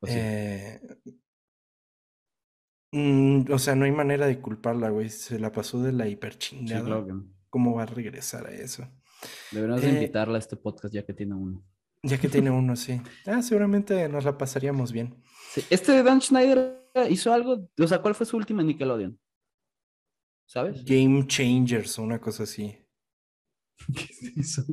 Pues 0.00 0.12
eh, 0.16 0.80
mm, 2.90 3.52
o 3.52 3.58
sea, 3.58 3.76
no 3.76 3.84
hay 3.84 3.92
manera 3.92 4.26
de 4.26 4.40
culparla, 4.40 4.88
güey. 4.88 5.10
Se 5.10 5.38
la 5.38 5.52
pasó 5.52 5.80
de 5.80 5.92
la 5.92 6.08
hiperchingada. 6.08 7.04
¿Cómo 7.50 7.74
va 7.76 7.82
a 7.82 7.86
regresar 7.86 8.46
a 8.46 8.52
eso? 8.52 8.88
Deberíamos 9.50 9.84
invitarla 9.84 10.36
a 10.36 10.38
este 10.38 10.56
podcast 10.56 10.94
ya 10.94 11.04
que 11.04 11.12
tiene 11.14 11.34
uno. 11.34 11.64
Ya 12.02 12.18
que 12.18 12.28
tiene 12.28 12.50
uno, 12.50 12.76
sí. 12.76 13.00
Ah, 13.26 13.42
seguramente 13.42 14.08
nos 14.08 14.24
la 14.24 14.36
pasaríamos 14.36 14.92
bien. 14.92 15.14
Este 15.70 15.92
de 15.92 16.02
Dan 16.02 16.20
Schneider 16.20 16.82
hizo 17.10 17.32
algo, 17.32 17.68
o 17.78 17.86
sea, 17.86 18.00
¿cuál 18.00 18.14
fue 18.14 18.26
su 18.26 18.36
última 18.36 18.62
Nickelodeon? 18.62 19.18
¿Sabes? 20.46 20.84
Game 20.84 21.26
Changers 21.26 21.98
una 21.98 22.20
cosa 22.20 22.42
así. 22.42 22.76
¿Qué 23.94 24.04
es 24.04 24.36
eso? 24.36 24.64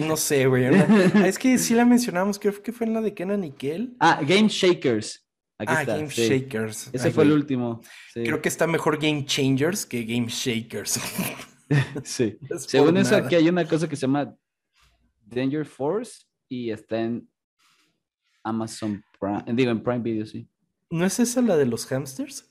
No 0.00 0.16
sé, 0.16 0.46
güey. 0.46 0.64
es 1.26 1.38
que 1.38 1.58
sí 1.58 1.74
la 1.74 1.84
mencionamos, 1.84 2.38
creo 2.38 2.62
que 2.62 2.72
fue 2.72 2.86
en 2.86 2.94
la 2.94 3.00
de 3.00 3.14
Kenan 3.14 3.40
Nickel. 3.40 3.96
Ah, 4.00 4.20
Game 4.26 4.48
Shakers. 4.48 5.26
ah, 5.58 5.84
Game 5.84 6.08
Shakers. 6.08 6.90
Ese 6.92 7.10
fue 7.10 7.24
el 7.24 7.32
último. 7.32 7.80
Creo 8.12 8.42
que 8.42 8.48
está 8.48 8.66
mejor 8.66 8.98
Game 9.00 9.24
Changers 9.24 9.86
que 9.86 10.04
Game 10.04 10.26
Shakers. 10.28 11.00
sí. 12.04 12.38
Según 12.58 12.96
eso, 12.96 13.16
aquí 13.16 13.34
hay 13.34 13.48
una 13.48 13.66
cosa 13.66 13.88
que 13.88 13.96
se 13.96 14.02
llama 14.02 14.34
Danger 15.24 15.64
Force 15.64 16.24
y 16.48 16.70
está 16.70 17.00
en 17.00 17.28
Amazon 18.42 19.02
Prime, 19.18 19.44
digo 19.54 19.70
en 19.70 19.82
Prime 19.82 20.00
Video, 20.00 20.26
sí. 20.26 20.48
¿No 20.90 21.04
es 21.04 21.18
esa 21.18 21.42
la 21.42 21.56
de 21.56 21.66
los 21.66 21.84
hamsters? 21.86 22.48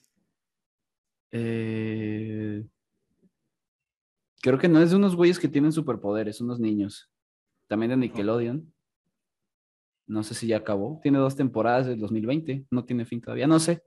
Eh, 1.32 2.66
creo 4.42 4.58
que 4.58 4.68
no 4.68 4.82
es 4.82 4.92
de 4.92 4.98
unos 4.98 5.16
güeyes 5.16 5.40
que 5.40 5.48
tienen 5.48 5.72
superpoderes, 5.72 6.42
unos 6.42 6.60
niños. 6.60 7.10
También 7.68 7.92
de 7.92 7.98
Nickelodeon. 7.98 8.72
No 10.08 10.24
sé 10.24 10.36
si 10.36 10.48
ya 10.48 10.58
acabó. 10.58 11.00
Tiene 11.02 11.18
dos 11.18 11.36
temporadas 11.36 11.88
del 11.88 12.00
2020. 12.00 12.68
No 12.70 12.86
tiene 12.86 13.06
fin 13.06 13.22
todavía. 13.22 13.48
No 13.48 13.60
sé. 13.60 13.84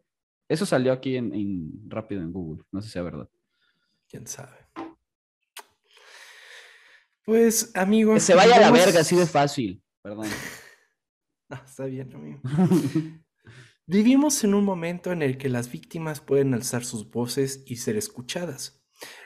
Eso 0.49 0.67
salió 0.67 0.93
aquí 0.93 1.17
en, 1.17 1.89
rápido 1.89 2.23
en 2.23 2.33
Google. 2.33 2.65
No 2.73 2.83
sé 2.83 2.91
si 2.91 2.99
es 2.99 3.05
verdad. 3.05 3.29
Quién 4.09 4.27
sabe. 4.27 4.57
Pues, 7.29 7.73
amigos. 7.75 8.15
Que 8.15 8.21
se 8.21 8.35
vaya 8.35 8.57
a 8.57 8.61
la 8.61 8.71
verga, 8.71 9.01
así 9.01 9.15
de 9.15 9.27
fácil. 9.27 9.85
Perdón. 10.01 10.29
está 11.67 11.85
bien, 11.85 12.11
amigo. 12.15 12.41
Vivimos 13.87 14.43
en 14.45 14.55
un 14.55 14.65
momento 14.65 15.13
en 15.13 15.21
el 15.21 15.37
que 15.37 15.51
las 15.51 15.71
víctimas 15.71 16.23
pueden 16.23 16.55
alzar 16.55 16.87
sus 16.87 17.11
voces 17.11 17.65
y 17.67 17.77
ser 17.77 17.99
escuchadas. 17.99 18.83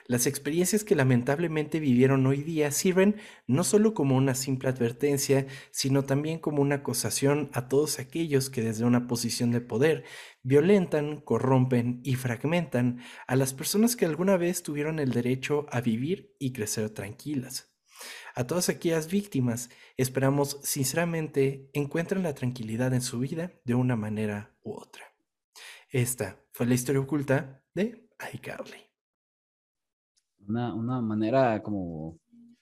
Las 0.08 0.26
experiencias 0.26 0.82
que 0.82 0.96
lamentablemente 0.96 1.78
vivieron 1.78 2.26
hoy 2.26 2.42
día 2.42 2.72
sirven 2.72 3.20
no 3.46 3.62
solo 3.62 3.94
como 3.94 4.16
una 4.16 4.34
simple 4.34 4.68
advertencia, 4.68 5.46
sino 5.70 6.02
también 6.02 6.40
como 6.40 6.60
una 6.60 6.74
acusación 6.74 7.50
a 7.52 7.68
todos 7.68 8.00
aquellos 8.00 8.50
que 8.50 8.62
desde 8.62 8.84
una 8.84 9.06
posición 9.06 9.52
de 9.52 9.60
poder 9.60 10.02
violentan, 10.42 11.20
corrompen 11.20 12.00
y 12.02 12.16
fragmentan 12.16 12.98
a 13.28 13.36
las 13.36 13.54
personas 13.54 13.94
que 13.94 14.06
alguna 14.06 14.36
vez 14.36 14.64
tuvieron 14.64 14.98
el 14.98 15.12
derecho 15.12 15.66
a 15.70 15.80
vivir 15.80 16.34
y 16.40 16.52
crecer 16.52 16.90
tranquilas. 16.90 17.71
A 18.34 18.46
todas 18.46 18.68
aquellas 18.68 19.10
víctimas, 19.10 19.70
esperamos 19.96 20.58
sinceramente 20.62 21.68
encuentren 21.72 22.22
la 22.22 22.34
tranquilidad 22.34 22.94
en 22.94 23.02
su 23.02 23.18
vida 23.18 23.52
de 23.64 23.74
una 23.74 23.96
manera 23.96 24.54
u 24.62 24.72
otra. 24.72 25.04
Esta 25.90 26.38
fue 26.52 26.66
la 26.66 26.74
historia 26.74 27.00
oculta 27.00 27.62
de 27.74 28.08
iCarly. 28.32 28.78
Una, 30.48 30.74
una 30.74 31.00
manera 31.02 31.62
como 31.62 32.18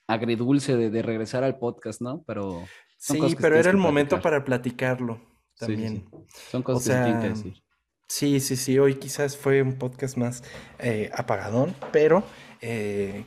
agridulce 0.07 0.75
de, 0.75 1.01
regresar 1.01 1.43
al 1.43 1.57
podcast, 1.57 2.01
¿no? 2.01 2.23
Pero 2.27 2.65
sí, 2.97 3.19
pero 3.39 3.57
era 3.57 3.71
el 3.71 3.77
momento 3.77 4.21
para 4.21 4.43
platicarlo 4.43 5.21
también. 5.57 6.09
Son 6.51 6.61
cosas 6.61 7.21
que 7.21 7.29
decir. 7.29 7.63
Sí, 8.07 8.41
sí, 8.41 8.57
sí. 8.57 8.77
Hoy 8.77 8.95
quizás 8.95 9.37
fue 9.37 9.61
un 9.61 9.77
podcast 9.77 10.17
más 10.17 10.43
eh, 10.79 11.09
apagadón, 11.13 11.73
pero 11.93 12.23
eh, 12.59 13.23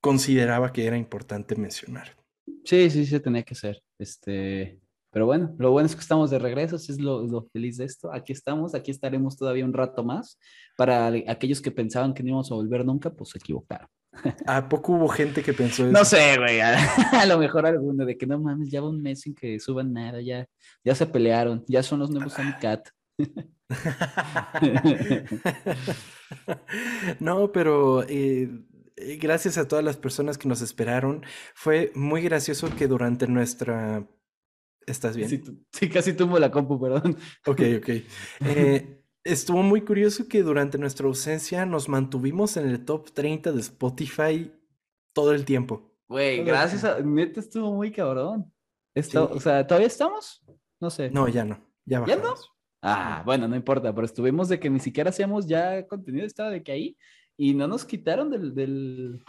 consideraba 0.00 0.72
que 0.72 0.86
era 0.86 0.96
importante 0.96 1.56
mencionar. 1.56 2.16
Sí, 2.64 2.90
sí, 2.90 3.06
sí, 3.06 3.20
tenía 3.20 3.42
que 3.42 3.54
ser. 3.54 3.82
Este, 3.98 4.80
pero 5.10 5.26
bueno, 5.26 5.54
lo 5.58 5.72
bueno 5.72 5.86
es 5.86 5.94
que 5.94 6.00
estamos 6.00 6.30
de 6.30 6.38
regreso, 6.38 6.76
es 6.76 7.00
lo, 7.00 7.48
feliz 7.52 7.78
de 7.78 7.84
esto. 7.84 8.12
Aquí 8.12 8.32
estamos, 8.32 8.74
aquí 8.74 8.90
estaremos 8.90 9.36
todavía 9.36 9.64
un 9.64 9.72
rato 9.72 10.04
más. 10.04 10.38
Para 10.76 11.06
aquellos 11.28 11.60
que 11.60 11.70
pensaban 11.70 12.14
que 12.14 12.22
no 12.22 12.30
íbamos 12.30 12.52
a 12.52 12.54
volver 12.54 12.84
nunca, 12.84 13.10
pues 13.10 13.30
se 13.30 13.38
equivocaron. 13.38 13.88
¿A 14.46 14.68
poco 14.68 14.92
hubo 14.92 15.08
gente 15.08 15.42
que 15.42 15.52
pensó 15.52 15.84
eso? 15.84 15.92
No 15.92 16.04
sé, 16.04 16.36
güey. 16.38 16.60
A, 17.12 17.26
lo 17.26 17.38
mejor 17.38 17.66
alguno 17.66 18.04
de 18.04 18.16
que 18.16 18.26
no 18.26 18.38
mames, 18.38 18.70
ya 18.70 18.80
va 18.80 18.88
un 18.88 19.02
mes 19.02 19.20
sin 19.20 19.34
que 19.34 19.58
suban 19.60 19.92
nada, 19.92 20.20
ya, 20.20 20.46
ya 20.84 20.94
se 20.94 21.06
pelearon, 21.06 21.64
ya 21.66 21.82
son 21.82 22.00
los 22.00 22.10
nuevos 22.10 22.38
Amicat. 22.38 22.88
no, 27.20 27.52
pero 27.52 28.02
eh, 28.08 28.50
gracias 29.20 29.58
a 29.58 29.68
todas 29.68 29.84
las 29.84 29.96
personas 29.96 30.38
que 30.38 30.48
nos 30.48 30.62
esperaron. 30.62 31.24
Fue 31.54 31.92
muy 31.94 32.22
gracioso 32.22 32.68
que 32.76 32.86
durante 32.86 33.26
nuestra... 33.26 34.06
¿Estás 34.86 35.16
bien? 35.16 35.28
Sí, 35.72 35.88
casi 35.88 36.14
tumbo 36.14 36.38
la 36.38 36.50
compu, 36.50 36.80
perdón. 36.80 37.16
Ok, 37.46 37.60
ok. 37.78 37.88
Eh, 38.46 39.04
estuvo 39.24 39.62
muy 39.62 39.82
curioso 39.82 40.26
que 40.26 40.42
durante 40.42 40.78
nuestra 40.78 41.06
ausencia 41.06 41.66
nos 41.66 41.88
mantuvimos 41.88 42.56
en 42.56 42.68
el 42.68 42.84
top 42.84 43.12
30 43.12 43.52
de 43.52 43.60
Spotify 43.60 44.52
todo 45.12 45.32
el 45.32 45.44
tiempo. 45.44 45.94
Güey, 46.08 46.42
gracias 46.42 46.84
a... 46.84 47.00
Neta 47.00 47.40
estuvo 47.40 47.72
muy 47.72 47.92
cabrón. 47.92 48.52
Esto, 48.94 49.30
O 49.32 49.40
sea, 49.40 49.66
¿todavía 49.66 49.86
estamos? 49.86 50.42
No 50.80 50.90
sé. 50.90 51.10
No, 51.10 51.28
ya 51.28 51.44
no. 51.44 51.60
Ya, 51.84 52.04
¿Ya 52.06 52.16
no? 52.16 52.34
Ah, 52.82 53.22
bueno, 53.26 53.46
no 53.46 53.56
importa, 53.56 53.94
pero 53.94 54.06
estuvimos 54.06 54.48
de 54.48 54.58
que 54.58 54.70
ni 54.70 54.80
siquiera 54.80 55.10
hacíamos 55.10 55.46
ya 55.46 55.86
contenido, 55.86 56.26
estaba 56.26 56.50
de 56.50 56.62
que 56.62 56.72
ahí 56.72 56.96
y 57.40 57.54
no 57.54 57.66
nos 57.66 57.86
quitaron 57.86 58.28
del, 58.28 59.24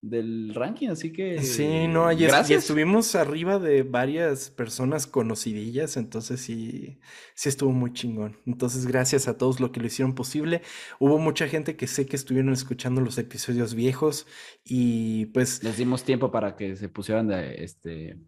del, 0.00 0.54
ranking, 0.54 0.90
así 0.90 1.12
que... 1.12 1.42
Sí, 1.42 1.88
no, 1.88 2.06
ayer 2.06 2.30
estuvimos 2.50 3.16
arriba 3.16 3.58
de 3.58 3.82
varias 3.82 4.48
personas 4.48 5.08
conocidillas, 5.08 5.96
entonces 5.96 6.40
sí, 6.40 7.00
sí 7.34 7.48
estuvo 7.48 7.72
muy 7.72 7.92
chingón. 7.92 8.36
Entonces, 8.46 8.86
gracias 8.86 9.26
a 9.26 9.38
todos 9.38 9.58
los 9.58 9.72
que 9.72 9.80
lo 9.80 9.88
hicieron 9.88 10.14
posible. 10.14 10.62
Hubo 11.00 11.18
mucha 11.18 11.48
gente 11.48 11.74
que 11.74 11.88
sé 11.88 12.06
que 12.06 12.14
estuvieron 12.14 12.52
escuchando 12.52 13.00
los 13.00 13.18
episodios 13.18 13.74
viejos 13.74 14.28
y 14.64 15.26
pues... 15.26 15.64
Les 15.64 15.76
dimos 15.76 16.04
tiempo 16.04 16.30
para 16.30 16.54
que 16.54 16.76
se 16.76 16.88
pusieran 16.88 17.26
de, 17.26 17.64
este 17.64 18.18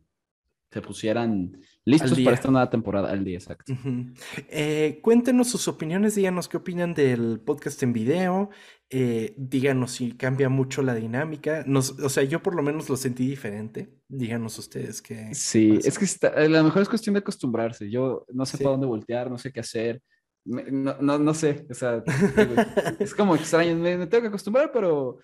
se 0.75 0.83
pusieran 0.83 1.57
listos 1.85 2.19
para 2.19 2.35
esta 2.35 2.51
nueva 2.51 2.69
temporada 2.69 3.09
al 3.09 3.25
día, 3.25 3.39
exacto. 3.39 3.73
Eh, 4.49 4.99
cuéntenos 5.03 5.49
sus 5.49 5.69
opiniones, 5.69 6.17
díganos 6.17 6.49
qué 6.49 6.57
opinan 6.57 6.95
del 6.95 7.39
podcast 7.39 7.81
en 7.85 7.93
video, 7.93 8.51
eh, 8.91 9.35
díganos 9.37 9.93
si 9.93 10.13
cambia 10.17 10.49
mucho 10.49 10.83
la 10.83 10.97
dinámica. 10.97 11.65
o 11.69 12.09
sea, 12.09 12.25
yo 12.25 12.43
por 12.43 12.57
lo 12.57 12.63
menos 12.65 12.89
lo 12.89 12.97
sentí 12.97 13.25
diferente. 13.25 13.95
Díganos 14.09 14.59
ustedes 14.59 15.01
qué. 15.01 15.33
Sí, 15.33 15.79
es 15.85 15.97
que 15.97 16.07
está, 16.07 16.29
a 16.29 16.49
lo 16.49 16.65
mejor 16.65 16.83
es 16.83 16.89
cuestión 16.89 17.15
de 17.15 17.21
acostumbrarse. 17.21 17.89
Yo 17.89 18.27
no 18.33 18.45
sé 18.45 18.59
para 18.59 18.71
dónde 18.71 18.89
voltear, 18.89 19.31
no 19.31 19.39
sé 19.39 19.53
qué 19.53 19.61
hacer. 19.61 20.03
no, 20.45 20.97
no, 21.01 21.19
no, 21.21 21.35
sé, 21.35 21.67
o 21.71 21.75
sea, 21.75 22.03
es 22.99 23.15
como 23.15 23.37
extraño, 23.37 23.77
me, 23.77 23.97
me 23.97 24.09
tengo 24.09 24.23
que 24.23 24.29
acostumbrar, 24.29 24.73
pero 24.73 25.19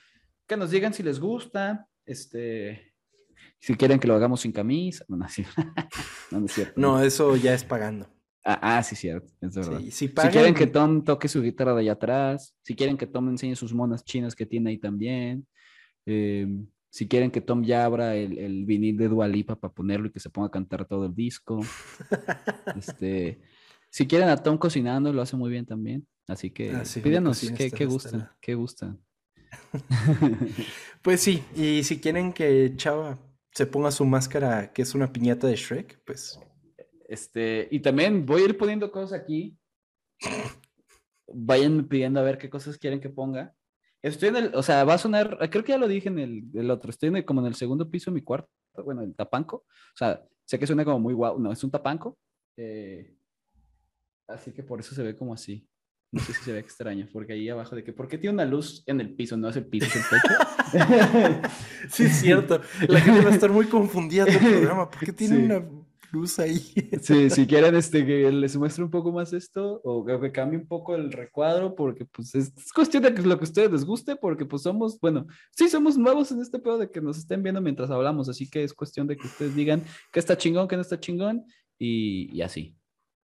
que 0.46 0.56
nos 0.56 0.70
digan 0.70 0.94
si 0.94 1.02
les 1.02 1.18
gusta, 1.18 1.88
este, 2.06 2.89
si 3.60 3.74
quieren 3.74 4.00
que 4.00 4.08
lo 4.08 4.14
hagamos 4.14 4.40
sin 4.40 4.52
camisa. 4.52 5.04
No, 5.06 5.18
no, 5.18 5.26
es 5.26 5.32
cierto. 6.52 6.72
No, 6.76 7.02
eso 7.02 7.36
ya 7.36 7.54
es 7.54 7.62
pagando. 7.62 8.08
Ah, 8.42 8.78
ah 8.78 8.82
sí, 8.82 8.96
cierto. 8.96 9.30
Es 9.40 9.54
verdad. 9.54 9.80
si, 9.90 10.08
quieren 10.08 10.54
que 10.54 10.66
Tom 10.66 11.04
toque 11.04 11.28
su 11.28 11.42
guitarra 11.42 11.74
de 11.74 11.82
allá 11.82 11.92
atrás. 11.92 12.54
Si 12.62 12.74
quieren 12.74 12.96
que 12.96 13.06
Tom 13.06 13.28
enseñe 13.28 13.54
sus 13.54 13.74
monas 13.74 14.02
chinas 14.02 14.34
que 14.34 14.46
tiene 14.46 14.70
ahí 14.70 14.78
también. 14.78 15.46
Em, 16.06 16.66
si 16.88 17.06
quieren 17.06 17.30
que 17.30 17.42
Tom 17.42 17.62
ya 17.62 17.84
abra 17.84 18.16
el, 18.16 18.38
el 18.38 18.64
vinil 18.64 18.96
de 18.96 19.08
Dualipa 19.08 19.56
para 19.56 19.74
ponerlo 19.74 20.06
y 20.06 20.10
que 20.10 20.20
se 20.20 20.30
ponga 20.30 20.48
a 20.48 20.50
cantar 20.50 20.86
todo 20.86 21.04
el 21.04 21.14
disco. 21.14 21.60
este, 22.76 23.42
si 23.90 24.06
quieren 24.06 24.30
a 24.30 24.38
Tom 24.38 24.56
cocinando, 24.56 25.12
lo 25.12 25.20
hace 25.20 25.36
muy 25.36 25.50
bien 25.50 25.66
también. 25.66 26.06
Así 26.26 26.50
que 26.50 26.70
ah, 26.70 26.84
pídanos 27.02 27.40
qué, 27.56 27.70
qué 27.70 27.84
gustan, 27.84 28.30
qué 28.40 28.54
gustan. 28.54 28.98
pues 31.02 31.20
sí, 31.20 31.42
y 31.54 31.82
si 31.82 32.00
quieren 32.00 32.32
que 32.32 32.72
Chava 32.76 33.18
se 33.52 33.66
ponga 33.66 33.90
su 33.90 34.04
máscara, 34.04 34.72
que 34.72 34.82
es 34.82 34.94
una 34.94 35.12
piñata 35.12 35.46
de 35.46 35.56
Shrek, 35.56 36.02
pues. 36.04 36.38
Este, 37.08 37.68
y 37.70 37.80
también 37.80 38.24
voy 38.24 38.42
a 38.42 38.44
ir 38.46 38.56
poniendo 38.56 38.90
cosas 38.92 39.20
aquí. 39.20 39.56
Vayan 41.32 41.88
pidiendo 41.88 42.20
a 42.20 42.24
ver 42.24 42.38
qué 42.38 42.48
cosas 42.48 42.78
quieren 42.78 43.00
que 43.00 43.10
ponga. 43.10 43.54
Estoy 44.02 44.30
en 44.30 44.36
el, 44.36 44.54
o 44.54 44.62
sea, 44.62 44.84
va 44.84 44.94
a 44.94 44.98
sonar, 44.98 45.38
creo 45.50 45.62
que 45.62 45.72
ya 45.72 45.78
lo 45.78 45.88
dije 45.88 46.08
en 46.08 46.50
el, 46.54 46.70
otro, 46.70 46.90
estoy 46.90 47.08
en 47.10 47.22
como 47.22 47.40
en 47.40 47.48
el 47.48 47.54
segundo 47.54 47.90
piso 47.90 48.10
de 48.10 48.14
mi 48.14 48.22
cuarto, 48.22 48.48
bueno, 48.84 49.02
el 49.02 49.14
tapanco. 49.14 49.56
O 49.56 49.96
sea, 49.96 50.24
sé 50.44 50.58
que 50.58 50.66
suena 50.66 50.84
como 50.84 51.00
muy 51.00 51.14
guau, 51.14 51.38
no, 51.38 51.52
es 51.52 51.62
un 51.62 51.70
tapanco. 51.70 52.18
Eh, 52.56 53.14
así 54.26 54.52
que 54.52 54.62
por 54.62 54.80
eso 54.80 54.94
se 54.94 55.02
ve 55.02 55.16
como 55.16 55.34
así. 55.34 55.68
No 56.12 56.20
sé 56.20 56.32
si 56.32 56.42
se 56.42 56.52
ve 56.52 56.58
extraño, 56.58 57.08
porque 57.12 57.34
ahí 57.34 57.48
abajo 57.48 57.76
de 57.76 57.84
que, 57.84 57.92
¿por 57.92 58.08
qué 58.08 58.18
tiene 58.18 58.34
una 58.34 58.44
luz 58.44 58.82
en 58.86 59.00
el 59.00 59.14
piso? 59.14 59.36
No 59.36 59.48
es 59.48 59.56
el 59.56 59.66
piso, 59.66 59.86
es 59.86 59.96
el 59.96 60.02
techo. 60.02 60.34
sí, 61.90 62.04
es 62.04 62.20
cierto. 62.20 62.60
La 62.88 63.00
gente 63.00 63.24
va 63.24 63.30
a 63.30 63.34
estar 63.34 63.50
muy 63.50 63.66
confundida 63.66 64.24
del 64.24 64.38
programa. 64.38 64.90
¿Por 64.90 65.00
qué 65.00 65.12
tiene 65.12 65.44
una 65.44 65.64
luz 66.12 66.38
ahí. 66.38 66.60
Sí, 67.02 67.30
si 67.30 67.46
quieren 67.46 67.74
este, 67.76 68.04
que 68.04 68.30
les 68.30 68.56
muestre 68.56 68.84
un 68.84 68.90
poco 68.90 69.12
más 69.12 69.32
esto 69.32 69.80
o 69.84 70.04
que, 70.04 70.32
cambie 70.32 70.58
un 70.58 70.66
poco 70.66 70.94
el 70.94 71.12
recuadro, 71.12 71.74
porque 71.74 72.04
pues 72.04 72.34
es, 72.34 72.52
cuestión 72.72 73.02
de 73.02 73.14
que 73.14 73.22
lo 73.22 73.36
que 73.38 73.44
a 73.44 73.48
ustedes 73.48 73.70
les 73.70 73.84
guste, 73.84 74.16
porque 74.16 74.44
pues 74.44 74.62
somos, 74.62 74.98
bueno, 75.00 75.26
sí 75.52 75.68
somos 75.68 75.96
nuevos 75.96 76.30
en 76.32 76.40
este 76.40 76.58
pedo 76.58 76.78
de 76.78 76.90
que 76.90 77.00
nos 77.00 77.18
estén 77.18 77.42
viendo 77.42 77.60
mientras 77.60 77.90
hablamos, 77.90 78.28
así 78.28 78.48
que 78.48 78.64
es 78.64 78.74
cuestión 78.74 79.06
de 79.06 79.16
que 79.16 79.26
ustedes 79.26 79.54
digan 79.54 79.82
que 80.12 80.20
está 80.20 80.36
chingón, 80.36 80.68
que 80.68 80.76
no 80.76 80.82
está 80.82 80.98
chingón 80.98 81.44
y, 81.78 82.34
y 82.36 82.42
así. 82.42 82.76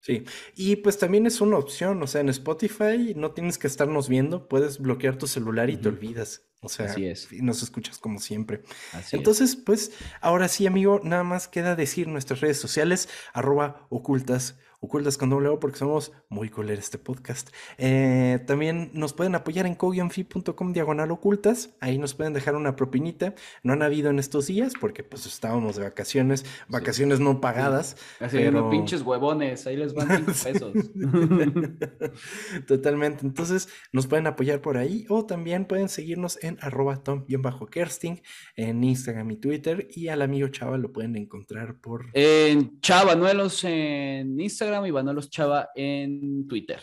Sí, 0.05 0.23
y 0.55 0.77
pues 0.77 0.99
también 0.99 1.27
es 1.27 1.41
una 1.41 1.57
opción, 1.57 2.03
o 2.03 2.07
sea, 2.07 2.21
en 2.21 2.29
Spotify 2.29 3.15
no 3.17 3.31
tienes 3.31 3.57
que 3.57 3.67
estarnos 3.67 4.07
viendo, 4.07 4.49
puedes 4.49 4.79
bloquear 4.79 5.17
tu 5.17 5.27
celular 5.27 5.71
y 5.71 5.79
te 5.79 5.89
olvidas. 5.89 6.43
O 6.61 6.69
sea, 6.69 6.95
y 6.99 7.15
nos 7.41 7.63
escuchas 7.63 7.97
como 7.97 8.19
siempre. 8.19 8.65
Entonces, 9.13 9.57
pues, 9.57 9.93
ahora 10.21 10.49
sí, 10.49 10.67
amigo, 10.67 11.01
nada 11.03 11.25
más 11.25 11.49
queda 11.49 11.75
decir 11.75 12.07
nuestras 12.09 12.41
redes 12.41 12.59
sociales, 12.59 13.09
arroba 13.33 13.87
ocultas 13.89 14.59
Ocultas 14.85 15.16
con 15.16 15.30
doble 15.30 15.49
O 15.49 15.59
porque 15.59 15.78
somos 15.78 16.12
muy 16.28 16.51
coler 16.51 16.78
este 16.78 16.99
podcast. 16.99 17.49
Eh, 17.78 18.39
también 18.47 18.91
nos 18.93 19.14
pueden 19.14 19.35
apoyar 19.35 19.64
en 19.64 19.74
coguionfi.com 19.74 20.74
diagonal 20.74 21.11
ocultas. 21.11 21.74
Ahí 21.80 21.97
nos 21.97 22.12
pueden 22.12 22.35
dejar 22.35 22.55
una 22.55 22.76
propinita. 22.76 23.35
No 23.62 23.72
han 23.72 23.82
habido 23.82 24.11
en 24.11 24.18
estos 24.18 24.47
días 24.47 24.74
porque 24.78 25.03
pues 25.03 25.24
estábamos 25.24 25.76
de 25.76 25.85
vacaciones, 25.85 26.45
vacaciones 26.68 27.18
no 27.18 27.41
pagadas. 27.41 27.97
Así 28.20 28.37
pero... 28.37 28.68
pinches 28.68 29.01
huevones, 29.01 29.66
ahí 29.66 29.78
les 29.78 29.95
van 29.95 30.26
5 30.26 30.32
pesos. 30.45 30.74
Totalmente. 32.66 33.26
Entonces 33.26 33.70
nos 33.91 34.07
pueden 34.07 34.26
apoyar 34.26 34.61
por 34.61 34.76
ahí 34.76 35.07
o 35.09 35.24
también 35.24 35.64
pueden 35.64 35.89
seguirnos 35.89 36.39
en 36.43 36.59
arroba 36.61 37.03
tom-kersting 37.03 38.20
en 38.57 38.85
Instagram 38.85 39.30
y 39.30 39.37
Twitter 39.37 39.89
y 39.91 40.09
al 40.09 40.20
amigo 40.20 40.49
Chava 40.49 40.76
lo 40.76 40.93
pueden 40.93 41.16
encontrar 41.16 41.80
por... 41.80 42.09
En 42.12 42.82
Chavanuelos 42.82 43.64
en 43.64 44.39
Instagram 44.39 44.74
y 44.85 44.91
Vanolos 44.91 45.31
Chava 45.31 45.68
en 45.77 46.49
Twitter. 46.49 46.83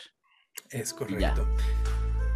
Es 0.70 0.94
correcto. 0.94 1.46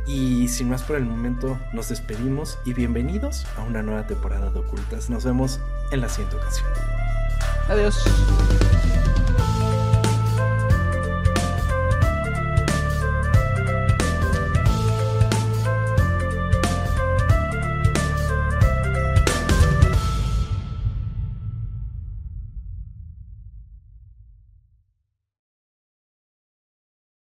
Y 0.08 0.48
sin 0.50 0.70
más 0.70 0.84
por 0.84 0.98
el 0.98 1.06
momento, 1.06 1.58
nos 1.74 1.90
despedimos 1.90 2.60
y 2.66 2.74
bienvenidos 2.74 3.46
a 3.58 3.64
una 3.64 3.82
nueva 3.82 4.06
temporada 4.06 4.52
de 4.52 4.60
Ocultas. 4.60 5.10
Nos 5.10 5.24
vemos 5.24 5.60
en 5.92 6.02
la 6.02 6.10
siguiente 6.10 6.36
ocasión. 6.36 6.68
Adiós. 7.70 8.04